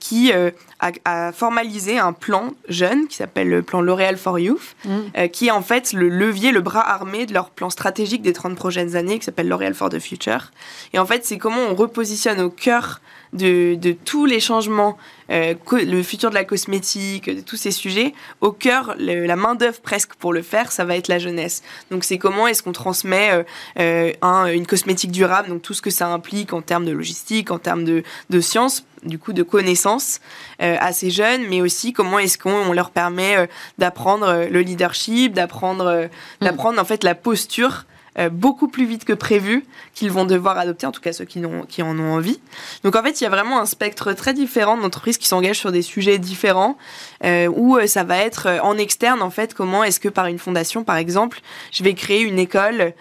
qui 0.00 0.32
a, 0.80 1.32
formalisé 1.32 1.98
un 1.98 2.12
plan 2.12 2.52
jeune 2.68 3.06
qui 3.08 3.16
s'appelle 3.16 3.48
le 3.48 3.62
plan 3.62 3.80
L'Oréal 3.80 4.16
for 4.16 4.38
Youth, 4.38 4.76
mmh. 4.84 5.28
qui 5.32 5.46
est 5.46 5.50
en 5.50 5.62
fait 5.62 5.92
le 5.92 6.08
levier, 6.08 6.52
le 6.52 6.60
bras 6.60 6.86
armé 6.86 7.26
de 7.26 7.32
leur 7.32 7.50
plan 7.50 7.70
stratégique 7.70 8.22
des 8.22 8.32
30 8.32 8.56
prochaines 8.56 8.96
années 8.96 9.18
qui 9.18 9.24
s'appelle 9.24 9.48
L'Oréal 9.48 9.74
for 9.74 9.88
the 9.88 9.98
Future. 9.98 10.50
Et 10.92 10.98
en 10.98 11.06
fait, 11.06 11.24
c'est 11.24 11.38
comment 11.38 11.62
on 11.70 11.74
repositionne 11.74 12.40
au 12.40 12.50
cœur 12.50 13.00
de, 13.32 13.74
de 13.74 13.92
tous 13.92 14.26
les 14.26 14.40
changements, 14.40 14.96
euh, 15.30 15.54
le 15.72 16.02
futur 16.02 16.30
de 16.30 16.34
la 16.34 16.44
cosmétique, 16.44 17.28
de 17.28 17.40
tous 17.40 17.56
ces 17.56 17.70
sujets, 17.70 18.14
au 18.40 18.52
cœur, 18.52 18.94
la 18.98 19.36
main-d'œuvre 19.36 19.80
presque 19.80 20.14
pour 20.14 20.32
le 20.32 20.42
faire, 20.42 20.72
ça 20.72 20.84
va 20.84 20.96
être 20.96 21.08
la 21.08 21.18
jeunesse. 21.18 21.62
Donc 21.90 22.04
c'est 22.04 22.18
comment 22.18 22.46
est-ce 22.46 22.62
qu'on 22.62 22.72
transmet 22.72 23.30
euh, 23.32 23.42
euh, 23.78 24.12
un, 24.22 24.46
une 24.46 24.66
cosmétique 24.66 25.10
durable, 25.10 25.48
donc 25.48 25.62
tout 25.62 25.74
ce 25.74 25.82
que 25.82 25.90
ça 25.90 26.08
implique 26.08 26.52
en 26.52 26.62
termes 26.62 26.84
de 26.84 26.92
logistique, 26.92 27.50
en 27.50 27.58
termes 27.58 27.84
de, 27.84 28.02
de 28.30 28.40
sciences, 28.40 28.84
du 29.04 29.18
coup 29.18 29.32
de 29.32 29.42
connaissances 29.42 30.20
euh, 30.62 30.76
à 30.80 30.92
ces 30.92 31.10
jeunes, 31.10 31.42
mais 31.48 31.60
aussi 31.60 31.92
comment 31.92 32.18
est-ce 32.18 32.38
qu'on 32.38 32.72
leur 32.72 32.90
permet 32.90 33.36
euh, 33.36 33.46
d'apprendre 33.78 34.46
le 34.50 34.60
leadership, 34.60 35.34
d'apprendre, 35.34 36.08
mm. 36.40 36.44
d'apprendre 36.44 36.80
en 36.80 36.84
fait 36.84 37.04
la 37.04 37.14
posture 37.14 37.84
euh, 38.16 38.28
beaucoup 38.28 38.68
plus 38.68 38.86
vite 38.86 39.04
que 39.04 39.12
prévu 39.12 39.64
qu'ils 39.92 40.12
vont 40.12 40.24
devoir 40.24 40.56
adopter, 40.56 40.86
en 40.86 40.92
tout 40.92 41.00
cas 41.00 41.12
ceux 41.12 41.24
qui, 41.24 41.42
en 41.44 41.98
ont 41.98 42.12
envie. 42.12 42.38
Donc 42.84 42.94
en 42.94 43.02
fait, 43.02 43.20
il 43.20 43.24
y 43.24 43.26
a 43.26 43.30
vraiment 43.30 43.60
un 43.60 43.66
spectre 43.66 44.12
très 44.12 44.32
différent 44.32 44.76
d'entreprises 44.76 45.18
qui 45.18 45.26
s'engagent 45.26 45.58
sur 45.58 45.72
des 45.72 45.82
sujets 45.82 46.18
différents, 46.18 46.76
euh, 47.24 47.48
où 47.48 47.76
euh, 47.76 47.88
ça 47.88 48.04
va 48.04 48.18
être 48.18 48.48
en 48.62 48.78
externe, 48.78 49.20
en 49.20 49.30
fait, 49.30 49.52
comment 49.52 49.82
est-ce 49.82 49.98
que 49.98 50.08
par 50.08 50.26
une 50.26 50.38
fondation, 50.38 50.84
par 50.84 50.96
exemple, 50.96 51.40
je 51.72 51.82
vais 51.82 51.94
créer 51.94 52.20
une 52.20 52.38
école 52.38 52.92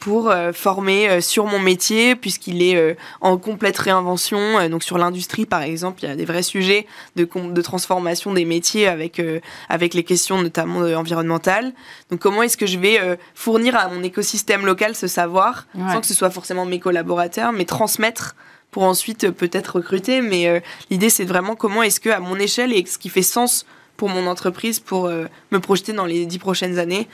pour 0.00 0.32
former 0.54 1.20
sur 1.20 1.46
mon 1.46 1.60
métier, 1.60 2.16
puisqu'il 2.16 2.62
est 2.62 2.96
en 3.20 3.36
complète 3.36 3.78
réinvention. 3.78 4.68
donc 4.68 4.82
sur 4.82 4.98
l'industrie, 4.98 5.46
par 5.46 5.62
exemple, 5.62 6.02
il 6.02 6.08
y 6.08 6.12
a 6.12 6.16
des 6.16 6.24
vrais 6.24 6.42
sujets 6.42 6.86
de, 7.16 7.28
de 7.50 7.62
transformation 7.62 8.32
des 8.32 8.44
métiers 8.44 8.88
avec, 8.88 9.22
avec 9.68 9.94
les 9.94 10.02
questions 10.02 10.42
notamment 10.42 10.80
environnementales. 10.80 11.72
Donc 12.10 12.20
comment 12.20 12.42
est-ce 12.42 12.56
que 12.56 12.66
je 12.66 12.78
vais 12.78 12.98
fournir 13.34 13.76
à 13.76 13.88
mon 13.88 14.02
écosystème 14.02 14.47
local 14.56 14.94
ce 14.94 15.06
savoir, 15.06 15.66
sans 15.74 16.00
que 16.00 16.06
ce 16.06 16.14
soit 16.14 16.30
forcément 16.30 16.64
mes 16.64 16.80
collaborateurs, 16.80 17.52
mais 17.52 17.64
transmettre 17.64 18.34
pour 18.70 18.82
ensuite 18.84 19.24
euh, 19.24 19.32
peut-être 19.32 19.76
recruter. 19.76 20.20
Mais 20.20 20.48
euh, 20.48 20.60
l'idée, 20.90 21.10
c'est 21.10 21.24
vraiment 21.24 21.56
comment 21.56 21.82
est-ce 21.82 22.00
que, 22.00 22.10
à 22.10 22.20
mon 22.20 22.36
échelle, 22.36 22.72
et 22.72 22.84
ce 22.86 22.98
qui 22.98 23.08
fait 23.08 23.22
sens 23.22 23.66
pour 23.96 24.08
mon 24.08 24.26
entreprise, 24.26 24.78
pour 24.78 25.06
euh, 25.06 25.26
me 25.50 25.58
projeter 25.58 25.92
dans 25.92 26.06
les 26.06 26.26
dix 26.26 26.38
prochaines 26.38 26.78
années, 26.78 27.08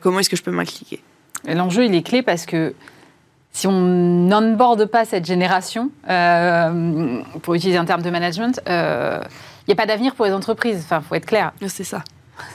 comment 0.00 0.20
est-ce 0.20 0.30
que 0.30 0.36
je 0.36 0.42
peux 0.42 0.50
m'impliquer? 0.50 1.02
L'enjeu, 1.46 1.84
il 1.84 1.94
est 1.94 2.02
clé 2.02 2.22
parce 2.22 2.46
que 2.46 2.74
si 3.52 3.66
on 3.66 3.72
n'onboarde 3.72 4.86
pas 4.86 5.04
cette 5.04 5.26
génération, 5.26 5.90
pour 7.42 7.54
utiliser 7.54 7.76
un 7.76 7.84
terme 7.84 8.00
de 8.00 8.08
management, 8.08 8.62
il 8.66 9.68
n'y 9.68 9.72
a 9.72 9.76
pas 9.76 9.84
d'avenir 9.84 10.14
pour 10.14 10.24
les 10.24 10.32
entreprises. 10.32 10.80
Enfin, 10.82 11.02
faut 11.02 11.14
être 11.16 11.26
clair. 11.26 11.52
C'est 11.68 11.84
ça. 11.84 12.02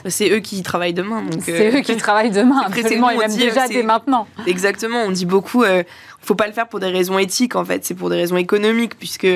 C'est 0.06 0.30
eux 0.30 0.40
qui 0.40 0.62
travaillent 0.62 0.94
demain. 0.94 1.24
C'est 1.40 1.74
eux 1.74 1.80
qui 1.80 1.96
travaillent 1.96 2.30
demain, 2.30 2.62
absolument, 2.66 3.10
et 3.10 3.16
même 3.16 3.34
déjà 3.34 3.68
dès 3.68 3.82
maintenant. 3.82 4.26
Exactement, 4.46 5.02
on 5.04 5.10
dit 5.10 5.26
beaucoup, 5.26 5.64
il 5.64 5.70
euh, 5.70 5.78
ne 5.78 5.84
faut 6.20 6.34
pas 6.34 6.46
le 6.46 6.52
faire 6.52 6.68
pour 6.68 6.80
des 6.80 6.88
raisons 6.88 7.18
éthiques, 7.18 7.56
en 7.56 7.64
fait, 7.64 7.84
c'est 7.84 7.94
pour 7.94 8.10
des 8.10 8.16
raisons 8.16 8.36
économiques, 8.36 8.98
puisque 8.98 9.28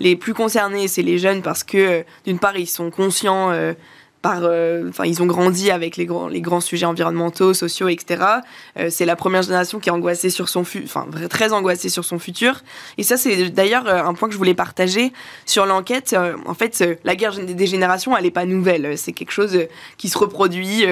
les 0.00 0.16
plus 0.16 0.34
concernés, 0.34 0.88
c'est 0.88 1.02
les 1.02 1.18
jeunes, 1.18 1.42
parce 1.42 1.64
que, 1.64 1.78
euh, 1.78 2.02
d'une 2.24 2.38
part, 2.38 2.56
ils 2.56 2.66
sont 2.66 2.90
conscients 2.90 3.52
euh, 4.42 4.88
enfin, 4.88 5.04
ils 5.04 5.22
ont 5.22 5.26
grandi 5.26 5.70
avec 5.70 5.96
les 5.96 6.06
grands, 6.06 6.28
les 6.28 6.40
grands 6.40 6.60
sujets 6.60 6.86
environnementaux, 6.86 7.54
sociaux, 7.54 7.88
etc. 7.88 8.24
Euh, 8.78 8.88
c'est 8.90 9.04
la 9.04 9.16
première 9.16 9.42
génération 9.42 9.78
qui 9.78 9.88
est 9.88 9.92
angoissée 9.92 10.30
sur 10.30 10.48
son 10.48 10.60
enfin, 10.60 11.06
très 11.30 11.52
angoissée 11.52 11.88
sur 11.88 12.04
son 12.04 12.18
futur. 12.18 12.62
Et 12.98 13.02
ça, 13.02 13.16
c'est 13.16 13.50
d'ailleurs 13.50 13.86
euh, 13.86 14.04
un 14.04 14.14
point 14.14 14.28
que 14.28 14.32
je 14.32 14.38
voulais 14.38 14.54
partager 14.54 15.12
sur 15.44 15.66
l'enquête. 15.66 16.16
en 16.46 16.54
fait, 16.54 16.84
la 17.04 17.16
guerre 17.16 17.38
des 17.38 17.66
générations, 17.66 18.16
elle 18.16 18.24
n'est 18.24 18.30
pas 18.30 18.46
nouvelle. 18.46 18.96
C'est 18.98 19.12
quelque 19.12 19.32
chose 19.32 19.58
qui 19.96 20.08
se 20.08 20.18
reproduit 20.18 20.84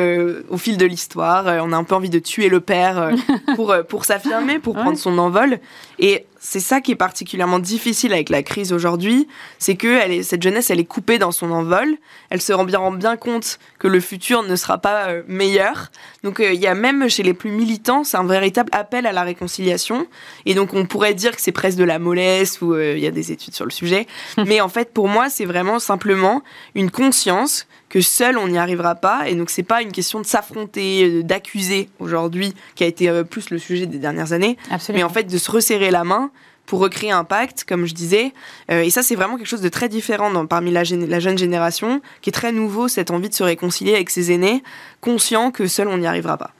au 0.48 0.56
fil 0.56 0.76
de 0.76 0.86
l'histoire. 0.86 1.46
on 1.46 1.72
a 1.72 1.76
un 1.76 1.84
peu 1.84 1.94
envie 1.94 2.10
de 2.10 2.18
tuer 2.18 2.48
le 2.48 2.60
père 2.60 3.10
pour, 3.56 3.74
pour 3.88 4.04
s'affirmer, 4.04 4.58
pour 4.58 4.74
prendre 4.74 4.98
son 4.98 5.18
envol. 5.18 5.58
Et 5.98 6.26
c'est 6.46 6.60
ça 6.60 6.82
qui 6.82 6.92
est 6.92 6.96
particulièrement 6.96 7.58
difficile 7.58 8.12
avec 8.12 8.28
la 8.28 8.42
crise 8.42 8.74
aujourd'hui, 8.74 9.26
c'est 9.58 9.76
que 9.76 9.88
elle 9.88 10.12
est, 10.12 10.22
cette 10.22 10.42
jeunesse, 10.42 10.68
elle 10.68 10.78
est 10.78 10.84
coupée 10.84 11.16
dans 11.16 11.32
son 11.32 11.50
envol. 11.50 11.96
Elle 12.28 12.42
se 12.42 12.52
rend 12.52 12.64
bien, 12.64 12.78
rend 12.78 12.92
bien 12.92 13.16
compte 13.16 13.58
que 13.78 13.88
le 13.88 13.98
futur 13.98 14.42
ne 14.42 14.54
sera 14.54 14.76
pas 14.76 15.08
euh, 15.08 15.22
meilleur. 15.26 15.90
Donc 16.22 16.40
euh, 16.40 16.52
il 16.52 16.60
y 16.60 16.66
a 16.66 16.74
même 16.74 17.08
chez 17.08 17.22
les 17.22 17.32
plus 17.32 17.50
militants, 17.50 18.04
c'est 18.04 18.18
un 18.18 18.26
véritable 18.26 18.68
appel 18.72 19.06
à 19.06 19.12
la 19.12 19.22
réconciliation. 19.22 20.06
Et 20.44 20.54
donc 20.54 20.74
on 20.74 20.84
pourrait 20.84 21.14
dire 21.14 21.34
que 21.34 21.40
c'est 21.40 21.50
presque 21.50 21.78
de 21.78 21.84
la 21.84 21.98
mollesse 21.98 22.60
ou 22.60 22.74
euh, 22.74 22.92
il 22.94 23.02
y 23.02 23.06
a 23.06 23.10
des 23.10 23.32
études 23.32 23.54
sur 23.54 23.64
le 23.64 23.70
sujet. 23.70 24.06
Mais 24.46 24.60
en 24.60 24.68
fait, 24.68 24.92
pour 24.92 25.08
moi, 25.08 25.30
c'est 25.30 25.46
vraiment 25.46 25.78
simplement 25.78 26.42
une 26.74 26.90
conscience 26.90 27.66
que 27.94 28.00
seul 28.00 28.38
on 28.38 28.48
n'y 28.48 28.58
arrivera 28.58 28.96
pas. 28.96 29.28
Et 29.28 29.36
donc 29.36 29.50
c'est 29.50 29.62
pas 29.62 29.80
une 29.80 29.92
question 29.92 30.20
de 30.20 30.26
s'affronter, 30.26 31.22
d'accuser 31.22 31.88
aujourd'hui, 32.00 32.52
qui 32.74 32.82
a 32.82 32.88
été 32.88 33.22
plus 33.22 33.50
le 33.50 33.58
sujet 33.58 33.86
des 33.86 33.98
dernières 33.98 34.32
années, 34.32 34.58
mais 34.92 35.04
en 35.04 35.08
fait 35.08 35.22
de 35.22 35.38
se 35.38 35.48
resserrer 35.48 35.92
la 35.92 36.02
main 36.02 36.32
pour 36.66 36.80
recréer 36.80 37.12
un 37.12 37.22
pacte, 37.22 37.62
comme 37.62 37.86
je 37.86 37.94
disais. 37.94 38.32
Euh, 38.70 38.82
et 38.82 38.90
ça, 38.90 39.04
c'est 39.04 39.14
vraiment 39.14 39.36
quelque 39.36 39.46
chose 39.46 39.60
de 39.60 39.68
très 39.68 39.88
différent 39.88 40.30
dans, 40.30 40.44
parmi 40.46 40.72
la, 40.72 40.82
la, 40.82 41.20
jeune 41.20 41.38
génération, 41.38 42.00
qui 42.20 42.30
est 42.30 42.32
très 42.32 42.52
nouveau, 42.52 42.88
cette 42.88 43.10
envie 43.10 43.28
de 43.28 43.34
se 43.34 43.44
réconcilier 43.44 43.94
avec 43.94 44.10
ses 44.10 44.32
aînés, 44.32 44.64
conscient 45.00 45.52
que 45.52 45.66
seul 45.68 45.86
on 45.88 45.98
n'y 45.98 46.06
arrivera 46.06 46.36
pas. 46.36 46.50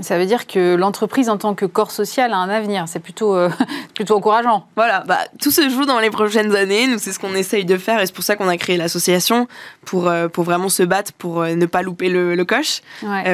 Ça 0.00 0.18
veut 0.18 0.26
dire 0.26 0.48
que 0.48 0.74
l'entreprise 0.74 1.28
en 1.28 1.38
tant 1.38 1.54
que 1.54 1.66
corps 1.66 1.92
social 1.92 2.32
a 2.32 2.36
un 2.36 2.48
avenir. 2.48 2.88
C'est 2.88 2.98
plutôt, 2.98 3.36
euh, 3.36 3.48
plutôt 3.94 4.16
encourageant. 4.16 4.66
Voilà, 4.74 5.04
bah, 5.06 5.20
tout 5.40 5.52
se 5.52 5.68
joue 5.68 5.84
dans 5.84 6.00
les 6.00 6.10
prochaines 6.10 6.54
années. 6.56 6.88
Nous, 6.88 6.98
c'est 6.98 7.12
ce 7.12 7.20
qu'on 7.20 7.34
essaye 7.34 7.64
de 7.64 7.76
faire 7.76 8.00
et 8.00 8.06
c'est 8.06 8.14
pour 8.14 8.24
ça 8.24 8.34
qu'on 8.34 8.48
a 8.48 8.56
créé 8.56 8.76
l'association 8.76 9.46
pour, 9.84 10.08
euh, 10.08 10.26
pour 10.26 10.42
vraiment 10.42 10.68
se 10.68 10.82
battre, 10.82 11.12
pour 11.12 11.42
euh, 11.42 11.54
ne 11.54 11.66
pas 11.66 11.82
louper 11.82 12.08
le, 12.08 12.34
le 12.34 12.44
coche, 12.44 12.80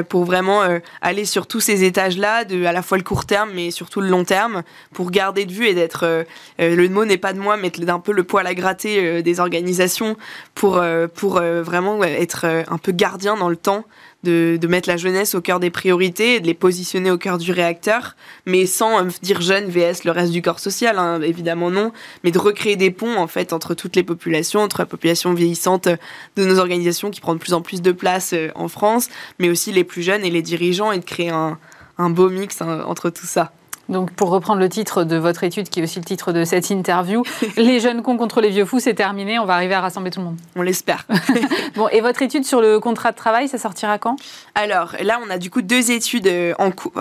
pour 0.08 0.24
vraiment 0.24 0.62
aller 1.00 1.24
sur 1.24 1.46
tous 1.46 1.60
ces 1.60 1.84
étages-là, 1.84 2.44
de 2.44 2.64
à 2.64 2.72
la 2.72 2.82
fois 2.82 2.98
le 2.98 3.04
court 3.04 3.24
terme 3.24 3.50
mais 3.54 3.70
surtout 3.70 4.00
le 4.00 4.08
long 4.08 4.24
terme, 4.24 4.62
pour 4.92 5.10
garder 5.10 5.46
de 5.46 5.52
vue 5.52 5.66
et 5.66 5.74
d'être. 5.74 6.24
le 6.58 6.88
mot 6.88 7.04
n'est 7.04 7.16
pas 7.16 7.32
de 7.32 7.38
moi, 7.38 7.56
mais 7.56 7.70
d'un 7.70 8.00
peu 8.00 8.12
le 8.12 8.24
poil 8.24 8.46
à 8.46 8.54
gratter 8.54 9.22
des 9.22 9.40
organisations 9.40 10.16
pour, 10.54 10.82
pour 11.14 11.40
vraiment 11.40 12.02
être 12.04 12.46
un 12.68 12.78
peu 12.78 12.92
gardien 12.92 13.36
dans 13.36 13.48
le 13.48 13.56
temps 13.56 13.84
de, 14.22 14.66
mettre 14.66 14.88
la 14.88 14.96
jeunesse 14.96 15.34
au 15.34 15.40
cœur 15.40 15.60
des 15.60 15.70
priorités 15.70 16.40
de 16.40 16.46
les 16.46 16.54
positionner 16.54 17.10
au 17.10 17.18
cœur 17.18 17.38
du 17.38 17.52
réacteur, 17.52 18.16
mais 18.46 18.66
sans 18.66 19.04
euh, 19.04 19.08
dire 19.22 19.40
jeune 19.40 19.68
vs 19.68 20.04
le 20.04 20.10
reste 20.10 20.32
du 20.32 20.42
corps 20.42 20.60
social, 20.60 20.98
hein, 20.98 21.20
évidemment 21.22 21.70
non, 21.70 21.92
mais 22.22 22.30
de 22.30 22.38
recréer 22.38 22.76
des 22.76 22.90
ponts 22.90 23.16
en 23.16 23.26
fait 23.26 23.52
entre 23.52 23.74
toutes 23.74 23.96
les 23.96 24.02
populations, 24.02 24.60
entre 24.60 24.80
la 24.80 24.86
population 24.86 25.32
vieillissante 25.32 25.88
de 26.36 26.44
nos 26.44 26.58
organisations 26.58 27.10
qui 27.10 27.20
prend 27.20 27.34
de 27.34 27.40
plus 27.40 27.54
en 27.54 27.62
plus 27.62 27.82
de 27.82 27.92
place 27.92 28.32
euh, 28.32 28.48
en 28.54 28.68
France, 28.68 29.08
mais 29.38 29.48
aussi 29.48 29.72
les 29.72 29.84
plus 29.84 30.02
jeunes 30.02 30.24
et 30.24 30.30
les 30.30 30.42
dirigeants 30.42 30.92
et 30.92 30.98
de 30.98 31.04
créer 31.04 31.30
un, 31.30 31.58
beau 31.98 32.30
mix 32.30 32.62
hein, 32.62 32.82
entre 32.86 33.10
tout 33.10 33.26
ça. 33.26 33.52
Donc, 33.90 34.12
pour 34.12 34.30
reprendre 34.30 34.60
le 34.60 34.68
titre 34.68 35.04
de 35.04 35.16
votre 35.16 35.44
étude, 35.44 35.68
qui 35.68 35.80
est 35.80 35.82
aussi 35.82 35.98
le 35.98 36.04
titre 36.04 36.32
de 36.32 36.44
cette 36.44 36.70
interview, 36.70 37.24
les 37.56 37.80
jeunes 37.80 38.02
cons 38.02 38.16
contre 38.16 38.40
les 38.40 38.50
vieux 38.50 38.64
fous, 38.64 38.78
c'est 38.78 38.94
terminé. 38.94 39.38
On 39.38 39.44
va 39.44 39.54
arriver 39.54 39.74
à 39.74 39.80
rassembler 39.80 40.10
tout 40.10 40.20
le 40.20 40.26
monde. 40.26 40.38
On 40.56 40.62
l'espère. 40.62 41.06
bon, 41.74 41.88
et 41.88 42.00
votre 42.00 42.22
étude 42.22 42.44
sur 42.44 42.60
le 42.60 42.78
contrat 42.78 43.10
de 43.10 43.16
travail, 43.16 43.48
ça 43.48 43.58
sortira 43.58 43.98
quand? 43.98 44.16
Alors, 44.54 44.94
là, 45.02 45.18
on 45.26 45.28
a 45.28 45.38
du 45.38 45.50
coup 45.50 45.60
deux 45.60 45.90
études 45.90 46.28
euh, 46.28 46.54
en 46.58 46.70
cours 46.70 46.92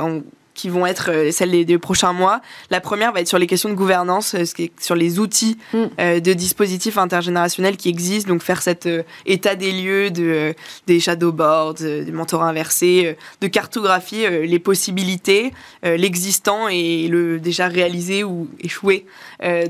qui 0.60 0.68
vont 0.68 0.86
être 0.86 1.10
euh, 1.10 1.32
celles 1.32 1.52
des, 1.52 1.64
des, 1.64 1.78
prochains 1.78 2.12
mois. 2.12 2.42
La 2.70 2.82
première 2.82 3.14
va 3.14 3.22
être 3.22 3.30
sur 3.30 3.40
les 3.40 3.48
questions 3.48 3.70
de 3.70 3.76
gouvernance, 3.76 4.36
euh, 4.36 4.44
sur 4.78 4.96
les 4.96 5.18
outils 5.18 5.58
mm. 5.74 5.78
euh, 6.00 6.20
de 6.20 6.34
dispositifs 6.34 6.98
intergénérationnels 6.98 7.78
qui 7.78 7.88
existent, 7.88 8.28
donc 8.28 8.44
faire 8.44 8.62
cet 8.62 8.90
état 9.26 9.56
des 9.56 9.72
lieux 9.72 10.12
de, 10.12 10.54
des 10.86 11.00
shadow 11.00 11.32
boards, 11.32 11.76
des 11.76 12.12
mentorats 12.12 12.50
inversés, 12.50 13.16
de 13.40 13.48
cartographier 13.48 14.48
les 14.48 14.60
possibilités, 14.60 15.54
l'existant 15.84 16.68
et 16.68 17.08
le 17.08 17.40
déjà 17.40 17.68
réalisé 17.68 18.24
ou 18.24 18.48
échoué 18.60 19.06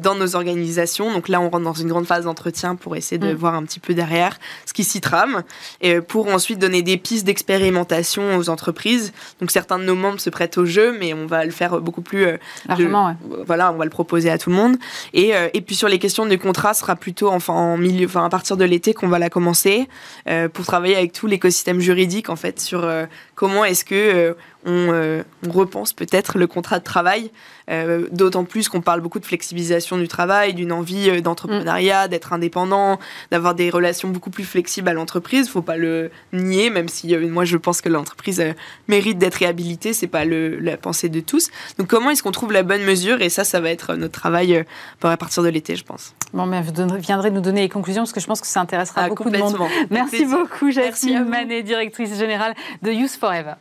dans 0.02 0.16
nos 0.16 0.36
organisations. 0.36 1.12
Donc 1.12 1.28
là, 1.28 1.42
on 1.42 1.50
rentre 1.50 1.64
dans 1.64 1.74
une 1.74 1.88
grande 1.88 2.06
phase 2.06 2.26
d'entretien 2.26 2.76
pour 2.76 2.96
essayer 2.96 3.18
de 3.20 3.34
mm. 3.34 3.36
voir 3.36 3.56
un 3.56 3.64
petit 3.64 3.80
peu 3.80 3.94
derrière 3.94 4.40
ce 4.66 4.74
qui 4.74 4.84
s'y 4.84 5.02
trame, 5.02 5.44
et 5.82 6.02
pour 6.02 6.28
ensuite 6.28 6.60
donner 6.60 6.82
des 6.82 6.98
pistes 6.98 7.26
d'expérimentation 7.26 8.38
aux 8.38 8.50
entreprises. 8.50 9.12
Donc 9.40 9.52
certains 9.52 9.80
de 9.80 9.84
nos 9.84 9.96
membres 9.96 10.20
se 10.20 10.30
prêtent 10.30 10.58
au 10.58 10.66
jeu 10.66 10.79
mais 11.00 11.14
on 11.14 11.26
va 11.26 11.46
le 11.46 11.52
faire 11.52 11.80
beaucoup 11.80 12.02
plus 12.02 12.26
euh, 12.26 12.38
largement. 12.68 13.16
Voilà, 13.46 13.72
on 13.72 13.78
va 13.78 13.86
le 13.86 13.90
proposer 13.90 14.30
à 14.30 14.38
tout 14.38 14.50
le 14.50 14.56
monde. 14.56 14.78
Et, 15.14 15.36
euh, 15.36 15.50
et 15.54 15.62
puis 15.62 15.76
sur 15.76 15.88
les 15.88 16.00
questions 16.00 16.26
de 16.26 16.36
contrat, 16.36 16.74
ce 16.74 16.82
sera 16.82 16.96
plutôt 16.96 17.30
enfin 17.30 17.54
en 17.54 17.78
milieu, 17.78 18.06
enfin 18.06 18.26
à 18.26 18.30
partir 18.30 18.58
de 18.58 18.66
l'été 18.66 18.94
qu'on 18.94 19.08
va 19.08 19.20
la 19.20 19.30
commencer 19.30 19.88
euh, 20.28 20.50
pour 20.50 20.66
travailler 20.66 20.96
avec 20.96 21.14
tout 21.14 21.28
l'écosystème 21.28 21.80
juridique 21.80 22.30
en 22.30 22.36
fait 22.36 22.60
sur 22.60 22.90
comment 23.36 23.66
est-ce 23.66 23.86
que 23.86 24.36
on, 24.66 25.24
on 25.48 25.52
repense 25.52 25.94
peut-être 25.94 26.38
le 26.38 26.48
contrat 26.48 26.80
de 26.80 26.84
travail 26.84 27.32
euh, 27.70 28.08
d'autant 28.12 28.44
plus 28.44 28.70
qu'on 28.70 28.82
parle 28.82 29.02
beaucoup 29.02 29.20
de 29.20 29.26
flexibilisation 29.26 29.98
du 29.98 30.08
travail, 30.08 30.54
d'une 30.54 30.72
envie 30.72 31.10
euh, 31.10 31.22
d'entrepreneuriat, 31.22 32.08
mm. 32.08 32.10
d'être 32.10 32.34
indépendant, 32.34 33.00
d'avoir 33.32 33.56
des 33.56 33.70
relations 33.70 34.10
beaucoup 34.10 34.30
plus 34.30 34.44
flexibles 34.44 34.90
à 34.90 34.94
l'entreprise. 34.94 35.50
Faut 35.50 35.62
pas 35.62 35.78
le 35.78 36.10
nier, 36.34 36.70
même 36.70 36.88
si 36.88 37.16
euh, 37.16 37.28
moi 37.28 37.46
je 37.46 37.58
pense 37.58 37.82
que 37.82 37.90
l'entreprise 37.90 38.44
mérite 38.88 39.18
d'être 39.18 39.36
réhabilitée. 39.36 39.94
C'est 39.94 40.08
pas 40.08 40.26
le, 40.26 40.58
la 40.60 40.78
pensée 40.78 41.10
de 41.10 41.20
tous. 41.20 41.50
Donc 41.78 41.88
comment 41.88 42.10
est-ce 42.10 42.24
qu'on 42.24 42.32
trouve 42.32 42.52
la 42.52 42.64
bonne 42.64 42.84
mesure? 42.84 43.22
Et 43.22 43.30
ça, 43.30 43.44
ça 43.44 43.60
va 43.60 43.70
être 43.70 43.96
notre 43.96 44.20
travail 44.20 44.64
à 45.04 45.18
partir 45.18 45.44
de 45.44 45.50
l'été, 45.50 45.76
je 45.76 45.84
pense. 45.84 46.14
Bon, 46.34 46.46
mais 46.46 46.62
vous 46.62 46.74
viendrez 46.98 47.32
nous 47.32 47.42
donner 47.42 47.62
les 47.62 47.70
conclusions 47.70 48.04
parce 48.04 48.14
que 48.14 48.20
je 48.20 48.28
pense 48.28 48.42
que 48.42 48.48
ça 48.48 48.62
intéressera 48.62 49.04
ah, 49.04 49.10
beaucoup 49.10 49.30
de 49.30 49.38
monde. 49.38 49.58
Merci 49.90 50.26
beaucoup, 50.26 50.72
Jasmine 50.72 51.26
Manet, 51.26 51.64
directrice 51.64 52.18
générale 52.18 52.54
de 52.82 52.92
Youth 52.92 53.18
Forever. 53.20 53.54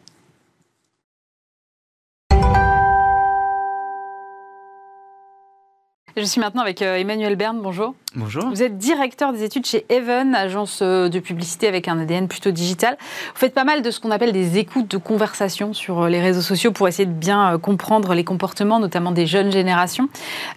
Je 6.18 6.24
suis 6.24 6.40
maintenant 6.40 6.62
avec 6.62 6.82
euh, 6.82 6.96
Emmanuel 6.96 7.36
Berne, 7.36 7.60
bonjour. 7.62 7.94
Bonjour. 8.16 8.48
Vous 8.48 8.62
êtes 8.64 8.76
directeur 8.76 9.32
des 9.32 9.44
études 9.44 9.66
chez 9.66 9.86
Even, 9.88 10.34
agence 10.34 10.80
euh, 10.82 11.08
de 11.08 11.20
publicité 11.20 11.68
avec 11.68 11.86
un 11.86 11.96
ADN 12.00 12.26
plutôt 12.26 12.50
digital. 12.50 12.96
Vous 13.00 13.38
faites 13.38 13.54
pas 13.54 13.62
mal 13.62 13.82
de 13.82 13.90
ce 13.92 14.00
qu'on 14.00 14.10
appelle 14.10 14.32
des 14.32 14.58
écoutes 14.58 14.88
de 14.88 14.96
conversation 14.96 15.72
sur 15.74 16.02
euh, 16.02 16.08
les 16.08 16.20
réseaux 16.20 16.42
sociaux 16.42 16.72
pour 16.72 16.88
essayer 16.88 17.06
de 17.06 17.12
bien 17.12 17.56
comprendre 17.58 18.14
les 18.14 18.24
comportements, 18.24 18.80
notamment 18.80 19.12
des 19.12 19.26
jeunes 19.26 19.52
générations. 19.52 20.08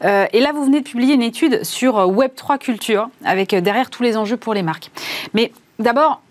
Et 0.04 0.40
là, 0.40 0.52
vous 0.54 0.66
venez 0.66 0.82
de 0.82 0.88
publier 0.88 1.14
une 1.14 1.22
étude 1.22 1.64
sur 1.64 1.96
Web3 1.96 2.58
Culture, 2.58 3.10
avec 3.24 3.54
derrière 3.54 3.90
tous 3.90 4.04
les 4.04 4.18
enjeux 4.18 4.38
pour 4.38 4.54
les 4.54 4.64
marques. 4.64 4.90
Mais 5.34 5.52
d'abord, 5.80 6.22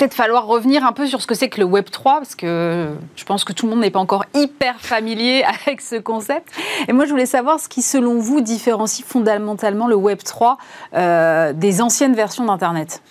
peut-être 0.00 0.14
falloir 0.14 0.46
revenir 0.46 0.82
un 0.82 0.92
peu 0.92 1.06
sur 1.06 1.20
ce 1.20 1.26
que 1.26 1.34
c'est 1.34 1.50
que 1.50 1.60
le 1.60 1.66
Web 1.66 1.90
3, 1.90 2.14
parce 2.14 2.34
que 2.34 2.88
je 3.16 3.24
pense 3.24 3.44
que 3.44 3.52
tout 3.52 3.66
le 3.66 3.70
monde 3.70 3.80
n'est 3.80 3.90
pas 3.90 3.98
encore 3.98 4.24
hyper 4.32 4.80
familier 4.80 5.44
avec 5.66 5.82
ce 5.82 5.96
concept. 5.96 6.48
Et 6.88 6.94
moi, 6.94 7.04
je 7.04 7.10
voulais 7.10 7.26
savoir 7.26 7.60
ce 7.60 7.68
qui, 7.68 7.82
selon 7.82 8.18
vous, 8.18 8.40
différencie 8.40 9.06
fondamentalement 9.06 9.86
le 9.86 9.96
Web 9.96 10.20
3 10.24 10.56
euh, 10.94 11.52
des 11.52 11.82
anciennes 11.82 12.14
versions 12.14 12.46
d'Internet. 12.46 13.02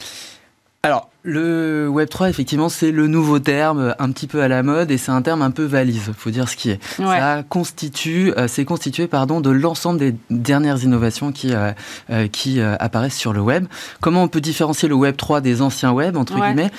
Alors, 0.82 1.09
le 1.24 1.90
Web3, 1.90 2.30
effectivement, 2.30 2.70
c'est 2.70 2.92
le 2.92 3.08
nouveau 3.08 3.40
terme, 3.40 3.94
un 4.00 4.12
petit 4.12 4.28
peu 4.28 4.42
à 4.42 4.48
la 4.48 4.64
mode, 4.64 4.90
et 4.90 4.98
c'est 4.98 5.12
un 5.12 5.22
terme 5.22 5.42
un 5.42 5.52
peu 5.52 5.66
valise, 5.66 6.06
il 6.08 6.14
faut 6.14 6.30
dire 6.30 6.48
ce 6.48 6.56
qui 6.56 6.70
est. 6.70 6.80
Ça 6.98 7.44
constitue, 7.48 8.34
euh, 8.38 8.48
c'est 8.48 8.64
constitué 8.66 9.08
pardon, 9.08 9.42
de 9.42 9.50
l'ensemble 9.50 10.00
des 10.00 10.16
dernières 10.30 10.82
innovations 10.84 11.32
qui, 11.32 11.54
euh, 11.54 11.72
euh, 12.10 12.28
qui 12.28 12.62
apparaissent 12.62 13.18
sur 13.18 13.34
le 13.34 13.42
web. 13.42 13.66
Comment 14.00 14.24
on 14.24 14.28
peut 14.28 14.42
différencier 14.42 14.88
le 14.88 14.96
Web3 14.96 15.42
des 15.42 15.62
anciens 15.62 15.92
web, 15.92 16.16
entre 16.16 16.36
guillemets? 16.36 16.72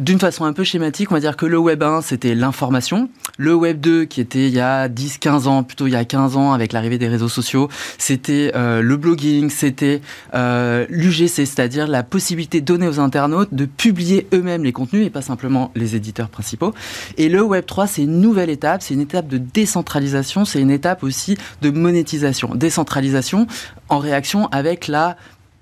D'une 0.00 0.18
façon 0.18 0.44
un 0.44 0.52
peu 0.52 0.64
schématique, 0.64 1.10
on 1.10 1.14
va 1.14 1.20
dire 1.20 1.36
que 1.36 1.46
le 1.46 1.58
Web 1.58 1.82
1, 1.82 2.02
c'était 2.02 2.34
l'information. 2.34 3.08
Le 3.38 3.54
Web 3.54 3.80
2, 3.80 4.04
qui 4.04 4.20
était 4.20 4.46
il 4.46 4.54
y 4.54 4.60
a 4.60 4.88
10, 4.88 5.18
15 5.18 5.46
ans, 5.46 5.62
plutôt 5.62 5.86
il 5.86 5.92
y 5.92 5.96
a 5.96 6.04
15 6.04 6.36
ans, 6.36 6.52
avec 6.52 6.72
l'arrivée 6.72 6.98
des 6.98 7.08
réseaux 7.08 7.28
sociaux, 7.28 7.68
c'était 7.98 8.52
euh, 8.54 8.82
le 8.82 8.96
blogging, 8.96 9.50
c'était 9.50 10.00
euh, 10.34 10.86
l'UGC, 10.90 11.28
c'est-à-dire 11.28 11.86
la 11.86 12.02
possibilité 12.02 12.60
donnée 12.60 12.88
aux 12.88 13.00
internautes 13.00 13.52
de 13.52 13.64
publier 13.64 14.26
eux-mêmes 14.32 14.64
les 14.64 14.72
contenus 14.72 15.06
et 15.06 15.10
pas 15.10 15.22
simplement 15.22 15.70
les 15.74 15.96
éditeurs 15.96 16.28
principaux. 16.28 16.74
Et 17.16 17.28
le 17.28 17.42
Web 17.42 17.66
3, 17.66 17.86
c'est 17.86 18.02
une 18.02 18.20
nouvelle 18.20 18.50
étape, 18.50 18.82
c'est 18.82 18.94
une 18.94 19.00
étape 19.00 19.28
de 19.28 19.38
décentralisation, 19.38 20.44
c'est 20.44 20.60
une 20.60 20.70
étape 20.70 21.02
aussi 21.02 21.36
de 21.62 21.70
monétisation. 21.70 22.54
Décentralisation 22.54 23.46
en 23.88 23.98
réaction 23.98 24.48
avec 24.48 24.88
la 24.88 25.16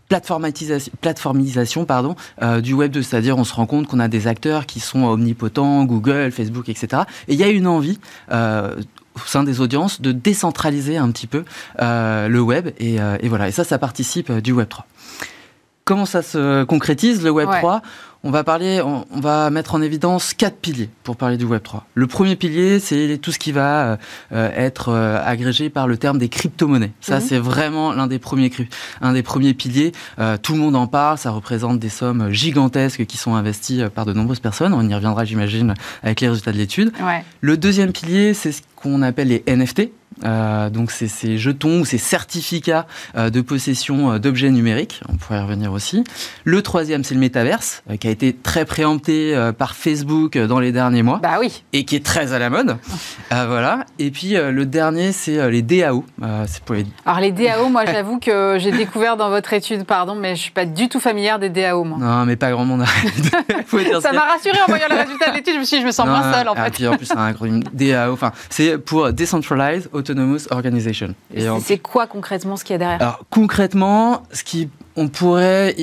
plateformisation, 0.08 1.84
pardon, 1.84 2.16
euh, 2.42 2.60
du 2.60 2.74
Web 2.74 2.92
2. 2.92 3.02
C'est-à-dire, 3.02 3.36
on 3.38 3.44
se 3.44 3.54
rend 3.54 3.66
compte 3.66 3.86
qu'on 3.86 4.00
a 4.00 4.08
des 4.08 4.26
acteurs 4.26 4.66
qui 4.66 4.80
sont 4.80 5.04
omnipotents, 5.04 5.84
Google, 5.84 6.30
Facebook, 6.30 6.68
etc. 6.68 7.02
Et 7.28 7.34
il 7.34 7.40
y 7.40 7.44
a 7.44 7.48
une 7.48 7.66
envie 7.66 7.98
euh, 8.30 8.76
au 9.16 9.26
sein 9.26 9.44
des 9.44 9.60
audiences 9.60 10.00
de 10.00 10.12
décentraliser 10.12 10.96
un 10.96 11.10
petit 11.10 11.26
peu 11.26 11.44
euh, 11.80 12.28
le 12.28 12.40
web. 12.40 12.70
Et, 12.78 12.98
voilà. 13.24 13.48
Et 13.48 13.52
ça, 13.52 13.64
ça 13.64 13.78
participe 13.78 14.30
du 14.32 14.52
Web 14.52 14.68
3. 14.68 14.86
Comment 15.84 16.06
ça 16.06 16.22
se 16.22 16.64
concrétise, 16.64 17.22
le 17.22 17.30
Web 17.30 17.48
3 17.50 17.82
on 18.24 18.30
va 18.30 18.42
parler, 18.42 18.80
on, 18.80 19.04
va 19.20 19.50
mettre 19.50 19.74
en 19.74 19.82
évidence 19.82 20.32
quatre 20.32 20.56
piliers 20.56 20.88
pour 21.02 21.16
parler 21.16 21.36
du 21.36 21.44
Web 21.44 21.62
3. 21.62 21.86
Le 21.94 22.06
premier 22.06 22.36
pilier, 22.36 22.80
c'est 22.80 23.18
tout 23.18 23.30
ce 23.30 23.38
qui 23.38 23.52
va 23.52 23.98
euh, 24.32 24.50
être 24.56 24.88
euh, 24.88 25.22
agrégé 25.22 25.68
par 25.68 25.86
le 25.86 25.98
terme 25.98 26.16
des 26.16 26.30
crypto-monnaies. 26.30 26.92
Ça, 27.02 27.16
mhm. 27.16 27.20
c'est 27.20 27.38
vraiment 27.38 27.92
l'un 27.92 28.06
des 28.06 28.18
premiers 28.18 28.50
un 29.02 29.12
des 29.12 29.22
premiers 29.22 29.52
piliers. 29.52 29.92
Euh, 30.18 30.38
tout 30.40 30.54
le 30.54 30.58
monde 30.58 30.74
en 30.74 30.86
parle. 30.86 31.18
Ça 31.18 31.30
représente 31.30 31.78
des 31.78 31.90
sommes 31.90 32.30
gigantesques 32.30 33.04
qui 33.04 33.18
sont 33.18 33.34
investies 33.34 33.82
par 33.94 34.06
de 34.06 34.14
nombreuses 34.14 34.40
personnes. 34.40 34.72
On 34.72 34.88
y 34.88 34.94
reviendra, 34.94 35.26
j'imagine, 35.26 35.74
avec 36.02 36.22
les 36.22 36.28
résultats 36.28 36.52
de 36.52 36.58
l'étude. 36.58 36.92
Le 37.42 37.56
deuxième 37.58 37.92
pilier, 37.92 38.32
c'est 38.32 38.52
ce 38.52 38.62
qu'on 38.74 39.02
appelle 39.02 39.28
les 39.28 39.44
NFT. 39.46 39.90
Euh, 40.24 40.70
donc 40.70 40.90
c'est 40.90 41.08
ces 41.08 41.38
jetons 41.38 41.80
ou 41.80 41.84
ces 41.84 41.98
certificats 41.98 42.86
euh, 43.16 43.30
de 43.30 43.40
possession 43.40 44.12
euh, 44.12 44.18
d'objets 44.18 44.50
numériques. 44.50 45.00
On 45.08 45.16
pourrait 45.16 45.38
y 45.38 45.42
revenir 45.42 45.72
aussi. 45.72 46.04
Le 46.44 46.62
troisième, 46.62 47.04
c'est 47.04 47.14
le 47.14 47.20
métaverse, 47.20 47.82
qui 48.00 48.08
a 48.08 48.10
été 48.10 48.32
très 48.32 48.64
préempté 48.64 49.34
par 49.58 49.74
Facebook 49.74 50.38
dans 50.38 50.60
les 50.60 50.72
derniers 50.72 51.02
mois. 51.02 51.18
Bah 51.22 51.36
oui. 51.40 51.64
Et 51.72 51.84
qui 51.84 51.96
est 51.96 52.04
très 52.04 52.32
à 52.32 52.38
la 52.38 52.50
mode. 52.50 52.76
voilà. 53.30 53.84
Et 53.98 54.10
puis 54.10 54.34
le 54.34 54.66
dernier, 54.66 55.12
c'est 55.12 55.50
les 55.50 55.62
DAO. 55.62 56.04
Pour 56.64 56.74
les... 56.74 56.86
Alors 57.04 57.20
les 57.20 57.32
DAO, 57.32 57.68
moi 57.68 57.84
j'avoue 57.86 58.18
que 58.18 58.56
j'ai 58.58 58.70
découvert 58.70 59.16
dans 59.16 59.30
votre 59.30 59.52
étude, 59.52 59.84
pardon, 59.84 60.14
mais 60.14 60.36
je 60.36 60.42
suis 60.42 60.50
pas 60.50 60.66
du 60.66 60.88
tout 60.88 61.00
familière 61.00 61.38
des 61.38 61.50
DAO. 61.50 61.84
Moi. 61.84 61.98
Non, 61.98 62.24
mais 62.24 62.36
pas 62.36 62.50
grand 62.50 62.64
monde. 62.64 62.84
ça 64.00 64.12
m'a 64.12 64.20
rassuré 64.20 64.58
en 64.62 64.66
voyant 64.68 64.86
le 64.90 64.96
résultat 64.96 65.30
de 65.30 65.36
l'étude. 65.36 65.54
Je 65.54 65.60
me 65.60 65.64
suis 65.64 65.76
dit, 65.76 65.82
je 65.82 65.86
me 65.86 65.92
sens 65.92 66.06
moins 66.06 66.32
seule 66.32 66.48
en 66.48 66.54
fait. 66.54 66.68
Et 66.68 66.70
puis 66.70 66.88
en 66.88 66.96
plus, 66.96 67.06
c'est 67.06 67.16
un 67.16 67.26
acronyme 67.26 67.62
DAO. 67.72 68.12
Enfin, 68.12 68.32
c'est 68.50 68.78
pour 68.78 69.12
Decentralized 69.12 69.88
Autonomous 70.04 70.46
Organization. 70.50 71.14
Et 71.32 71.46
c'est 71.62 71.78
quoi 71.78 72.06
concrètement 72.06 72.56
ce 72.56 72.64
qu'il 72.64 72.74
y 72.74 72.76
a 72.76 72.78
derrière? 72.78 73.00
Alors 73.00 73.24
concrètement, 73.30 74.22
ce 74.32 74.44
qui 74.44 74.68
on 74.96 75.08
pourrait, 75.08 75.74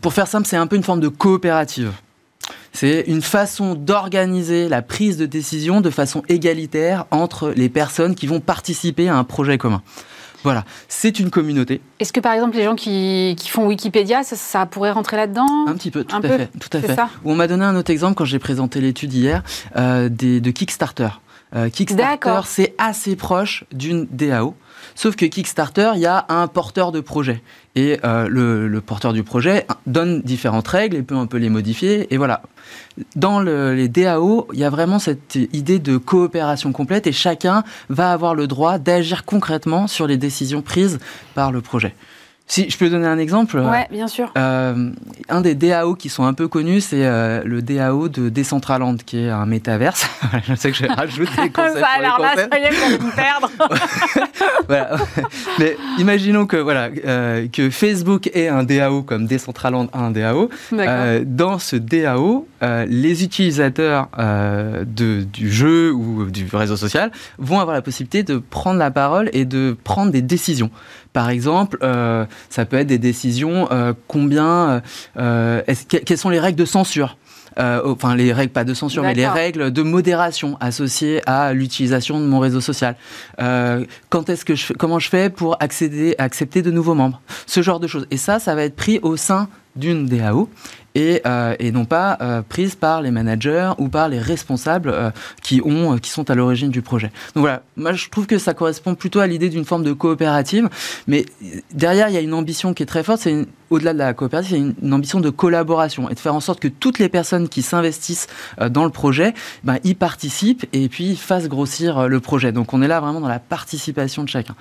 pour 0.00 0.12
faire 0.12 0.26
simple, 0.26 0.46
c'est 0.46 0.56
un 0.56 0.66
peu 0.66 0.76
une 0.76 0.82
forme 0.82 1.00
de 1.00 1.08
coopérative. 1.08 1.92
C'est 2.72 3.04
une 3.06 3.22
façon 3.22 3.74
d'organiser 3.74 4.68
la 4.68 4.82
prise 4.82 5.16
de 5.16 5.26
décision 5.26 5.80
de 5.80 5.90
façon 5.90 6.22
égalitaire 6.28 7.06
entre 7.10 7.52
les 7.54 7.68
personnes 7.68 8.14
qui 8.14 8.26
vont 8.26 8.40
participer 8.40 9.08
à 9.08 9.16
un 9.16 9.24
projet 9.24 9.58
commun. 9.58 9.82
Voilà, 10.44 10.64
c'est 10.86 11.18
une 11.18 11.30
communauté. 11.30 11.80
Est-ce 11.98 12.12
que 12.12 12.20
par 12.20 12.32
exemple 12.32 12.56
les 12.56 12.64
gens 12.64 12.76
qui, 12.76 13.36
font 13.48 13.66
Wikipédia, 13.66 14.22
ça, 14.22 14.66
pourrait 14.66 14.92
rentrer 14.92 15.16
là-dedans? 15.16 15.66
Un 15.66 15.74
petit 15.74 15.90
peu, 15.90 16.04
tout 16.04 16.16
à 16.16 16.22
fait, 16.22 16.50
tout 16.58 16.76
à 16.76 16.80
fait. 16.80 16.96
On 17.24 17.34
m'a 17.34 17.48
donné 17.48 17.64
un 17.64 17.74
autre 17.74 17.90
exemple 17.90 18.14
quand 18.14 18.24
j'ai 18.24 18.38
présenté 18.38 18.80
l'étude 18.80 19.12
hier 19.12 19.42
euh, 19.76 20.08
des, 20.08 20.40
de 20.40 20.50
Kickstarter. 20.50 21.08
Euh, 21.56 21.70
Kickstarter, 21.70 22.40
c'est 22.44 22.74
assez 22.78 23.16
proche 23.16 23.64
d'une 23.72 24.06
DAO. 24.10 24.54
Sauf 24.94 25.16
que 25.16 25.26
Kickstarter, 25.26 25.92
il 25.94 26.00
y 26.00 26.06
a 26.06 26.26
un 26.28 26.46
porteur 26.46 26.92
de 26.92 27.00
projet. 27.00 27.42
Et 27.74 27.98
euh, 28.04 28.28
le, 28.28 28.80
porteur 28.80 29.12
du 29.12 29.22
projet 29.22 29.66
donne 29.86 30.20
différentes 30.22 30.68
règles 30.68 30.96
et 30.96 31.02
peut 31.02 31.16
un 31.16 31.26
peu 31.26 31.38
les 31.38 31.48
modifier. 31.48 32.12
Et 32.12 32.16
voilà. 32.16 32.42
Dans 33.16 33.40
les 33.40 33.88
DAO, 33.88 34.48
il 34.52 34.58
y 34.58 34.64
a 34.64 34.70
vraiment 34.70 34.98
cette 34.98 35.36
idée 35.36 35.78
de 35.78 35.96
coopération 35.96 36.72
complète 36.72 37.06
et 37.06 37.12
chacun 37.12 37.62
va 37.88 38.12
avoir 38.12 38.34
le 38.34 38.46
droit 38.46 38.78
d'agir 38.78 39.24
concrètement 39.24 39.86
sur 39.86 40.06
les 40.06 40.16
décisions 40.16 40.62
prises 40.62 40.98
par 41.34 41.52
le 41.52 41.60
projet. 41.60 41.94
Si 42.48 42.70
je 42.70 42.78
peux 42.78 42.88
donner 42.88 43.06
un 43.06 43.18
exemple. 43.18 43.58
Ouais, 43.58 43.86
bien 43.90 44.08
sûr. 44.08 44.32
Euh, 44.38 44.90
un 45.28 45.40
des 45.42 45.54
DAO 45.54 45.94
qui 45.94 46.08
sont 46.08 46.24
un 46.24 46.32
peu 46.32 46.48
connus, 46.48 46.80
c'est 46.80 47.04
euh, 47.04 47.42
le 47.44 47.60
DAO 47.60 48.08
de 48.08 48.30
Decentraland, 48.30 48.96
qui 48.96 49.18
est 49.18 49.28
un 49.28 49.44
métaverse. 49.44 50.08
je 50.48 50.54
sais 50.54 50.70
que 50.70 50.78
je 50.78 50.86
rajoute 50.86 51.28
des 51.42 51.50
concepts. 51.52 51.78
ça 51.78 51.86
a 51.98 52.00
l'air 52.00 52.18
là, 52.18 52.34
ça 52.36 52.58
y 52.58 52.62
est, 52.62 52.70
qu'on 52.70 53.04
me 53.04 53.14
perdre. 53.14 53.50
voilà. 54.66 54.96
Mais 55.58 55.76
imaginons 55.98 56.46
que 56.46 56.56
voilà 56.56 56.88
euh, 57.04 57.46
que 57.52 57.68
Facebook 57.68 58.30
ait 58.32 58.48
un 58.48 58.64
DAO 58.64 59.02
comme 59.02 59.26
Decentraland 59.26 59.88
a 59.92 59.98
un 59.98 60.10
DAO. 60.10 60.48
Euh, 60.72 61.22
dans 61.26 61.58
ce 61.58 61.76
DAO, 61.76 62.48
euh, 62.62 62.86
les 62.88 63.24
utilisateurs 63.24 64.08
de, 64.18 65.22
du 65.22 65.52
jeu 65.52 65.92
ou 65.92 66.30
du 66.30 66.46
réseau 66.52 66.76
social 66.76 67.10
vont 67.38 67.60
avoir 67.60 67.74
la 67.74 67.82
possibilité 67.82 68.22
de 68.22 68.38
prendre 68.38 68.78
la 68.78 68.90
parole 68.90 69.30
et 69.32 69.44
de 69.44 69.76
prendre 69.84 70.12
des 70.12 70.22
décisions. 70.22 70.70
Par 71.12 71.30
exemple, 71.30 71.78
euh, 71.82 72.26
ça 72.50 72.64
peut 72.64 72.76
être 72.76 72.86
des 72.86 72.98
décisions, 72.98 73.68
euh, 73.72 73.92
combien, 74.06 74.82
euh, 75.16 75.62
quelles 75.88 76.18
sont 76.18 76.30
les 76.30 76.40
règles 76.40 76.58
de 76.58 76.64
censure? 76.64 77.16
Enfin 77.56 78.14
les 78.14 78.32
règles 78.32 78.52
pas 78.52 78.62
de 78.62 78.72
censure, 78.72 79.02
mais 79.02 79.14
les 79.14 79.26
règles 79.26 79.72
de 79.72 79.82
modération 79.82 80.56
associées 80.60 81.22
à 81.26 81.52
l'utilisation 81.52 82.20
de 82.20 82.24
mon 82.24 82.38
réseau 82.38 82.60
social. 82.60 82.94
quand 83.36 84.28
est-ce 84.28 84.44
que 84.44 84.54
je, 84.54 84.72
comment 84.74 85.00
je 85.00 85.08
fais 85.08 85.28
pour 85.28 85.56
accéder, 85.58 86.14
accepter 86.18 86.62
de 86.62 86.70
nouveaux 86.70 86.94
membres, 86.94 87.20
ce 87.46 87.60
genre 87.60 87.80
de 87.80 87.88
choses. 87.88 88.06
Et 88.12 88.16
ça, 88.16 88.38
ça 88.38 88.54
va 88.54 88.62
être 88.62 88.76
pris 88.76 89.00
au 89.02 89.16
sein 89.16 89.48
d'une 89.74 90.06
DAO 90.06 90.48
et, 90.94 91.20
euh, 91.26 91.54
et, 91.58 91.70
non 91.72 91.84
pas 91.84 92.18
euh, 92.20 92.42
prise 92.42 92.74
par 92.74 93.02
les 93.02 93.10
managers 93.10 93.70
ou 93.78 93.88
par 93.88 94.08
les 94.08 94.18
responsables 94.18 94.90
euh, 94.90 95.10
qui, 95.42 95.60
ont, 95.64 95.98
qui 95.98 96.10
sont 96.10 96.30
à 96.30 96.34
l'origine 96.34 96.70
du 96.70 96.82
projet. 96.82 97.10
Donc 97.34 97.42
voilà, 97.42 97.62
moi 97.76 97.92
je 97.92 98.08
trouve 98.08 98.26
que 98.26 98.38
ça 98.38 98.54
correspond 98.54 98.94
plutôt 98.94 99.20
à 99.20 99.26
l'idée 99.26 99.48
d'une 99.48 99.64
forme 99.64 99.84
de 99.84 99.92
coopérative, 99.92 100.68
mais 101.06 101.26
derrière 101.72 102.08
il 102.08 102.14
y 102.14 102.18
a 102.18 102.20
une 102.20 102.34
ambition 102.34 102.74
qui 102.74 102.82
est 102.82 102.86
très 102.86 103.02
forte, 103.02 103.20
c'est 103.20 103.46
au-delà 103.70 103.92
de 103.92 103.98
la 103.98 104.14
coopérative, 104.14 104.50
c'est 104.50 104.82
une, 104.82 104.94
ambition 104.94 105.20
de 105.20 105.30
collaboration 105.30 106.08
et 106.08 106.14
de 106.14 106.20
faire 106.20 106.34
en 106.34 106.40
sorte 106.40 106.60
que 106.60 106.68
toutes 106.68 106.98
les 106.98 107.08
personnes 107.08 107.48
qui 107.48 107.62
s'investissent 107.62 108.26
dans 108.70 108.84
le 108.84 108.90
projet 108.90 109.34
ben, 109.62 109.78
y 109.84 109.94
participent 109.94 110.64
et 110.72 110.88
puis 110.88 111.16
fassent 111.16 111.48
grossir 111.48 112.08
le 112.08 112.20
projet. 112.20 112.50
Donc 112.50 112.72
on 112.72 112.80
est 112.80 112.88
là 112.88 113.00
vraiment 113.00 113.20
dans 113.20 113.28
la 113.28 113.38
participation 113.38 114.24
de 114.24 114.28
chacun. 114.28 114.54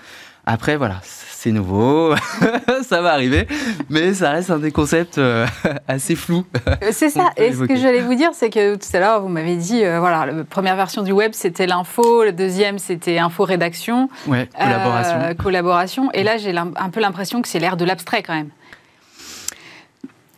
Après, 0.49 0.77
voilà, 0.77 1.01
c'est 1.03 1.51
nouveau, 1.51 2.15
ça 2.83 3.01
va 3.01 3.11
arriver, 3.11 3.49
mais 3.89 4.13
ça 4.13 4.31
reste 4.31 4.49
un 4.49 4.59
des 4.59 4.71
concepts 4.71 5.17
euh, 5.17 5.45
assez 5.89 6.15
flous. 6.15 6.45
Euh, 6.67 6.91
c'est 6.91 7.09
ça. 7.09 7.31
Et 7.35 7.51
ce 7.51 7.65
que 7.65 7.75
j'allais 7.75 7.99
vous 7.99 8.15
dire, 8.15 8.29
c'est 8.31 8.49
que 8.49 8.75
tout 8.75 8.87
à 8.93 8.99
l'heure, 9.01 9.19
vous 9.19 9.27
m'avez 9.27 9.57
dit, 9.57 9.83
euh, 9.83 9.99
voilà, 9.99 10.25
la 10.25 10.45
première 10.45 10.77
version 10.77 11.01
du 11.01 11.11
web, 11.11 11.33
c'était 11.33 11.67
l'info, 11.67 12.23
la 12.23 12.31
deuxième, 12.31 12.79
c'était 12.79 13.19
info-rédaction. 13.19 14.07
Ouais, 14.25 14.47
collaboration. 14.57 15.35
collaboration. 15.35 16.11
Et 16.13 16.23
là, 16.23 16.37
j'ai 16.37 16.55
un 16.57 16.89
peu 16.91 17.01
l'impression 17.01 17.41
que 17.41 17.49
c'est 17.49 17.59
l'ère 17.59 17.75
de 17.75 17.83
l'abstrait 17.83 18.23
quand 18.23 18.33
même. 18.33 18.51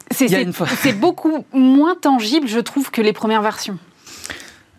C'est 0.10 1.00
beaucoup 1.00 1.46
moins 1.54 1.94
tangible, 1.94 2.48
je 2.48 2.60
trouve, 2.60 2.90
que 2.90 3.02
les 3.02 3.14
premières 3.14 3.44
versions. 3.44 3.78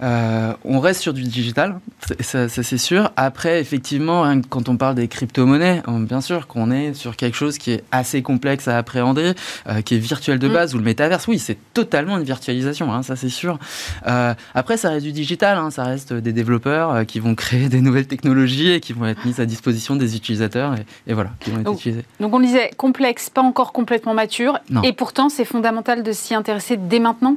Euh, 0.02 0.54
on 0.64 0.80
reste 0.80 1.00
sur 1.02 1.12
du 1.12 1.22
digital, 1.22 1.78
ça, 2.20 2.48
c'est 2.48 2.78
sûr. 2.78 3.12
Après, 3.16 3.60
effectivement, 3.60 4.24
hein, 4.24 4.40
quand 4.40 4.68
on 4.68 4.76
parle 4.76 4.94
des 4.94 5.08
crypto-monnaies, 5.08 5.82
bien 5.88 6.20
sûr 6.20 6.46
qu'on 6.46 6.70
est 6.70 6.94
sur 6.94 7.16
quelque 7.16 7.36
chose 7.36 7.58
qui 7.58 7.72
est 7.72 7.84
assez 7.92 8.22
complexe 8.22 8.68
à 8.68 8.78
appréhender, 8.78 9.34
euh, 9.68 9.82
qui 9.82 9.96
est 9.96 9.98
virtuel 9.98 10.38
de 10.38 10.48
mm. 10.48 10.52
base, 10.52 10.74
ou 10.74 10.78
le 10.78 10.84
métaverse, 10.84 11.26
oui, 11.28 11.38
c'est 11.38 11.58
totalement 11.74 12.16
une 12.16 12.24
virtualisation, 12.24 12.92
hein, 12.92 13.02
ça 13.02 13.16
c'est 13.16 13.28
sûr. 13.28 13.58
Euh, 14.06 14.34
après, 14.54 14.76
ça 14.76 14.90
reste 14.90 15.04
du 15.04 15.12
digital, 15.12 15.58
hein, 15.58 15.70
ça 15.70 15.84
reste 15.84 16.12
des 16.12 16.32
développeurs 16.32 17.04
qui 17.06 17.20
vont 17.20 17.34
créer 17.34 17.68
des 17.68 17.80
nouvelles 17.80 18.06
technologies 18.06 18.70
et 18.70 18.80
qui 18.80 18.92
vont 18.92 19.06
être 19.06 19.24
mises 19.24 19.40
à 19.40 19.46
disposition 19.46 19.96
des 19.96 20.16
utilisateurs, 20.16 20.74
et, 21.06 21.12
voilà, 21.12 21.30
qui 21.40 21.50
vont 21.50 21.58
être 21.58 21.64
donc, 21.64 21.78
utilisées. 21.78 22.04
Donc 22.20 22.34
on 22.34 22.40
disait 22.40 22.70
complexe, 22.76 23.28
pas 23.30 23.42
encore 23.42 23.72
complètement 23.72 24.14
mature, 24.14 24.58
et 24.82 24.92
pourtant 24.92 25.28
c'est 25.28 25.44
fondamental 25.44 26.02
de 26.02 26.12
s'y 26.12 26.34
intéresser 26.34 26.76
dès 26.76 27.00
maintenant? 27.00 27.36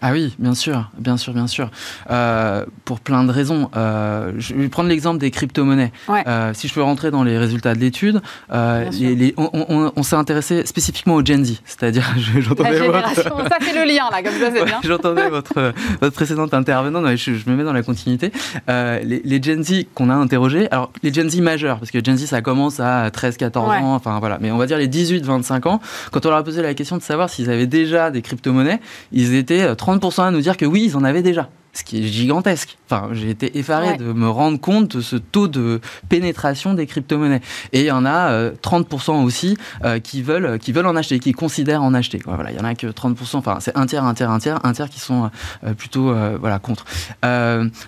Ah 0.00 0.12
oui, 0.12 0.34
bien 0.38 0.54
sûr, 0.54 0.90
bien 0.96 1.16
sûr, 1.16 1.32
bien 1.32 1.48
sûr. 1.48 1.70
Euh, 2.10 2.64
pour 2.84 3.00
plein 3.00 3.24
de 3.24 3.32
raisons. 3.32 3.68
Euh, 3.76 4.32
je 4.38 4.54
vais 4.54 4.68
prendre 4.68 4.88
l'exemple 4.88 5.18
des 5.18 5.30
crypto-monnaies. 5.30 5.92
Euh, 6.08 6.52
si 6.54 6.68
je 6.68 6.74
peux 6.74 6.82
rentrer 6.82 7.10
dans 7.10 7.24
les 7.24 7.36
résultats 7.36 7.74
de 7.74 7.80
l'étude, 7.80 8.20
on, 8.48 10.02
s'est 10.02 10.16
intéressé 10.16 10.64
spécifiquement 10.64 11.16
au 11.16 11.24
Gen 11.24 11.44
Z, 11.44 11.60
c'est-à-dire 11.64 12.04
j'entendais 12.38 12.78
votre... 12.78 13.14
ça 13.14 13.58
fait 13.60 13.74
le 13.74 13.86
lien 13.86 14.04
là, 14.10 14.22
comme 14.22 14.32
ça 14.32 14.50
c'est 14.54 14.64
bien. 14.64 14.80
j'entendais 14.82 15.28
votre 15.28 15.74
votre 16.00 16.14
précédente 16.14 16.54
intervenante, 16.54 17.04
je, 17.16 17.34
je, 17.34 17.50
me 17.50 17.56
mets 17.56 17.64
dans 17.64 17.74
la 17.74 17.82
continuité. 17.82 18.32
les, 18.68 19.20
les 19.22 19.42
Gen 19.42 19.62
Z 19.62 19.84
qu'on 19.94 20.08
a 20.08 20.14
interrogés, 20.14 20.70
alors 20.70 20.92
les 21.02 21.12
Gen 21.12 21.28
Z 21.28 21.40
majeurs, 21.40 21.78
parce 21.78 21.90
que 21.90 22.02
Gen 22.02 22.16
Z 22.16 22.26
ça 22.26 22.40
commence 22.40 22.80
à 22.80 23.08
13-14 23.10 23.58
ans, 23.58 23.94
enfin 23.94 24.18
voilà, 24.20 24.38
mais 24.40 24.50
on 24.50 24.56
va 24.56 24.66
dire 24.66 24.78
les 24.78 24.88
18-25 24.88 25.68
ans. 25.68 25.80
Quand 26.10 26.24
on 26.24 26.30
leur 26.30 26.38
a 26.38 26.44
posé 26.44 26.62
la 26.62 26.74
question 26.74 26.96
de 26.96 27.02
savoir 27.02 27.28
s'ils 27.28 27.50
avaient 27.50 27.66
déjà 27.66 28.10
des 28.10 28.22
crypto-monnaies, 28.22 28.80
ils 29.12 29.34
étaient 29.34 29.74
30% 29.88 30.22
à 30.22 30.30
nous 30.30 30.40
dire 30.40 30.56
que 30.56 30.66
oui, 30.66 30.84
ils 30.84 30.96
en 30.96 31.04
avaient 31.04 31.22
déjà 31.22 31.48
ce 31.72 31.82
qui 31.82 31.98
est 31.98 32.06
gigantesque. 32.06 32.77
Enfin, 32.90 33.10
j'ai 33.12 33.28
été 33.28 33.58
effaré 33.58 33.98
de 33.98 34.14
me 34.14 34.30
rendre 34.30 34.58
compte 34.58 34.96
de 34.96 35.02
ce 35.02 35.16
taux 35.16 35.46
de 35.46 35.80
pénétration 36.08 36.72
des 36.72 36.86
crypto-monnaies. 36.86 37.42
Et 37.74 37.80
il 37.80 37.86
y 37.86 37.90
en 37.90 38.06
a 38.06 38.50
30% 38.50 39.10
euh, 39.10 39.24
aussi 39.24 39.58
euh, 39.84 39.98
qui, 39.98 40.22
veulent, 40.22 40.58
qui 40.58 40.72
veulent 40.72 40.86
en 40.86 40.96
acheter, 40.96 41.18
qui 41.18 41.32
considèrent 41.32 41.82
en 41.82 41.92
acheter. 41.92 42.18
Voilà, 42.24 42.50
il 42.50 42.56
y 42.56 42.60
en 42.60 42.64
a 42.64 42.74
que 42.74 42.86
30%, 42.86 43.36
enfin, 43.36 43.58
c'est 43.60 43.76
un 43.76 43.84
tiers, 43.84 44.04
un 44.04 44.14
tiers, 44.14 44.30
un 44.30 44.38
tiers, 44.38 44.58
un 44.64 44.72
tiers 44.72 44.88
qui 44.88 45.00
sont 45.00 45.30
euh, 45.64 45.74
plutôt 45.74 46.14
voilà, 46.40 46.58
contre. 46.58 46.86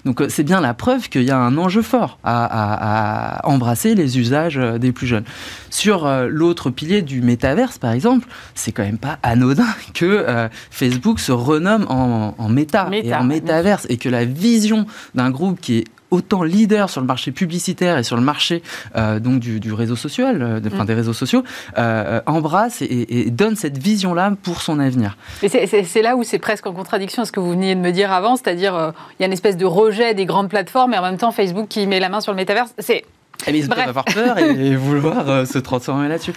donc, 0.04 0.22
c'est 0.28 0.42
bien 0.42 0.60
la 0.60 0.74
preuve 0.74 1.08
qu'il 1.08 1.22
y 1.22 1.30
a 1.30 1.38
un 1.38 1.56
enjeu 1.56 1.80
fort 1.80 2.18
à, 2.22 3.38
à 3.40 3.48
embrasser 3.48 3.94
les 3.94 4.18
usages 4.18 4.56
des 4.56 4.92
plus 4.92 5.06
jeunes. 5.06 5.24
Sur 5.70 6.06
l'autre 6.28 6.70
pilier 6.70 7.00
du 7.00 7.22
métaverse, 7.22 7.78
par 7.78 7.92
exemple, 7.92 8.28
c'est 8.54 8.72
quand 8.72 8.82
même 8.82 8.98
pas 8.98 9.18
anodin 9.22 9.66
que 9.94 10.48
Facebook 10.70 11.20
se 11.20 11.32
renomme 11.32 11.86
en, 11.88 12.34
en 12.36 12.48
méta, 12.48 12.88
et 12.92 13.14
en 13.14 13.24
métaverse 13.24 13.86
et 13.88 13.96
que 13.96 14.08
la 14.08 14.24
vision 14.24 14.86
d'un 15.14 15.30
groupe 15.30 15.60
qui 15.60 15.78
est 15.78 15.84
autant 16.10 16.42
leader 16.42 16.90
sur 16.90 17.00
le 17.00 17.06
marché 17.06 17.30
publicitaire 17.32 17.98
et 17.98 18.02
sur 18.02 18.16
le 18.16 18.22
marché 18.22 18.62
euh, 18.96 19.20
donc 19.20 19.40
du, 19.40 19.72
réseau 19.72 19.96
social, 19.96 20.42
euh, 20.42 20.60
mm. 20.60 20.84
des 20.84 20.94
réseaux 20.94 21.12
sociaux, 21.12 21.42
euh, 21.78 22.20
embrasse 22.26 22.82
et, 22.82 23.30
donne 23.30 23.56
cette 23.56 23.78
vision-là 23.78 24.32
pour 24.42 24.62
son 24.62 24.80
avenir. 24.80 25.16
Et 25.42 25.48
c'est 25.48 26.02
là 26.02 26.16
où 26.16 26.24
c'est 26.24 26.38
presque 26.38 26.66
en 26.66 26.72
contradiction 26.72 27.22
à 27.22 27.26
ce 27.26 27.32
que 27.32 27.40
vous 27.40 27.50
veniez 27.50 27.74
de 27.74 27.80
me 27.80 27.92
dire 27.92 28.12
avant, 28.12 28.36
c'est-à-dire 28.36 28.92
il 29.18 29.22
y 29.22 29.24
a 29.24 29.26
une 29.26 29.32
espèce 29.32 29.56
de 29.56 29.64
rejet 29.64 30.14
des 30.14 30.26
grandes 30.26 30.48
plateformes 30.48 30.94
et 30.94 30.98
en 30.98 31.02
même 31.02 31.16
temps 31.16 31.30
Facebook 31.30 31.68
qui 31.68 31.86
met 31.86 32.00
la 32.00 32.08
main 32.08 32.20
sur 32.20 32.32
le 32.32 32.36
métaverse. 32.36 32.74
C'est 32.78 33.04
eh 33.46 33.58
ils 33.58 33.68
peuvent 33.68 33.78
avoir 33.78 34.04
peur 34.04 34.38
et, 34.38 34.76
vouloir 34.76 35.46
se 35.46 35.58
transformer 35.58 36.08
là-dessus. 36.08 36.32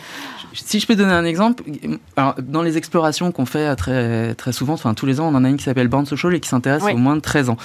Si 0.54 0.80
je 0.80 0.86
peux 0.86 0.96
donner 0.96 1.14
un 1.14 1.26
exemple, 1.26 1.64
alors, 2.16 2.36
dans 2.40 2.62
les 2.62 2.78
explorations 2.78 3.32
qu'on 3.32 3.48
fait 3.48 3.76
très, 3.76 4.36
très 4.36 4.52
souvent, 4.52 4.74
enfin 4.74 4.94
tous 4.94 5.08
les 5.08 5.20
ans, 5.20 5.28
on 5.28 5.36
en 5.36 5.44
a 5.44 5.50
une 5.50 5.58
qui 5.58 5.64
s'appelle 5.64 5.88
Born 5.88 6.06
Social 6.06 6.34
et 6.36 6.40
qui 6.40 6.50
s'intéresse 6.50 6.84
aux 6.84 6.98
moins 6.98 7.16
de 7.16 7.22
13 7.22 7.50
ans. 7.50 7.58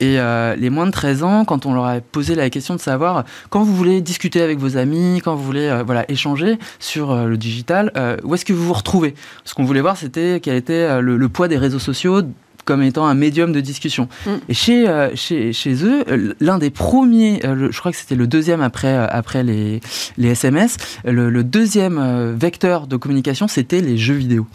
Et 0.00 0.18
euh, 0.18 0.54
les 0.56 0.68
moins 0.68 0.86
de 0.86 0.90
13 0.90 1.22
ans, 1.22 1.44
quand 1.44 1.64
on 1.64 1.72
leur 1.72 1.86
a 1.86 2.00
posé 2.00 2.34
la 2.34 2.50
question 2.50 2.74
de 2.74 2.80
savoir 2.80 3.24
quand 3.48 3.62
vous 3.62 3.74
voulez 3.74 4.02
discuter 4.02 4.42
avec 4.42 4.58
vos 4.58 4.76
amis, 4.76 5.20
quand 5.24 5.34
vous 5.34 5.44
voulez 5.44 5.68
euh, 5.68 5.82
voilà, 5.84 6.04
échanger 6.10 6.58
sur 6.78 7.12
euh, 7.12 7.26
le 7.26 7.38
digital, 7.38 7.92
où 8.24 8.34
est-ce 8.34 8.44
que 8.44 8.52
vous 8.52 8.66
vous 8.66 8.72
retrouvez? 8.74 9.14
Ce 9.44 9.54
qu'on 9.54 9.64
voulait 9.64 9.80
voir, 9.80 9.96
c'était 9.96 10.40
quel 10.40 10.56
était 10.56 11.00
le 11.00 11.28
poids 11.28 11.48
des 11.48 11.56
réseaux 11.56 11.78
sociaux 11.78 12.22
comme 12.64 12.82
étant 12.82 13.06
un 13.06 13.14
médium 13.14 13.52
de 13.52 13.60
discussion. 13.60 14.08
Mm. 14.26 14.30
Et 14.48 14.54
chez, 14.54 14.88
euh, 14.88 15.10
chez, 15.14 15.52
chez, 15.52 15.84
eux, 15.84 16.04
euh, 16.08 16.34
l'un 16.40 16.58
des 16.58 16.70
premiers, 16.70 17.44
euh, 17.44 17.68
je 17.70 17.78
crois 17.78 17.92
que 17.92 17.96
c'était 17.96 18.14
le 18.14 18.26
deuxième 18.26 18.60
après, 18.60 18.94
après 18.94 19.42
les, 19.42 19.80
les 20.16 20.28
SMS, 20.28 20.76
le, 21.04 21.44
deuxième 21.44 22.34
vecteur 22.34 22.86
de 22.86 22.96
communication, 22.96 23.48
c'était 23.48 23.80
les 23.80 23.98
jeux 23.98 24.14
vidéo. 24.14 24.46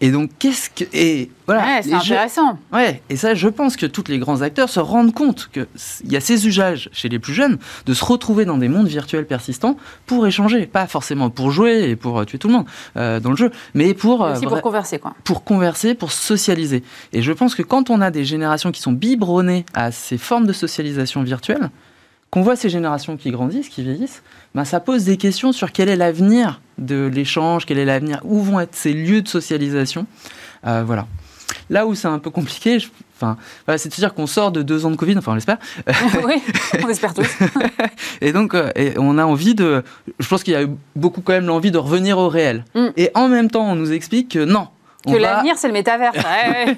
Et 0.00 0.10
donc, 0.10 0.30
qu'est-ce 0.38 0.70
que. 0.70 0.84
Et 0.92 1.30
voilà, 1.46 1.82
c'est 1.82 1.92
intéressant. 1.92 2.58
Ouais, 2.72 3.02
et 3.10 3.16
ça, 3.16 3.34
je 3.34 3.48
pense 3.48 3.76
que 3.76 3.86
tous 3.86 4.04
les 4.08 4.18
grands 4.18 4.42
acteurs 4.42 4.68
se 4.68 4.80
rendent 4.80 5.12
compte 5.12 5.50
qu'il 5.52 6.10
y 6.10 6.16
a 6.16 6.20
ces 6.20 6.46
usages 6.46 6.88
chez 6.92 7.08
les 7.08 7.18
plus 7.18 7.34
jeunes 7.34 7.58
de 7.86 7.94
se 7.94 8.04
retrouver 8.04 8.44
dans 8.44 8.58
des 8.58 8.68
mondes 8.68 8.88
virtuels 8.88 9.26
persistants 9.26 9.76
pour 10.06 10.26
échanger, 10.26 10.66
pas 10.66 10.86
forcément 10.86 11.30
pour 11.30 11.50
jouer 11.50 11.90
et 11.90 11.96
pour 11.96 12.24
tuer 12.26 12.38
tout 12.38 12.48
le 12.48 12.54
monde 12.54 12.66
dans 12.94 13.30
le 13.30 13.36
jeu, 13.36 13.50
mais 13.74 13.94
pour. 13.94 14.20
aussi 14.20 14.46
pour 14.46 14.62
converser, 14.62 14.98
quoi. 14.98 15.14
Pour 15.24 15.44
converser, 15.44 15.94
pour 15.94 16.12
socialiser. 16.12 16.82
Et 17.12 17.22
je 17.22 17.32
pense 17.32 17.54
que 17.54 17.62
quand 17.62 17.90
on 17.90 18.00
a 18.00 18.10
des 18.10 18.24
générations 18.24 18.72
qui 18.72 18.80
sont 18.80 18.92
biberonnées 18.92 19.66
à 19.74 19.92
ces 19.92 20.18
formes 20.18 20.46
de 20.46 20.52
socialisation 20.52 21.22
virtuelle, 21.22 21.70
qu'on 22.30 22.42
voit 22.42 22.56
ces 22.56 22.68
générations 22.68 23.16
qui 23.16 23.30
grandissent, 23.30 23.68
qui 23.68 23.82
vieillissent, 23.82 24.22
ben 24.54 24.64
ça 24.64 24.80
pose 24.80 25.04
des 25.04 25.16
questions 25.16 25.52
sur 25.52 25.70
quel 25.70 25.88
est 25.88 25.96
l'avenir 25.96 26.60
de 26.78 27.06
l'échange, 27.06 27.64
quel 27.64 27.78
est 27.78 27.84
l'avenir, 27.84 28.20
où 28.24 28.42
vont 28.42 28.58
être 28.58 28.74
ces 28.74 28.92
lieux 28.92 29.22
de 29.22 29.28
socialisation. 29.28 30.06
Euh, 30.66 30.82
voilà. 30.84 31.06
Là 31.70 31.86
où 31.86 31.94
c'est 31.94 32.08
un 32.08 32.18
peu 32.18 32.30
compliqué, 32.30 32.78
enfin, 33.16 33.36
c'est 33.76 33.88
de 33.88 33.94
se 33.94 34.00
dire 34.00 34.14
qu'on 34.14 34.26
sort 34.26 34.52
de 34.52 34.62
deux 34.62 34.86
ans 34.86 34.90
de 34.90 34.96
Covid, 34.96 35.16
enfin 35.16 35.32
on 35.32 35.34
l'espère. 35.34 35.58
oui, 36.26 36.42
on 36.84 36.88
espère 36.88 37.14
tous. 37.14 37.28
et 38.20 38.32
donc, 38.32 38.54
euh, 38.54 38.70
et 38.76 38.94
on 38.98 39.18
a 39.18 39.24
envie 39.24 39.54
de. 39.54 39.82
Je 40.18 40.28
pense 40.28 40.42
qu'il 40.42 40.52
y 40.52 40.56
a 40.56 40.62
eu 40.62 40.70
beaucoup 40.96 41.20
quand 41.20 41.32
même 41.32 41.46
l'envie 41.46 41.70
de 41.70 41.78
revenir 41.78 42.18
au 42.18 42.28
réel. 42.28 42.64
Mm. 42.74 42.86
Et 42.96 43.10
en 43.14 43.28
même 43.28 43.50
temps, 43.50 43.70
on 43.70 43.76
nous 43.76 43.92
explique 43.92 44.32
que 44.32 44.44
non, 44.44 44.68
que 45.04 45.16
l'avenir, 45.16 45.54
c'est 45.56 45.66
le 45.66 45.72
métavers. 45.72 46.12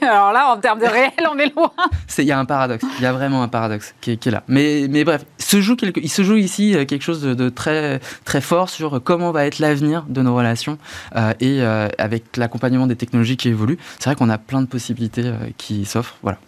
Alors 0.03 0.33
là, 0.33 0.53
en 0.53 0.59
termes 0.59 0.81
de 0.81 0.87
réel, 0.87 1.13
on 1.31 1.39
est 1.39 1.55
loin. 1.55 1.71
Il 2.19 2.25
y 2.25 2.33
a 2.33 2.39
un 2.39 2.45
paradoxe. 2.45 2.85
Il 2.99 3.03
y 3.03 3.07
a 3.07 3.13
vraiment 3.13 3.43
un 3.43 3.49
paradoxe 3.49 3.95
qui 4.01 4.13
est, 4.13 4.27
là. 4.27 4.43
Mais, 4.49 4.87
mais 4.89 5.05
bref, 5.05 5.25
il 5.39 5.45
se, 5.45 5.61
joue 5.61 5.77
quelque, 5.77 6.01
il 6.01 6.11
se 6.11 6.23
joue 6.23 6.37
ici 6.37 6.75
euh, 6.75 6.85
quelque 6.85 7.03
chose 7.03 7.23
de, 7.23 7.49
très, 7.49 8.01
très 8.25 8.41
fort 8.41 8.69
sur 8.71 9.03
comment 9.03 9.33
va 9.33 9.47
être 9.47 9.59
l'avenir 9.59 10.05
de 10.09 10.23
nos 10.23 10.35
relations 10.35 10.79
euh, 11.15 11.33
et 11.41 11.61
euh, 11.61 11.89
avec 11.99 12.37
l'accompagnement 12.37 12.87
des 12.87 12.97
technologies 12.97 13.37
qui 13.37 13.49
évoluent. 13.49 13.79
C'est 13.99 14.11
vrai 14.11 14.17
qu'on 14.17 14.31
a 14.31 14.39
plein 14.39 14.63
de 14.63 14.67
possibilités 14.67 15.31
qui 15.59 15.85
s'offrent. 15.85 16.17
Voilà. 16.23 16.39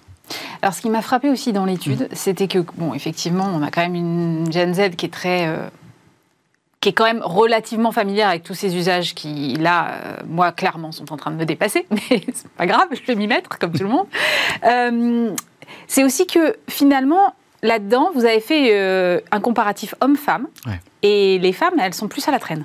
Alors, 0.62 0.74
ce 0.74 0.82
qui 0.82 0.90
m'a 0.90 1.02
frappé 1.02 1.30
aussi 1.30 1.52
dans 1.52 1.64
l'étude, 1.64 2.02
mmh. 2.02 2.14
c'était 2.14 2.48
que, 2.48 2.58
bon, 2.76 2.94
effectivement, 2.94 3.50
on 3.54 3.62
a 3.62 3.70
quand 3.70 3.80
même 3.80 3.94
une 3.94 4.52
Gen 4.52 4.74
Z 4.74 4.96
qui 4.96 5.06
est 5.06 5.12
très 5.12 5.48
qui 6.80 6.90
est 6.90 6.92
quand 6.92 7.04
même 7.04 7.22
relativement 7.22 7.92
familière 7.92 8.28
avec 8.28 8.44
tous 8.44 8.54
ces 8.54 8.76
usages 8.76 9.14
qui, 9.14 9.54
là, 9.54 9.90
euh, 9.90 10.16
moi, 10.26 10.52
clairement, 10.52 10.92
sont 10.92 11.12
en 11.12 11.16
train 11.16 11.30
de 11.30 11.36
me 11.36 11.44
dépasser, 11.44 11.86
mais 11.90 12.22
c'est 12.32 12.48
pas 12.52 12.66
grave, 12.66 12.88
je 12.92 13.04
vais 13.06 13.16
m'y 13.16 13.26
mettre, 13.26 13.58
comme 13.58 13.72
tout 13.72 13.84
le 13.84 13.90
monde. 13.90 14.06
Euh, 14.64 15.30
c'est 15.86 16.02
aussi 16.02 16.26
que, 16.26 16.56
finalement, 16.68 17.34
là-dedans, 17.62 18.10
vous 18.14 18.24
avez 18.24 18.40
fait 18.40 18.70
euh, 18.72 19.20
un 19.30 19.40
comparatif 19.40 19.94
homme-femme, 20.00 20.48
et 21.02 21.38
les 21.38 21.52
femmes, 21.52 21.74
elles 21.78 21.94
sont 21.94 22.08
plus 22.08 22.26
à 22.26 22.32
la 22.32 22.38
traîne. 22.38 22.64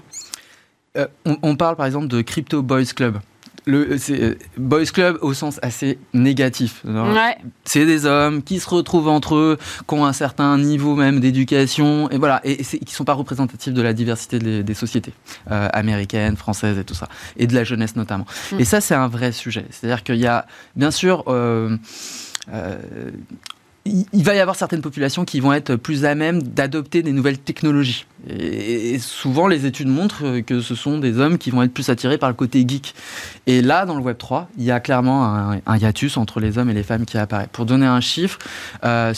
On, 0.96 1.38
on, 1.44 1.56
parle, 1.56 1.76
par 1.76 1.86
exemple, 1.86 2.08
de 2.08 2.22
Crypto 2.22 2.62
Boys 2.62 2.86
Club 2.96 3.20
le 3.66 3.98
euh, 4.10 4.36
boys 4.58 4.86
club 4.86 5.18
au 5.22 5.34
sens 5.34 5.60
assez 5.62 5.98
négatif. 6.14 6.84
C'est 7.66 7.86
des 7.86 8.06
hommes 8.06 8.44
qui 8.44 8.60
se 8.60 8.70
retrouvent 8.70 9.08
entre 9.08 9.36
eux, 9.36 9.58
qui 9.88 9.94
ont 9.94 10.06
un 10.06 10.14
certain 10.14 10.58
niveau 10.58 10.96
même 10.96 11.20
d'éducation, 11.20 12.10
et 12.10 12.18
voilà, 12.18 12.42
et, 12.44 12.58
qui 12.58 12.80
qui 12.80 12.94
sont 12.94 13.06
pas 13.06 13.14
représentatifs 13.14 13.74
de 13.74 13.82
la 13.82 13.94
diversité 13.94 14.40
des, 14.40 14.74
sociétés 14.74 15.14
euh, 15.52 15.68
américaines, 15.74 16.36
françaises 16.36 16.78
et 16.78 16.84
tout 16.84 16.94
ça, 16.94 17.08
et 17.38 17.48
de 17.48 17.56
la 17.56 17.64
jeunesse 17.64 17.96
notamment. 17.96 18.26
Mm. 18.52 18.60
Et 18.60 18.66
ça, 18.66 18.82
c'est 18.82 18.96
un 18.96 19.08
vrai 19.08 19.32
sujet. 19.32 19.66
C'est-à-dire 19.70 20.04
qu'il 20.04 20.18
y 20.18 20.28
a, 20.28 20.46
bien 20.76 20.92
sûr. 20.92 21.24
Euh, 21.28 21.78
il 23.86 24.24
va 24.24 24.34
y 24.34 24.40
avoir 24.40 24.56
certaines 24.56 24.82
populations 24.82 25.26
qui 25.26 25.42
vont 25.42 25.52
être 25.52 25.76
plus 25.76 26.06
à 26.06 26.16
même 26.16 26.42
d'adopter 26.42 27.02
des 27.02 27.12
nouvelles 27.12 27.38
technologies. 27.38 28.06
Et 28.30 29.00
souvent, 29.00 29.48
les 29.48 29.66
études 29.66 29.90
montrent 29.90 30.40
que 30.40 30.62
ce 30.62 30.76
sont 30.76 30.98
des 30.98 31.20
hommes 31.20 31.38
qui 31.38 31.52
vont 31.52 31.62
être 31.62 31.74
plus 31.74 31.90
attirés 31.90 32.18
par 32.18 32.30
le 32.30 32.36
côté 32.36 32.66
geek. 32.66 32.96
Et 33.46 33.62
là, 33.62 33.86
dans 33.86 33.96
le 33.96 34.02
Web 34.02 34.18
3, 34.18 34.50
il 34.58 34.64
y 34.64 34.72
a 34.72 34.80
clairement 34.80 35.26
un, 35.26 35.78
hiatus 35.78 36.16
entre 36.16 36.40
les 36.40 36.58
hommes 36.58 36.70
et 36.70 36.74
les 36.74 36.84
femmes 36.84 37.06
qui 37.06 37.18
apparaît. 37.18 37.50
Pour 37.52 37.66
donner 37.66 37.86
un 37.86 38.00
chiffre, 38.00 38.40
euh, 38.86 39.14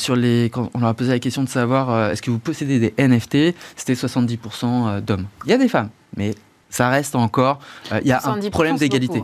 quand 0.52 0.72
on 0.74 0.80
leur 0.80 0.90
a 0.90 0.94
posé 0.96 1.12
la 1.12 1.20
question 1.20 1.44
de 1.44 1.50
savoir 1.50 1.92
euh, 1.92 2.12
est-ce 2.12 2.24
que 2.24 2.32
vous 2.32 2.40
possédez 2.40 2.80
des 2.80 2.94
NFT, 2.98 3.56
c'était 3.76 3.94
70% 3.94 4.38
euh, 4.64 5.02
d'hommes. 5.02 5.28
Il 5.46 5.52
y 5.52 5.54
a 5.54 5.60
des 5.60 5.70
femmes, 5.70 5.90
mais 6.18 6.34
ça 6.76 6.90
reste 6.90 7.16
encore. 7.16 7.60
Euh, 7.94 8.02
il 8.02 8.10
y 8.10 8.12
a 8.12 8.22
un 8.28 8.38
problème 8.50 8.76
d'égalité. 8.76 9.24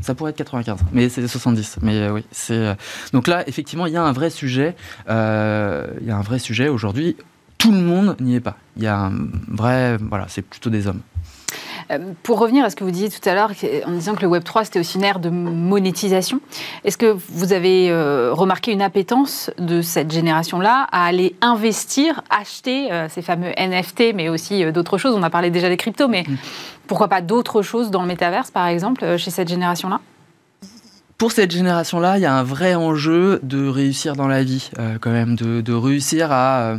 ça 0.00 0.14
pourrait 0.14 0.30
être 0.30 0.36
95, 0.36 0.78
mais 0.92 1.08
c'est 1.08 1.26
70. 1.26 1.78
Mais 1.82 1.94
euh, 1.94 2.12
oui, 2.12 2.24
c'est. 2.30 2.54
Euh, 2.54 2.74
donc 3.12 3.26
là, 3.26 3.42
effectivement, 3.48 3.86
il 3.86 3.92
y 3.92 3.96
a 3.96 4.04
un 4.04 4.12
vrai 4.12 4.30
sujet. 4.30 4.76
il 5.08 5.12
y 5.12 6.10
a 6.10 6.16
un 6.16 6.22
vrai 6.22 6.38
sujet 6.38 6.68
aujourd'hui. 6.68 7.16
Tout 7.58 7.72
le 7.72 7.78
monde 7.78 8.14
n'y 8.20 8.36
est 8.36 8.40
pas. 8.40 8.56
Il 8.76 8.84
y 8.84 8.86
a 8.86 8.96
un 8.96 9.12
vrai. 9.48 9.96
Voilà, 9.96 10.26
c'est 10.28 10.42
plutôt 10.42 10.70
des 10.70 10.86
hommes. 10.86 11.00
Pour 12.22 12.38
revenir 12.38 12.64
à 12.64 12.70
ce 12.70 12.76
que 12.76 12.84
vous 12.84 12.90
disiez 12.90 13.08
tout 13.08 13.26
à 13.28 13.34
l'heure, 13.34 13.52
en 13.86 13.92
disant 13.92 14.14
que 14.14 14.22
le 14.22 14.28
Web 14.28 14.44
3 14.44 14.64
c'était 14.64 14.80
aussi 14.80 14.98
une 14.98 15.04
ère 15.04 15.18
de 15.18 15.30
monétisation, 15.30 16.40
est-ce 16.84 16.98
que 16.98 17.16
vous 17.30 17.52
avez 17.52 17.90
remarqué 18.30 18.72
une 18.72 18.82
appétence 18.82 19.50
de 19.58 19.80
cette 19.82 20.12
génération-là 20.12 20.86
à 20.92 21.04
aller 21.04 21.34
investir, 21.40 22.22
acheter 22.30 22.88
ces 23.08 23.22
fameux 23.22 23.52
NFT, 23.58 24.14
mais 24.14 24.28
aussi 24.28 24.70
d'autres 24.72 24.98
choses? 24.98 25.14
On 25.14 25.22
a 25.22 25.30
parlé 25.30 25.50
déjà 25.50 25.68
des 25.68 25.76
cryptos, 25.76 26.08
mais 26.08 26.24
mm. 26.28 26.36
pourquoi 26.86 27.08
pas 27.08 27.20
d'autres 27.20 27.62
choses 27.62 27.90
dans 27.90 28.02
le 28.02 28.08
métaverse, 28.08 28.50
par 28.50 28.66
exemple, 28.66 29.16
chez 29.16 29.30
cette 29.30 29.48
génération-là? 29.48 30.00
Pour 31.18 31.32
cette 31.32 31.50
génération-là, 31.50 32.16
il 32.16 32.20
y 32.20 32.26
a 32.26 32.32
un 32.32 32.44
vrai 32.44 32.76
enjeu 32.76 33.40
de 33.42 33.66
réussir 33.66 34.14
dans 34.14 34.28
la 34.28 34.44
vie, 34.44 34.70
euh, 34.78 34.98
quand 35.00 35.10
même, 35.10 35.34
de, 35.34 35.72
réussir 35.72 36.30
euh, 36.30 36.76
à, 36.76 36.78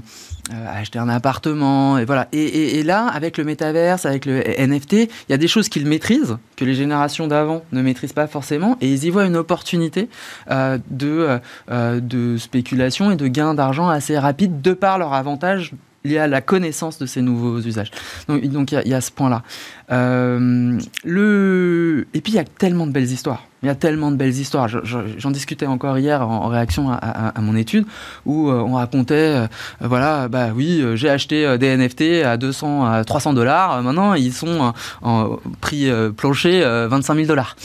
acheter 0.67 0.99
un 0.99 1.09
appartement, 1.09 1.97
et 1.97 2.05
voilà. 2.05 2.27
Et, 2.31 2.83
là, 2.83 3.07
avec 3.07 3.37
le 3.37 3.43
métaverse, 3.43 4.05
avec 4.05 4.25
le 4.25 4.41
NFT, 4.41 4.93
il 4.93 5.07
y 5.29 5.33
a 5.33 5.37
des 5.37 5.47
choses 5.47 5.69
qu'ils 5.69 5.85
maîtrisent 5.85 6.37
que 6.55 6.65
les 6.65 6.73
générations 6.73 7.27
d'avant 7.27 7.63
ne 7.71 7.81
maîtrisent 7.81 8.13
pas 8.13 8.27
forcément, 8.27 8.77
et 8.81 8.91
ils 8.91 9.05
y 9.05 9.09
voient 9.09 9.25
une 9.25 9.37
opportunité 9.37 10.09
euh, 10.49 10.77
de, 10.89 11.39
de 11.69 12.37
spéculation 12.37 13.11
et 13.11 13.15
de 13.15 13.27
gain 13.27 13.53
d'argent 13.53 13.89
assez 13.89 14.17
rapide 14.17 14.61
de 14.61 14.73
par 14.73 14.97
leur 14.97 15.13
avantage 15.13 15.73
lié 16.09 16.17
à 16.17 16.27
la 16.27 16.41
connaissance 16.41 16.97
de 16.97 17.05
ces 17.05 17.21
nouveaux 17.21 17.59
usages. 17.59 17.91
Donc 18.27 18.71
il 18.71 18.87
y, 18.87 18.93
a 18.93 19.01
ce 19.01 19.11
point-là. 19.11 19.43
Euh, 19.91 20.79
le... 21.03 22.07
Et 22.13 22.21
puis 22.21 22.33
il 22.33 22.35
y 22.35 22.39
a 22.39 22.43
tellement 22.43 22.87
de 22.87 22.91
belles 22.91 23.11
histoires. 23.11 23.45
Il 23.61 23.65
y 23.65 23.69
a 23.69 23.75
tellement 23.75 24.11
de 24.11 24.15
belles 24.15 24.37
histoires. 24.37 24.67
J'en 24.67 25.31
discutais 25.31 25.65
encore 25.65 25.97
hier 25.97 26.27
en, 26.27 26.47
réaction 26.47 26.91
à, 26.91 27.33
mon 27.41 27.55
étude 27.55 27.85
où 28.25 28.49
euh, 28.49 28.61
on 28.61 28.75
racontait, 28.75 29.15
euh, 29.15 29.47
voilà, 29.81 30.29
bah 30.29 30.49
oui, 30.55 30.81
j'ai 30.95 31.09
acheté 31.09 31.57
des 31.57 31.75
NFT 31.75 32.23
à 32.25 32.37
200, 32.37 32.85
à 32.85 33.03
300 33.03 33.33
dollars. 33.33 33.81
Maintenant, 33.83 34.13
ils 34.13 34.33
sont 34.33 34.73
en, 35.01 35.37
prix 35.61 35.89
plancher 36.15 36.61
25 36.61 37.15
000 37.15 37.27
dollars. 37.27 37.55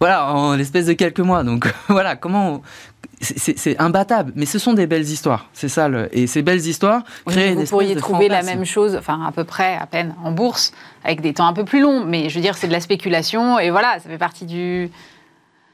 Voilà, 0.00 0.32
en 0.32 0.54
l'espèce 0.54 0.86
de 0.86 0.92
quelques 0.92 1.20
mois. 1.20 1.44
Donc 1.44 1.72
voilà, 1.88 2.16
comment, 2.16 2.62
c'est 3.20 3.80
imbattable, 3.80 4.32
mais 4.36 4.46
ce 4.46 4.58
sont 4.58 4.74
des 4.74 4.86
belles 4.86 5.04
histoires. 5.04 5.48
C'est 5.52 5.68
ça, 5.68 5.88
le, 5.88 6.08
et 6.16 6.26
ces 6.26 6.42
belles 6.42 6.66
histoires 6.66 7.02
créent 7.26 7.54
Vous 7.54 7.64
pourriez 7.64 7.96
trouver 7.96 8.28
la 8.28 8.42
même 8.42 8.64
chose, 8.64 8.96
enfin 8.96 9.20
à 9.26 9.32
peu 9.32 9.44
près, 9.44 9.76
à 9.76 9.86
peine, 9.86 10.14
en 10.22 10.32
bourse, 10.32 10.72
avec 11.04 11.20
des 11.20 11.34
temps 11.34 11.46
un 11.46 11.52
peu 11.52 11.64
plus 11.64 11.80
longs. 11.80 12.04
Mais 12.04 12.28
je 12.28 12.34
veux 12.34 12.42
dire, 12.42 12.56
c'est 12.56 12.68
de 12.68 12.72
la 12.72 12.80
spéculation, 12.80 13.58
et 13.58 13.70
voilà, 13.70 13.98
ça 14.00 14.08
fait 14.08 14.18
partie 14.18 14.46
du, 14.46 14.90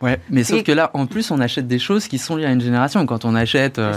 Ouais, 0.01 0.19
mais 0.31 0.45
sauf 0.45 0.63
que 0.63 0.73
là, 0.73 0.91
en 0.95 1.07
plus, 1.07 1.31
on 1.31 1.41
achète 1.41 1.67
des 1.67 1.79
choses 1.79 2.09
qui 2.09 2.17
sont 2.17 2.37
liées 2.37 2.47
à 2.47 2.53
une 2.53 2.61
génération. 2.61 3.05
Quand 3.05 3.27
on 3.27 3.35
achète 3.35 3.79
euh, 3.79 3.93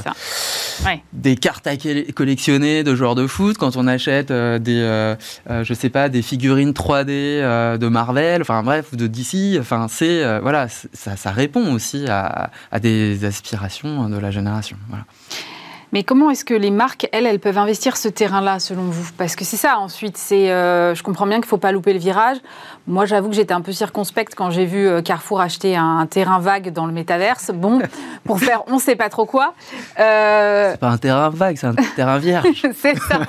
des 1.14 1.38
cartes 1.38 1.66
à 1.66 1.78
collectionner 2.14 2.84
de 2.84 2.93
joueurs 2.93 3.16
de 3.16 3.26
foot, 3.26 3.58
quand 3.58 3.78
on 3.78 3.88
achète 3.88 4.30
euh, 4.30 4.60
des, 4.60 4.82
euh, 4.82 5.16
je 5.64 5.74
sais 5.74 5.89
pas, 5.89 6.10
des 6.10 6.22
figurines 6.22 6.72
3D 6.72 7.78
de 7.78 7.88
Marvel, 7.88 8.41
enfin 8.41 8.64
bref, 8.64 8.93
de 8.95 9.08
DC, 9.08 9.58
enfin 9.60 9.88
c'est, 9.89 10.39
voilà, 10.39 10.68
ça, 10.68 11.16
ça, 11.16 11.32
répond 11.32 11.74
aussi 11.74 12.06
à, 12.10 12.51
à, 12.72 12.80
des 12.82 13.24
aspirations 13.24 14.10
de 14.10 14.18
la 14.18 14.30
génération. 14.30 14.76
Voilà. 14.89 15.06
Mais 15.94 16.04
comment 16.04 16.32
est-ce 16.32 16.44
que 16.44 16.56
les 16.56 16.72
marques, 16.72 17.08
elles, 17.12 17.28
elles 17.28 17.39
peuvent 17.39 17.60
investir 17.60 17.98
ce 17.98 18.08
terrain-là, 18.08 18.58
selon 18.58 18.82
vous? 18.82 19.12
Parce 19.16 19.36
que 19.36 19.46
c'est 19.46 19.58
ça, 19.58 19.78
ensuite, 19.78 20.18
c'est, 20.18 20.52
euh, 20.52 20.96
je 20.96 21.04
comprends 21.04 21.28
bien 21.28 21.36
qu'il 21.36 21.46
ne 21.46 21.50
faut 21.50 21.58
pas 21.58 21.72
louper 21.72 21.94
le 21.94 22.00
virage. 22.00 22.38
Moi, 22.88 23.06
j'avoue 23.06 23.30
que 23.30 23.36
j'étais 23.36 23.54
un 23.54 23.62
peu 23.62 23.72
circonspecte 23.72 24.34
quand 24.34 24.50
j'ai 24.50 24.66
vu 24.66 24.88
euh, 24.88 25.04
Carrefour 25.04 25.39
acheter 25.39 25.78
un, 25.78 26.08
terrain 26.08 26.39
vague 26.39 26.74
dans 26.74 26.88
le 26.88 26.94
métaverse. 26.94 27.52
Bon, 27.54 27.80
pour 28.24 28.39
faire 28.39 28.64
on 28.66 28.76
ne 28.76 28.80
sait 28.80 28.96
pas 28.96 29.10
trop 29.10 29.28
quoi. 29.28 29.54
Euh... 30.00 30.72
C'est 30.72 30.80
pas 30.80 30.89
un 30.89 30.98
terrain 30.98 31.30
vague, 31.30 31.58
c'est 31.58 31.68
un 31.68 31.76
terrain 31.96 32.18
vierge. 32.18 32.48
c'est 32.76 32.98
ça, 32.98 33.20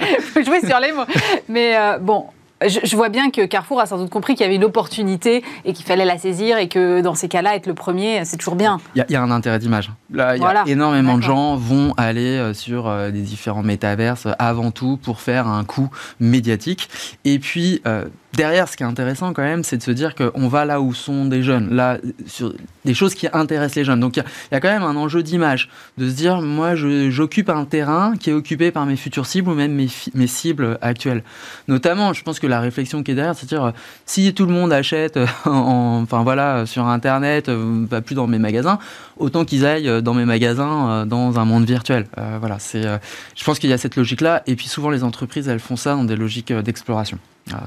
il 0.00 0.22
faut 0.22 0.42
jouer 0.44 0.60
sur 0.64 0.78
les 0.78 0.92
mots. 0.92 1.02
Mais 1.48 1.76
euh, 1.76 1.98
bon, 1.98 2.26
je, 2.66 2.96
vois 2.96 3.08
bien 3.08 3.30
que 3.30 3.44
Carrefour 3.46 3.80
a 3.80 3.86
sans 3.86 3.98
doute 3.98 4.10
compris 4.10 4.34
qu'il 4.34 4.42
y 4.42 4.46
avait 4.46 4.56
une 4.56 4.64
opportunité 4.64 5.44
et 5.64 5.72
qu'il 5.72 5.86
fallait 5.86 6.04
la 6.04 6.18
saisir 6.18 6.58
et 6.58 6.68
que 6.68 7.00
dans 7.00 7.14
ces 7.14 7.28
cas-là, 7.28 7.54
être 7.54 7.66
le 7.66 7.74
premier, 7.74 8.24
c'est 8.24 8.36
toujours 8.36 8.56
bien. 8.56 8.78
Il 8.96 9.04
y, 9.08 9.16
a 9.16 9.22
un 9.22 9.30
intérêt 9.30 9.58
d'image. 9.58 9.90
Là, 10.12 10.36
il 10.36 10.42
y 10.42 10.44
a 10.44 10.64
énormément 10.66 11.16
de 11.16 11.22
gens 11.22 11.56
vont 11.56 11.94
aller 11.96 12.36
euh, 12.36 12.54
sur 12.54 12.88
euh, 12.88 13.10
des 13.10 13.22
différents 13.22 13.62
métaverses 13.62 14.26
avant 14.38 14.70
tout 14.70 14.96
pour 14.96 15.20
faire 15.20 15.46
un 15.46 15.64
coup 15.64 15.90
médiatique. 16.20 16.88
Et 17.24 17.38
puis, 17.38 17.80
euh, 17.86 18.06
derrière, 18.34 18.68
ce 18.68 18.76
qui 18.76 18.82
est 18.82 18.86
intéressant 18.86 19.32
quand 19.32 19.42
même, 19.42 19.64
c'est 19.64 19.78
de 19.78 19.82
se 19.82 19.90
dire 19.90 20.14
qu'on 20.14 20.48
va 20.48 20.64
là 20.64 20.80
où 20.80 20.94
sont 20.94 21.24
des 21.24 21.42
jeunes, 21.42 21.74
là, 21.74 21.98
sur 22.26 22.52
des 22.84 22.94
choses 22.94 23.14
qui 23.14 23.26
intéressent 23.32 23.76
les 23.76 23.84
jeunes. 23.84 24.00
Donc 24.00 24.16
il 24.16 24.24
y, 24.52 24.54
a 24.54 24.60
quand 24.60 24.68
même 24.68 24.82
un 24.82 24.96
enjeu 24.96 25.22
d'image, 25.22 25.68
de 25.96 26.08
se 26.08 26.14
dire, 26.14 26.40
moi, 26.40 26.74
j'occupe 26.74 27.48
un 27.48 27.64
terrain 27.64 28.14
qui 28.18 28.30
est 28.30 28.32
occupé 28.32 28.70
par 28.70 28.86
mes 28.86 28.96
futures 28.96 29.26
cibles 29.26 29.50
ou 29.50 29.54
même 29.54 29.72
mes, 29.72 29.88
mes, 30.14 30.26
cibles 30.26 30.78
actuelles. 30.82 31.22
Notamment, 31.68 32.12
je 32.12 32.22
pense 32.22 32.38
que 32.38 32.46
la 32.46 32.60
réflexion 32.60 33.02
qui 33.02 33.12
est 33.12 33.14
derrière, 33.14 33.34
c'est 33.34 33.46
de 33.46 33.48
dire, 33.48 33.64
euh, 33.64 33.70
si 34.06 34.32
tout 34.34 34.46
le 34.46 34.52
monde 34.52 34.72
achète, 34.72 35.16
euh, 35.16 35.26
enfin 35.44 36.22
voilà, 36.22 36.66
sur 36.66 36.86
Internet, 36.86 37.48
euh, 37.48 37.86
pas 37.86 38.00
plus 38.00 38.14
dans 38.14 38.26
mes 38.26 38.38
magasins, 38.38 38.78
autant 39.16 39.44
qu'ils 39.44 39.66
aillent 39.66 40.02
dans 40.02 40.14
mes 40.14 40.24
magasins 40.24 41.04
dans 41.06 41.38
un 41.38 41.44
monde 41.44 41.64
virtuel. 41.64 42.06
voilà, 42.38 42.58
c'est, 42.58 42.82
je 42.82 43.44
pense 43.44 43.58
qu'il 43.58 43.70
y 43.70 43.72
a 43.72 43.78
cette 43.78 43.96
logique-là. 43.96 44.42
Et 44.46 44.54
puis 44.54 44.68
souvent, 44.68 44.90
les 44.90 45.02
entreprises, 45.02 45.48
elles 45.48 45.58
font 45.58 45.76
ça 45.76 45.94
dans 45.94 46.04
des 46.04 46.16
logiques 46.16 46.52
d'exploration. 46.52 47.18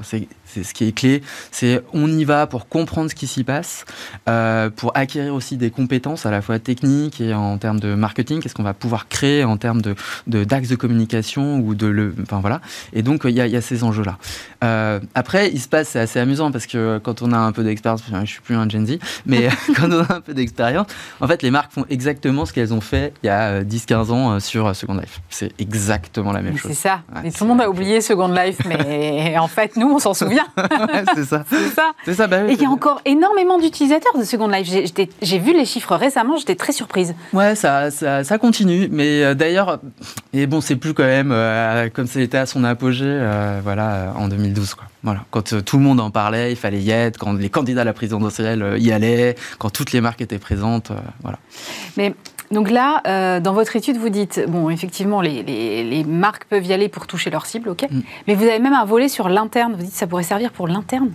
C'est 0.04 0.64
ce 0.64 0.74
qui 0.74 0.86
est 0.86 0.92
clé, 0.92 1.22
c'est 1.50 1.82
on 1.94 2.10
y 2.10 2.24
va 2.24 2.46
pour 2.46 2.68
comprendre 2.68 3.10
ce 3.10 3.14
qui 3.14 3.26
s'y 3.26 3.42
passe, 3.42 3.86
euh, 4.28 4.68
pour 4.68 4.92
acquérir 4.94 5.34
aussi 5.34 5.56
des 5.56 5.70
compétences 5.70 6.26
à 6.26 6.30
la 6.30 6.42
fois 6.42 6.58
techniques 6.58 7.20
et 7.20 7.32
en 7.32 7.56
termes 7.56 7.80
de 7.80 7.94
marketing, 7.94 8.40
qu'est-ce 8.40 8.54
qu'on 8.54 8.62
va 8.62 8.74
pouvoir 8.74 9.08
créer 9.08 9.44
en 9.44 9.56
termes 9.56 9.80
de 9.80 9.94
d'axes 10.26 10.68
de, 10.68 10.76
communication 10.76 11.58
ou 11.58 11.74
de 11.74 11.86
le, 11.86 12.14
enfin 12.22 12.40
voilà. 12.40 12.60
Et 12.92 13.02
donc 13.02 13.22
il 13.24 13.30
y 13.30 13.40
a, 13.40 13.46
y 13.46 13.56
a, 13.56 13.60
ces 13.60 13.84
enjeux-là. 13.84 14.18
Euh, 14.62 15.00
après, 15.14 15.50
il 15.50 15.60
se 15.60 15.68
passe, 15.68 15.90
c'est 15.90 16.00
assez 16.00 16.18
amusant 16.18 16.50
parce 16.50 16.66
que 16.66 16.98
quand 16.98 17.22
on 17.22 17.32
a 17.32 17.38
un 17.38 17.52
peu 17.52 17.64
d'expérience, 17.64 18.02
je 18.10 18.24
suis 18.26 18.40
plus 18.40 18.56
un 18.56 18.68
Gen 18.68 18.86
Z, 18.86 18.98
mais 19.26 19.48
quand 19.76 19.90
on 19.90 20.02
a 20.02 20.14
un 20.14 20.20
peu 20.20 20.34
d'expérience, 20.34 20.86
en 21.20 21.28
fait 21.28 21.42
les 21.42 21.50
marques 21.50 21.72
font 21.72 21.86
exactement 21.88 22.44
ce 22.44 22.52
qu'elles 22.52 22.74
ont 22.74 22.80
fait 22.80 23.14
il 23.22 23.26
y 23.26 23.30
a 23.30 23.62
10-15 23.62 23.92
euh, 23.92 24.12
ans 24.12 24.40
sur 24.40 24.74
Second 24.76 24.94
Life. 24.94 25.20
C'est 25.30 25.52
exactement 25.58 26.32
la 26.32 26.42
même 26.42 26.56
chose. 26.56 26.72
C'est 26.72 26.88
ça. 26.88 27.02
et 27.24 27.32
tout 27.32 27.44
le 27.44 27.48
monde 27.48 27.60
a 27.60 27.70
oublié 27.70 28.00
Second 28.00 28.28
Life, 28.28 28.58
mais 28.66 29.36
en 29.38 29.48
fait 29.48 29.71
nous 29.76 29.88
on 29.88 29.98
s'en 29.98 30.14
souvient. 30.14 30.46
c'est 31.14 31.24
ça. 31.24 31.44
c'est 32.04 32.14
ça. 32.14 32.26
Bah 32.26 32.44
et 32.48 32.52
il 32.52 32.62
y 32.62 32.66
a 32.66 32.70
encore 32.70 33.00
énormément 33.04 33.58
d'utilisateurs 33.58 34.16
de 34.18 34.24
Second 34.24 34.48
Life. 34.48 34.68
J'ai 35.22 35.38
vu 35.38 35.52
les 35.52 35.64
chiffres 35.64 35.96
récemment, 35.96 36.36
j'étais 36.36 36.54
très 36.54 36.72
surprise. 36.72 37.14
Ouais, 37.32 37.54
ça, 37.54 37.90
ça, 37.90 38.38
continue. 38.38 38.88
Mais 38.90 39.22
euh, 39.22 39.34
d'ailleurs, 39.34 39.80
et 40.32 40.46
bon, 40.46 40.60
c'est 40.60 40.76
plus 40.76 40.94
quand 40.94 41.04
même 41.04 41.30
euh, 41.32 41.88
comme 41.90 42.06
c'était 42.06 42.38
à 42.38 42.46
son 42.46 42.64
apogée, 42.64 43.04
euh, 43.06 43.60
voilà, 43.62 44.14
en 44.16 44.28
2012. 44.28 44.74
Quoi. 44.74 44.84
Voilà, 45.02 45.24
quand 45.30 45.64
tout 45.64 45.76
le 45.78 45.82
monde 45.82 46.00
en 46.00 46.10
parlait, 46.10 46.52
il 46.52 46.56
fallait 46.56 46.80
y 46.80 46.90
être, 46.90 47.18
quand 47.18 47.32
les 47.32 47.48
candidats 47.48 47.82
à 47.82 47.84
la 47.84 47.92
présidentielle 47.92 48.76
y 48.78 48.92
allaient, 48.92 49.34
quand 49.58 49.70
toutes 49.70 49.92
les 49.92 50.00
marques 50.00 50.20
étaient 50.20 50.38
présentes, 50.38 50.92
voilà. 51.22 51.38
Mais 51.96 52.14
donc 52.52 52.70
là, 52.70 53.02
euh, 53.06 53.40
dans 53.40 53.54
votre 53.54 53.74
étude, 53.76 53.96
vous 53.96 54.10
dites, 54.10 54.44
bon, 54.46 54.68
effectivement, 54.68 55.20
les, 55.22 56.04
marques 56.06 56.44
peuvent 56.44 56.66
y 56.66 56.72
aller 56.72 56.88
pour 56.88 57.06
toucher 57.06 57.30
leur 57.30 57.46
cible, 57.46 57.70
ok, 57.70 57.86
mm. 57.90 58.00
mais 58.28 58.34
vous 58.34 58.44
avez 58.44 58.58
même 58.58 58.74
un 58.74 58.84
volet 58.84 59.08
sur 59.08 59.28
l'interne. 59.28 59.74
Vous 59.74 59.84
dites, 59.84 59.94
ça 59.94 60.06
pourrait 60.06 60.22
servir 60.22 60.52
pour 60.52 60.68
l'interne? 60.68 61.10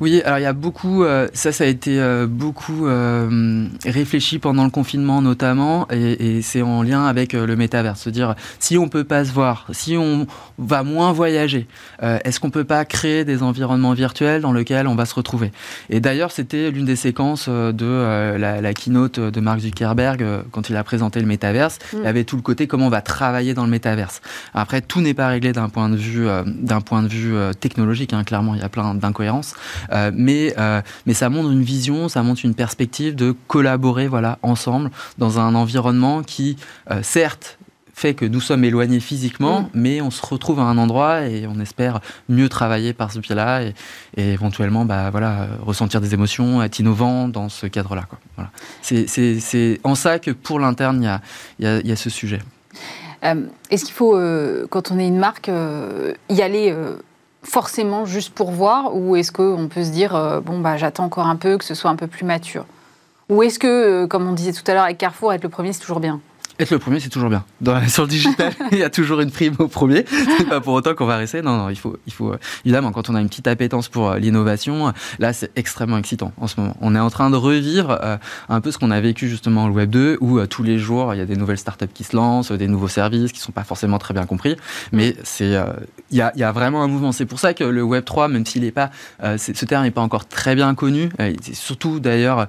Oui, 0.00 0.20
alors 0.24 0.38
il 0.38 0.42
y 0.42 0.46
a 0.46 0.52
beaucoup, 0.52 1.04
euh, 1.04 1.28
ça, 1.32 1.52
ça 1.52 1.64
a 1.64 1.66
été 1.66 1.98
euh, 1.98 2.26
beaucoup 2.26 2.86
euh, 2.86 3.66
réfléchi 3.86 4.38
pendant 4.38 4.64
le 4.64 4.70
confinement 4.70 5.22
notamment, 5.22 5.88
et, 5.90 6.42
c'est 6.42 6.60
en 6.60 6.82
lien 6.82 7.06
avec 7.06 7.32
le 7.32 7.56
métavers. 7.56 7.96
Se 7.96 8.10
dire, 8.10 8.34
si 8.58 8.76
on 8.76 8.88
peut 8.88 9.04
pas 9.04 9.24
se 9.24 9.32
voir, 9.32 9.66
si 9.72 9.96
on 9.96 10.26
va 10.58 10.82
moins 10.82 11.12
voyager, 11.12 11.66
est-ce 12.02 12.40
qu'on 12.40 12.50
peut 12.50 12.64
pas 12.64 12.84
créer 12.84 13.24
des 13.24 13.42
environnements 13.42 13.94
virtuels 13.94 14.42
dans 14.42 14.52
lesquels 14.52 14.86
on 14.86 14.94
va 14.94 15.06
se 15.06 15.14
retrouver? 15.14 15.50
Et 15.88 16.00
d'ailleurs, 16.00 16.30
c'était 16.30 16.70
l'une 16.70 16.84
des 16.84 16.96
séquences 16.96 17.48
de 17.48 18.36
la, 18.36 18.74
keynote 18.74 19.18
de 19.18 19.40
Mark 19.40 19.60
Zuckerberg 19.60 20.24
quand 20.50 20.68
il 20.68 20.76
a 20.76 20.84
présenté 20.84 21.20
le 21.20 21.26
métaverse. 21.26 21.78
Mm. 21.92 21.96
Il 21.98 22.04
y 22.04 22.08
avait 22.08 22.24
tout 22.24 22.36
le 22.36 22.42
côté 22.42 22.66
comment 22.66 22.86
on 22.86 22.90
va 22.90 23.00
travailler 23.00 23.54
dans 23.54 23.64
le 23.64 23.70
métaverse. 23.70 24.20
Après, 24.54 24.80
tout 24.80 25.00
n'est 25.00 25.14
pas 25.14 25.28
réglé 25.28 25.52
d'un 25.52 25.68
point 25.68 25.88
de 25.88 25.96
vue, 25.96 26.26
d'un 26.46 26.80
point 26.80 27.02
de 27.02 27.08
vue 27.08 27.34
technologique. 27.58 28.12
Hein, 28.12 28.24
clairement, 28.24 28.54
il 28.54 28.60
y 28.60 28.64
a 28.64 28.68
plein 28.68 28.94
d'incohérences. 28.94 29.54
Euh, 29.92 30.10
mais, 30.14 30.54
euh, 30.58 30.80
mais 31.06 31.14
ça 31.14 31.28
montre 31.28 31.50
une 31.50 31.62
vision, 31.62 32.08
ça 32.08 32.22
montre 32.22 32.44
une 32.44 32.54
perspective 32.54 33.14
de 33.14 33.34
collaborer 33.46 34.08
voilà, 34.08 34.38
ensemble 34.42 34.90
dans 35.18 35.38
un 35.38 35.54
environnement 35.54 36.22
qui, 36.22 36.56
euh, 36.90 37.00
certes, 37.02 37.58
fait 37.94 38.12
que 38.12 38.26
nous 38.26 38.40
sommes 38.40 38.62
éloignés 38.64 39.00
physiquement, 39.00 39.62
mm. 39.62 39.68
mais 39.72 40.00
on 40.02 40.10
se 40.10 40.24
retrouve 40.24 40.60
à 40.60 40.64
un 40.64 40.76
endroit 40.76 41.22
et 41.22 41.46
on 41.46 41.58
espère 41.60 42.00
mieux 42.28 42.50
travailler 42.50 42.92
par 42.92 43.10
ce 43.10 43.20
biais-là 43.20 43.62
et, 43.62 43.74
éventuellement 44.16 44.84
bah, 44.84 45.10
voilà, 45.10 45.48
ressentir 45.62 46.02
des 46.02 46.12
émotions, 46.12 46.62
être 46.62 46.78
innovant 46.78 47.26
dans 47.28 47.48
ce 47.48 47.66
cadre-là. 47.66 48.06
Voilà. 48.36 48.50
C'est 48.82 49.80
en 49.82 49.94
ça 49.94 50.18
que 50.18 50.30
pour 50.30 50.60
l'interne, 50.60 51.02
il 51.02 51.04
y 51.04 51.08
a, 51.08 51.20
y, 51.58 51.66
a, 51.66 51.80
y 51.80 51.92
a, 51.92 51.96
ce 51.96 52.10
sujet. 52.10 52.40
Est-ce 53.70 53.84
qu'il 53.86 53.94
faut, 53.94 54.20
quand 54.68 54.90
on 54.90 54.98
est 54.98 55.08
une 55.08 55.18
marque, 55.18 55.50
y 56.28 56.42
aller 56.42 56.74
forcément 57.46 58.04
juste 58.04 58.34
pour 58.34 58.50
voir 58.50 58.94
ou 58.94 59.16
est-ce 59.16 59.32
qu'on 59.32 59.68
peut 59.68 59.84
se 59.84 59.90
dire 59.90 60.14
euh, 60.14 60.40
bon 60.40 60.58
bah 60.58 60.76
j'attends 60.76 61.04
encore 61.04 61.26
un 61.26 61.36
peu 61.36 61.56
que 61.56 61.64
ce 61.64 61.74
soit 61.74 61.90
un 61.90 61.96
peu 61.96 62.06
plus 62.06 62.24
mature? 62.24 62.66
Ou 63.28 63.42
est-ce 63.42 63.58
que 63.58 63.66
euh, 63.66 64.06
comme 64.06 64.28
on 64.28 64.32
disait 64.32 64.52
tout 64.52 64.68
à 64.70 64.74
l'heure 64.74 64.84
avec 64.84 64.98
Carrefour 64.98 65.32
être 65.32 65.42
le 65.42 65.48
premier 65.48 65.72
c'est 65.72 65.80
toujours 65.80 66.00
bien? 66.00 66.20
Être 66.58 66.70
le 66.70 66.78
premier, 66.78 67.00
c'est 67.00 67.10
toujours 67.10 67.28
bien. 67.28 67.44
Dans, 67.60 67.86
sur 67.88 68.04
le 68.04 68.08
digital, 68.08 68.52
il 68.72 68.78
y 68.78 68.82
a 68.82 68.90
toujours 68.90 69.20
une 69.20 69.30
prime 69.30 69.54
au 69.58 69.68
premier. 69.68 70.04
C'est 70.38 70.48
pas 70.48 70.60
pour 70.60 70.74
autant 70.74 70.94
qu'on 70.94 71.04
va 71.04 71.16
rester. 71.16 71.42
Non, 71.42 71.56
non, 71.56 71.68
il 71.68 71.76
faut, 71.76 71.96
il 72.06 72.12
faut 72.12 72.34
évidemment, 72.64 72.92
quand 72.92 73.10
on 73.10 73.14
a 73.14 73.20
une 73.20 73.28
petite 73.28 73.46
appétence 73.46 73.88
pour 73.88 74.10
euh, 74.10 74.18
l'innovation, 74.18 74.92
là, 75.18 75.32
c'est 75.32 75.50
extrêmement 75.56 75.98
excitant 75.98 76.32
en 76.38 76.46
ce 76.46 76.58
moment. 76.58 76.76
On 76.80 76.94
est 76.94 76.98
en 76.98 77.10
train 77.10 77.30
de 77.30 77.36
revivre 77.36 77.98
euh, 78.02 78.16
un 78.48 78.60
peu 78.60 78.70
ce 78.70 78.78
qu'on 78.78 78.90
a 78.90 79.00
vécu 79.00 79.28
justement 79.28 79.66
au 79.66 79.70
Web 79.70 79.90
2, 79.90 80.18
où 80.20 80.38
euh, 80.38 80.46
tous 80.46 80.62
les 80.62 80.78
jours, 80.78 81.12
il 81.14 81.18
y 81.18 81.20
a 81.20 81.26
des 81.26 81.36
nouvelles 81.36 81.58
startups 81.58 81.86
qui 81.92 82.04
se 82.04 82.16
lancent, 82.16 82.52
des 82.52 82.68
nouveaux 82.68 82.88
services 82.88 83.32
qui 83.32 83.40
sont 83.40 83.52
pas 83.52 83.64
forcément 83.64 83.98
très 83.98 84.14
bien 84.14 84.24
compris. 84.24 84.56
Mais 84.92 85.14
c'est, 85.24 85.56
il 86.10 86.16
y, 86.16 86.20
a, 86.22 86.32
y, 86.36 86.42
a, 86.42 86.52
vraiment 86.52 86.82
un 86.82 86.88
mouvement. 86.88 87.12
C'est 87.12 87.26
pour 87.26 87.38
ça 87.38 87.52
que 87.52 87.64
le 87.64 87.82
Web 87.82 88.04
3, 88.04 88.28
même 88.28 88.46
s'il 88.46 88.64
est 88.64 88.70
pas, 88.70 88.90
ce 89.22 89.64
terme 89.64 89.84
n'est 89.84 89.90
pas 89.90 90.00
encore 90.00 90.26
très 90.26 90.54
bien 90.54 90.74
connu, 90.74 91.10
c'est 91.18 91.54
surtout 91.54 92.00
d'ailleurs 92.00 92.48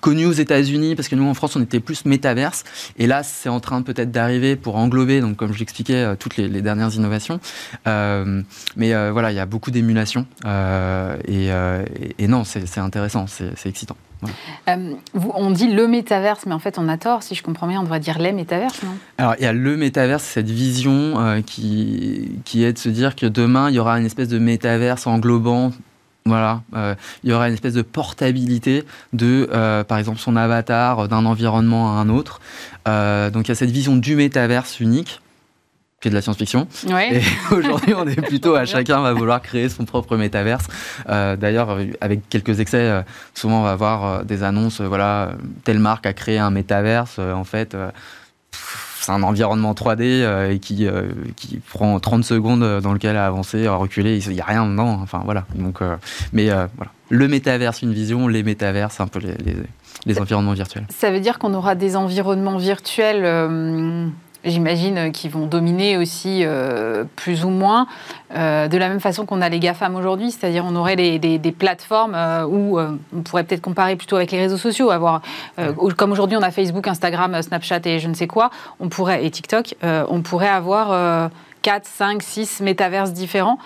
connu 0.00 0.26
aux 0.26 0.32
États-Unis 0.32 0.94
parce 0.94 1.08
que 1.08 1.14
nous 1.14 1.26
en 1.26 1.34
France 1.34 1.56
on 1.56 1.62
était 1.62 1.80
plus 1.80 2.04
métaverse. 2.04 2.64
Et 2.98 3.06
là 3.06 3.22
c'est 3.22 3.48
en 3.48 3.60
train 3.60 3.82
peut-être 3.82 4.10
d'arriver 4.10 4.56
pour 4.56 4.76
englober 4.76 5.20
donc 5.20 5.36
comme 5.36 5.52
je 5.52 5.58
l'expliquais 5.58 5.94
euh, 5.94 6.16
toutes 6.18 6.36
les, 6.36 6.48
dernières 6.62 6.94
innovations. 6.94 7.40
Euh, 7.86 8.42
mais 8.76 8.94
euh, 8.94 9.10
voilà 9.12 9.32
il 9.32 9.36
y 9.36 9.40
a 9.40 9.46
beaucoup 9.46 9.70
d'émulation 9.70 10.26
et, 10.44 11.48
non 12.28 12.44
c'est 12.44 12.78
intéressant 12.78 13.26
c'est 13.26 13.66
excitant. 13.66 13.96
On 15.14 15.50
dit 15.52 15.72
le 15.72 15.86
métaverse, 15.86 16.44
mais 16.44 16.52
en 16.52 16.58
fait, 16.58 16.76
on 16.76 16.88
a 16.88 16.98
tort. 16.98 17.22
Si 17.22 17.36
je 17.36 17.42
comprends 17.44 17.68
bien, 17.68 17.78
on 17.78 17.84
devrait 17.84 18.00
dire 18.00 18.18
les 18.18 18.32
métaverses, 18.32 18.82
non? 18.82 18.90
Alors, 19.16 19.36
il 19.38 19.44
y 19.44 19.46
a 19.46 19.52
le 19.52 19.76
métaverse, 19.76 20.24
cette 20.24 20.50
vision 20.50 21.40
qui, 21.46 22.32
qui 22.44 22.64
est 22.64 22.72
de 22.72 22.78
se 22.78 22.88
dire 22.88 23.14
que 23.14 23.26
demain, 23.26 23.70
il 23.70 23.76
y 23.76 23.78
aura 23.78 23.96
une 23.96 24.06
espèce 24.06 24.26
de 24.26 24.40
métaverse 24.40 25.06
englobant 25.06 25.70
voilà, 26.28 26.62
euh, 26.74 26.94
il 27.24 27.30
y 27.30 27.32
aura 27.32 27.48
une 27.48 27.54
espèce 27.54 27.74
de 27.74 27.82
portabilité 27.82 28.84
de, 29.12 29.48
euh, 29.52 29.84
par 29.84 29.98
exemple, 29.98 30.18
son 30.18 30.36
avatar 30.36 31.08
d'un 31.08 31.24
environnement 31.26 31.96
à 31.96 32.00
un 32.00 32.08
autre. 32.08 32.40
Euh, 32.86 33.30
donc 33.30 33.46
il 33.46 33.50
y 33.50 33.52
a 33.52 33.54
cette 33.54 33.70
vision 33.70 33.96
du 33.96 34.16
métaverse 34.16 34.80
unique 34.80 35.20
qui 36.00 36.06
est 36.06 36.10
de 36.10 36.14
la 36.14 36.22
science-fiction. 36.22 36.68
Et 37.10 37.20
aujourd'hui, 37.50 37.92
on 37.94 38.06
est 38.06 38.20
plutôt 38.20 38.54
à 38.54 38.64
chacun 38.66 39.00
va 39.00 39.12
vouloir 39.12 39.42
créer 39.42 39.68
son 39.68 39.84
propre 39.84 40.16
métaverse. 40.16 40.66
D'ailleurs, 41.08 41.76
avec 42.00 42.28
quelques 42.28 42.60
excès, 42.60 43.04
souvent 43.34 43.62
on 43.62 43.64
va 43.64 43.72
avoir 43.72 44.24
des 44.24 44.44
annonces, 44.44 44.80
voilà, 44.80 45.32
telle 45.64 45.80
marque 45.80 46.06
a 46.06 46.12
créé 46.12 46.38
un 46.38 46.50
métaverse. 46.50 47.18
en 47.18 47.42
fait, 47.42 47.76
c'est 49.08 49.14
un 49.14 49.22
environnement 49.22 49.72
3D 49.72 50.02
euh, 50.02 50.58
qui, 50.58 50.86
euh, 50.86 51.04
qui 51.34 51.56
prend 51.56 51.98
30 51.98 52.24
secondes 52.24 52.62
euh, 52.62 52.82
dans 52.82 52.92
lequel 52.92 53.16
à 53.16 53.26
avancer, 53.26 53.66
à 53.66 53.74
reculer, 53.74 54.18
il 54.18 54.32
n'y 54.34 54.40
a 54.40 54.44
rien 54.44 54.68
dedans. 54.68 54.98
Enfin 55.02 55.22
voilà. 55.24 55.46
Donc, 55.54 55.80
mais 56.34 56.46
voilà. 56.46 56.92
Le 57.08 57.26
métaverse, 57.26 57.80
une 57.80 57.94
vision, 57.94 58.28
les 58.28 58.42
métaverses, 58.42 59.00
un 59.00 59.06
peu 59.06 59.18
les, 59.18 59.32
les, 59.38 59.56
les 60.04 60.20
environnements 60.20 60.52
virtuels. 60.52 60.84
Ça 60.90 61.10
veut 61.10 61.20
dire 61.20 61.38
qu'on 61.38 61.54
aura 61.54 61.74
des 61.74 61.96
environnements 61.96 62.58
virtuels 62.58 63.24
j'imagine, 64.44 64.98
euh, 64.98 65.10
qui 65.10 65.28
vont 65.28 65.46
dominer 65.46 65.96
aussi 65.96 66.40
euh, 66.44 67.04
plus 67.16 67.44
ou 67.44 67.50
moins, 67.50 67.86
euh, 68.34 68.68
de 68.68 68.78
la 68.78 68.88
même 68.88 69.00
façon 69.00 69.26
qu'on 69.26 69.40
a 69.40 69.48
les 69.48 69.58
GAFAM 69.58 69.96
aujourd'hui, 69.96 70.30
c'est-à-dire 70.30 70.64
on 70.66 70.76
aurait 70.76 70.96
des, 70.96 71.54
plateformes 71.58 72.16
où 72.48 72.78
on 72.78 73.22
pourrait 73.22 73.42
peut-être 73.42 73.62
comparer 73.62 73.96
plutôt 73.96 74.16
avec 74.16 74.30
les 74.30 74.38
réseaux 74.38 74.58
sociaux, 74.58 74.90
avoir, 74.90 75.22
comme 75.96 76.12
aujourd'hui 76.12 76.36
on 76.36 76.42
a 76.42 76.50
Facebook, 76.50 76.86
Instagram, 76.86 77.40
Snapchat 77.40 77.80
et 77.86 77.98
je 77.98 78.06
ne 78.06 78.14
sais 78.14 78.26
quoi, 78.26 78.50
on 78.80 78.88
pourrait, 78.88 79.24
et 79.24 79.30
TikTok, 79.30 79.74
on 79.82 80.20
pourrait 80.20 80.48
avoir 80.48 81.30
4, 81.62 81.86
5, 81.86 82.22
6 82.22 82.60
métaverses 82.60 83.12
différents 83.12 83.58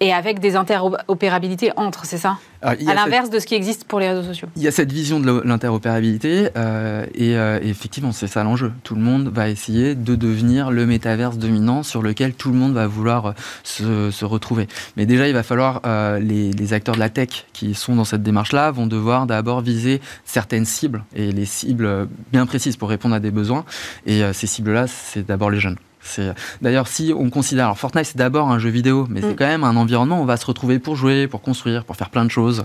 et 0.00 0.12
avec 0.12 0.38
des 0.38 0.56
interopérabilités 0.56 1.72
entre, 1.76 2.04
c'est 2.04 2.18
ça 2.18 2.38
À 2.60 2.74
l'inverse 2.74 3.30
de 3.30 3.38
ce 3.38 3.46
qui 3.46 3.54
existe 3.54 3.84
pour 3.84 4.00
les 4.00 4.08
réseaux 4.08 4.22
sociaux. 4.22 4.48
Il 4.56 4.62
y 4.62 4.68
a 4.68 4.70
cette 4.70 4.92
vision 4.92 5.20
de 5.20 5.42
l'interopérabilité 5.44 6.48
euh, 6.56 7.06
euh, 7.20 7.60
et, 7.62 7.68
effectivement, 7.68 8.12
c'est 8.12 8.26
ça 8.26 8.44
l'enjeu. 8.44 8.72
Tout 8.84 8.94
le 8.94 9.00
monde 9.00 9.28
va 9.28 9.48
essayer 9.48 9.94
de 9.94 10.14
devenir 10.14 10.70
le 10.70 10.86
métaverse 10.86 11.38
dominant 11.38 11.82
sur 11.82 12.02
lequel 12.02 12.34
tout 12.34 12.50
le 12.50 12.56
monde 12.56 12.74
va 12.74 12.86
vouloir 12.86 13.34
euh, 13.80 14.10
se, 14.10 14.24
retrouver. 14.24 14.68
Mais 14.96 15.06
déjà, 15.06 15.26
il 15.26 15.34
va 15.34 15.42
falloir, 15.42 15.82
les, 16.20 16.52
les, 16.52 16.72
acteurs 16.72 16.94
de 16.94 17.00
la 17.00 17.08
tech 17.08 17.46
qui 17.52 17.74
sont 17.74 17.96
dans 17.96 18.04
cette 18.04 18.22
démarche-là 18.22 18.70
vont 18.70 18.86
devoir 18.86 19.26
d'abord 19.26 19.60
viser 19.60 20.00
certaines 20.24 20.64
cibles 20.64 21.04
et 21.14 21.32
les 21.32 21.44
cibles 21.44 22.08
bien 22.30 22.46
précises 22.46 22.76
pour 22.76 22.88
répondre 22.88 23.14
à 23.14 23.20
des 23.20 23.30
besoins. 23.30 23.64
Et 24.06 24.22
ces 24.32 24.46
cibles-là, 24.46 24.86
c'est 24.86 25.26
d'abord 25.26 25.50
les 25.50 25.60
jeunes. 25.60 25.76
D'ailleurs, 26.60 26.88
si 26.88 27.12
on 27.16 27.30
considère, 27.30 27.66
alors 27.66 27.78
Fortnite 27.78 28.06
c'est 28.06 28.16
d'abord 28.16 28.50
un 28.50 28.58
jeu 28.58 28.70
vidéo, 28.70 29.06
mais 29.08 29.20
c'est 29.20 29.32
mm. 29.32 29.36
quand 29.36 29.46
même 29.46 29.64
un 29.64 29.76
environnement 29.76 30.18
où 30.18 30.22
on 30.22 30.26
va 30.26 30.36
se 30.36 30.46
retrouver 30.46 30.78
pour 30.78 30.96
jouer, 30.96 31.26
pour 31.26 31.40
construire, 31.42 31.84
pour 31.84 31.96
faire 31.96 32.10
plein 32.10 32.24
de 32.24 32.30
choses. 32.30 32.64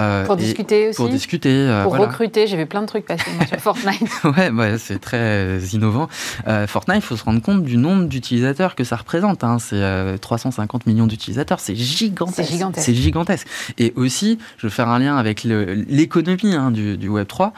Euh, 0.00 0.24
pour 0.24 0.36
discuter 0.36 0.88
aussi. 0.88 0.96
Pour 0.96 1.08
discuter. 1.08 1.50
Euh, 1.52 1.84
pour 1.84 1.96
recruter, 1.96 2.46
j'ai 2.46 2.56
vu 2.56 2.66
plein 2.66 2.82
de 2.82 2.86
trucs 2.86 3.04
passer 3.04 3.30
sur 3.48 3.58
Fortnite. 3.74 4.08
ouais, 4.24 4.78
c'est 4.78 4.98
très 4.98 5.58
innovant. 5.72 6.08
Euh, 6.46 6.66
Fortnite, 6.66 6.98
il 6.98 7.02
faut 7.02 7.16
se 7.16 7.24
rendre 7.24 7.42
compte 7.42 7.62
du 7.62 7.76
nombre 7.76 8.04
d'utilisateurs 8.06 8.74
que 8.74 8.84
ça 8.84 8.96
représente. 8.96 9.44
Hein. 9.44 9.58
C'est 9.58 10.18
350 10.20 10.86
millions 10.86 11.06
d'utilisateurs, 11.06 11.60
c'est 11.60 11.76
gigantesque. 11.76 12.36
C'est 12.36 12.44
gigantesque. 12.44 12.92
gigantesque. 12.92 13.46
Et 13.78 13.92
aussi, 13.96 14.38
je 14.56 14.66
veux 14.66 14.70
faire 14.70 14.88
un 14.88 14.98
lien 14.98 15.16
avec 15.16 15.44
l'économie 15.44 16.54
hein, 16.54 16.70
du, 16.70 16.96
du, 16.96 17.08
Web 17.08 17.26
3. 17.26 17.52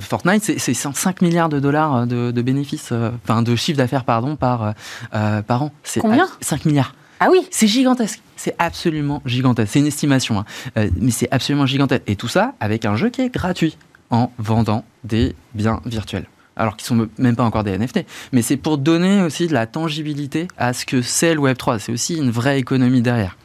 Fortnite, 0.00 0.42
c'est 0.58 0.74
5 0.74 1.22
milliards 1.22 1.48
de 1.48 1.60
dollars 1.60 2.06
de, 2.06 2.30
de 2.30 2.42
bénéfices. 2.42 2.92
Enfin, 3.24 3.41
de 3.42 3.56
chiffre 3.56 3.78
d'affaires 3.78 4.04
pardon 4.04 4.36
par 4.36 4.62
euh, 4.62 4.72
euh, 5.14 5.42
par 5.42 5.62
an. 5.62 5.72
C'est 5.82 6.00
Combien 6.00 6.28
5 6.40 6.64
milliards. 6.64 6.94
Ah 7.20 7.28
oui 7.30 7.46
C'est 7.50 7.68
gigantesque. 7.68 8.20
C'est 8.36 8.54
absolument 8.58 9.22
gigantesque. 9.24 9.72
C'est 9.72 9.78
une 9.78 9.86
estimation, 9.86 10.40
hein. 10.40 10.44
euh, 10.76 10.90
mais 10.96 11.12
c'est 11.12 11.28
absolument 11.30 11.66
gigantesque. 11.66 12.02
Et 12.06 12.16
tout 12.16 12.28
ça 12.28 12.54
avec 12.58 12.84
un 12.84 12.96
jeu 12.96 13.10
qui 13.10 13.20
est 13.22 13.28
gratuit 13.32 13.76
en 14.10 14.32
vendant 14.38 14.84
des 15.04 15.34
biens 15.54 15.80
virtuels. 15.86 16.26
Alors 16.56 16.76
qu'ils 16.76 16.86
sont 16.86 17.08
même 17.18 17.36
pas 17.36 17.44
encore 17.44 17.64
des 17.64 17.78
NFT. 17.78 18.04
Mais 18.32 18.42
c'est 18.42 18.56
pour 18.56 18.76
donner 18.76 19.22
aussi 19.22 19.46
de 19.46 19.52
la 19.52 19.66
tangibilité 19.66 20.48
à 20.58 20.72
ce 20.72 20.84
que 20.84 21.00
c'est 21.00 21.34
le 21.34 21.40
Web3. 21.40 21.78
C'est 21.78 21.92
aussi 21.92 22.16
une 22.16 22.30
vraie 22.30 22.58
économie 22.58 23.02
derrière. 23.02 23.38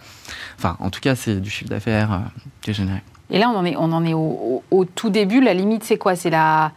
Enfin, 0.58 0.76
en 0.80 0.90
tout 0.90 1.00
cas, 1.00 1.16
c'est 1.16 1.40
du 1.40 1.50
chiffre 1.50 1.70
d'affaires 1.70 2.22
qui 2.62 2.72
est 2.72 2.74
généré. 2.74 3.02
Et 3.30 3.40
là, 3.40 3.50
on 3.50 3.58
en 3.58 3.66
est, 3.66 3.76
on 3.78 3.92
en 3.92 4.04
est 4.06 4.14
au, 4.14 4.64
au 4.72 4.86
tout 4.86 5.10
début. 5.10 5.42
La 5.42 5.54
limite, 5.54 5.84
c'est 5.84 5.98
quoi? 5.98 6.16
C'est 6.16 6.30
la, 6.30 6.72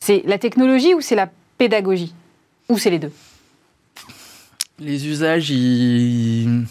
c'est 0.00 0.22
la 0.26 0.38
technologie 0.38 0.94
ou 0.94 1.00
c'est 1.00 1.14
la 1.14 1.28
pédagogie? 1.58 2.14
Ou 2.68 2.78
c'est 2.78 2.90
les 2.90 2.98
deux 2.98 3.12
Les 4.78 5.06
usages, 5.08 5.50
il... 5.50 6.66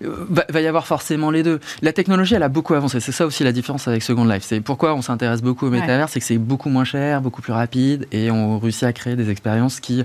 Va, 0.00 0.60
y 0.60 0.66
avoir 0.66 0.86
forcément 0.86 1.30
les 1.30 1.44
deux. 1.44 1.60
La 1.80 1.92
technologie, 1.92 2.34
elle 2.34 2.42
a 2.42 2.48
beaucoup 2.48 2.74
avancé. 2.74 2.98
C'est 2.98 3.12
ça 3.12 3.24
aussi 3.24 3.44
la 3.44 3.52
différence 3.52 3.86
avec 3.86 4.02
Second 4.02 4.24
Life. 4.24 4.42
C'est 4.44 4.60
pourquoi 4.60 4.94
on 4.94 5.02
s'intéresse 5.02 5.42
beaucoup 5.42 5.66
au 5.66 5.70
métavers, 5.70 6.08
c'est 6.08 6.18
que 6.18 6.26
c'est 6.26 6.38
beaucoup 6.38 6.68
moins 6.68 6.84
cher, 6.84 7.20
beaucoup 7.20 7.40
plus 7.40 7.52
rapide, 7.52 8.08
et 8.10 8.30
on 8.30 8.58
réussit 8.58 8.82
à 8.82 8.92
créer 8.92 9.14
des 9.14 9.30
expériences 9.30 9.78
qui, 9.78 10.02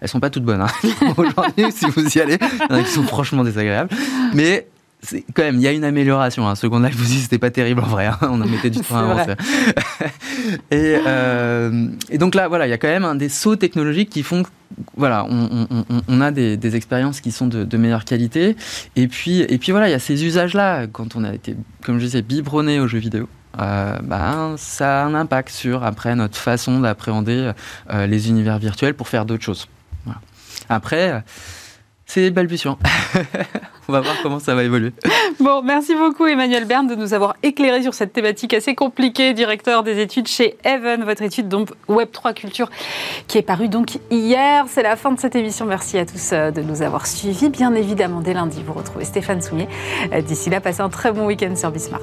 elles 0.00 0.08
sont 0.08 0.20
pas 0.20 0.30
toutes 0.30 0.44
bonnes. 0.44 0.60
Hein. 0.60 0.68
Aujourd'hui, 1.16 1.72
si 1.72 1.86
vous 1.86 2.06
y 2.16 2.20
allez, 2.20 2.38
il 2.40 2.70
y 2.70 2.72
en 2.72 2.80
a 2.80 2.82
qui 2.84 2.90
sont 2.92 3.02
franchement 3.02 3.42
désagréables. 3.42 3.90
Mais 4.34 4.68
quand 5.34 5.42
même, 5.42 5.56
il 5.56 5.62
y 5.62 5.66
a 5.66 5.72
une 5.72 5.84
amélioration. 5.84 6.46
Hein. 6.48 6.54
Second 6.54 6.80
Life 6.80 7.00
aussi, 7.00 7.20
c'était 7.20 7.38
pas 7.38 7.50
terrible 7.50 7.80
en 7.80 7.86
vrai. 7.86 8.06
Hein. 8.06 8.18
On 8.22 8.40
en 8.40 8.46
mettait 8.46 8.70
du 8.70 8.80
temps 8.80 8.96
à 8.96 9.10
avancer. 9.10 9.34
et, 10.70 10.98
euh, 11.06 11.86
et, 12.10 12.18
donc 12.18 12.34
là, 12.34 12.48
voilà, 12.48 12.66
il 12.66 12.70
y 12.70 12.72
a 12.72 12.78
quand 12.78 12.88
même 12.88 13.04
un 13.04 13.14
des 13.14 13.28
sauts 13.28 13.56
technologiques 13.56 14.10
qui 14.10 14.22
font 14.22 14.42
voilà, 14.96 15.26
on, 15.28 15.66
on, 16.06 16.20
a 16.20 16.30
des, 16.30 16.56
des, 16.56 16.76
expériences 16.76 17.20
qui 17.20 17.32
sont 17.32 17.48
de, 17.48 17.64
de, 17.64 17.76
meilleure 17.76 18.04
qualité. 18.04 18.56
Et 18.94 19.08
puis, 19.08 19.40
et 19.40 19.58
puis 19.58 19.72
voilà, 19.72 19.88
il 19.88 19.90
y 19.90 19.94
a 19.94 19.98
ces 19.98 20.24
usages-là. 20.24 20.86
Quand 20.86 21.16
on 21.16 21.24
a 21.24 21.34
été, 21.34 21.56
comme 21.82 21.98
je 21.98 22.04
disais, 22.04 22.22
biberonné 22.22 22.78
aux 22.78 22.86
jeux 22.86 23.00
vidéo, 23.00 23.28
euh, 23.58 23.98
ben, 24.02 24.54
ça 24.58 25.02
a 25.02 25.04
un 25.04 25.14
impact 25.14 25.48
sur 25.50 25.82
après 25.82 26.14
notre 26.14 26.36
façon 26.36 26.80
d'appréhender 26.80 27.52
euh, 27.92 28.06
les 28.06 28.28
univers 28.28 28.58
virtuels 28.58 28.94
pour 28.94 29.08
faire 29.08 29.24
d'autres 29.24 29.42
choses. 29.42 29.66
Voilà. 30.04 30.20
Après 30.68 31.24
c'est 32.10 32.30
balbutiant. 32.30 32.76
On 33.88 33.92
va 33.92 34.00
voir 34.00 34.16
comment 34.22 34.38
ça 34.38 34.54
va 34.54 34.64
évoluer. 34.64 34.92
Bon, 35.38 35.62
merci 35.62 35.94
beaucoup 35.94 36.26
Emmanuel 36.26 36.64
Bern 36.64 36.86
de 36.86 36.94
nous 36.94 37.14
avoir 37.14 37.36
éclairé 37.42 37.82
sur 37.82 37.94
cette 37.94 38.12
thématique 38.12 38.52
assez 38.52 38.74
compliquée, 38.74 39.32
directeur 39.32 39.82
des 39.82 40.00
études 40.00 40.28
chez 40.28 40.56
Even, 40.64 41.04
votre 41.04 41.22
étude 41.22 41.48
donc 41.48 41.70
Web3 41.88 42.34
Culture 42.34 42.68
qui 43.26 43.38
est 43.38 43.42
parue 43.42 43.68
donc 43.68 43.98
hier. 44.10 44.66
C'est 44.68 44.82
la 44.82 44.96
fin 44.96 45.12
de 45.12 45.20
cette 45.20 45.36
émission. 45.36 45.66
Merci 45.66 45.98
à 45.98 46.06
tous 46.06 46.30
euh, 46.32 46.50
de 46.50 46.62
nous 46.62 46.82
avoir 46.82 47.06
suivis. 47.06 47.48
Bien 47.48 47.74
évidemment, 47.74 48.20
dès 48.20 48.34
lundi, 48.34 48.62
vous 48.64 48.72
retrouvez 48.72 49.04
Stéphane 49.04 49.40
Soumier. 49.40 49.68
Euh, 50.12 50.20
d'ici 50.20 50.50
là, 50.50 50.60
passez 50.60 50.80
un 50.80 50.88
très 50.88 51.12
bon 51.12 51.26
week-end 51.26 51.54
sur 51.56 51.70
Bismart. 51.70 52.00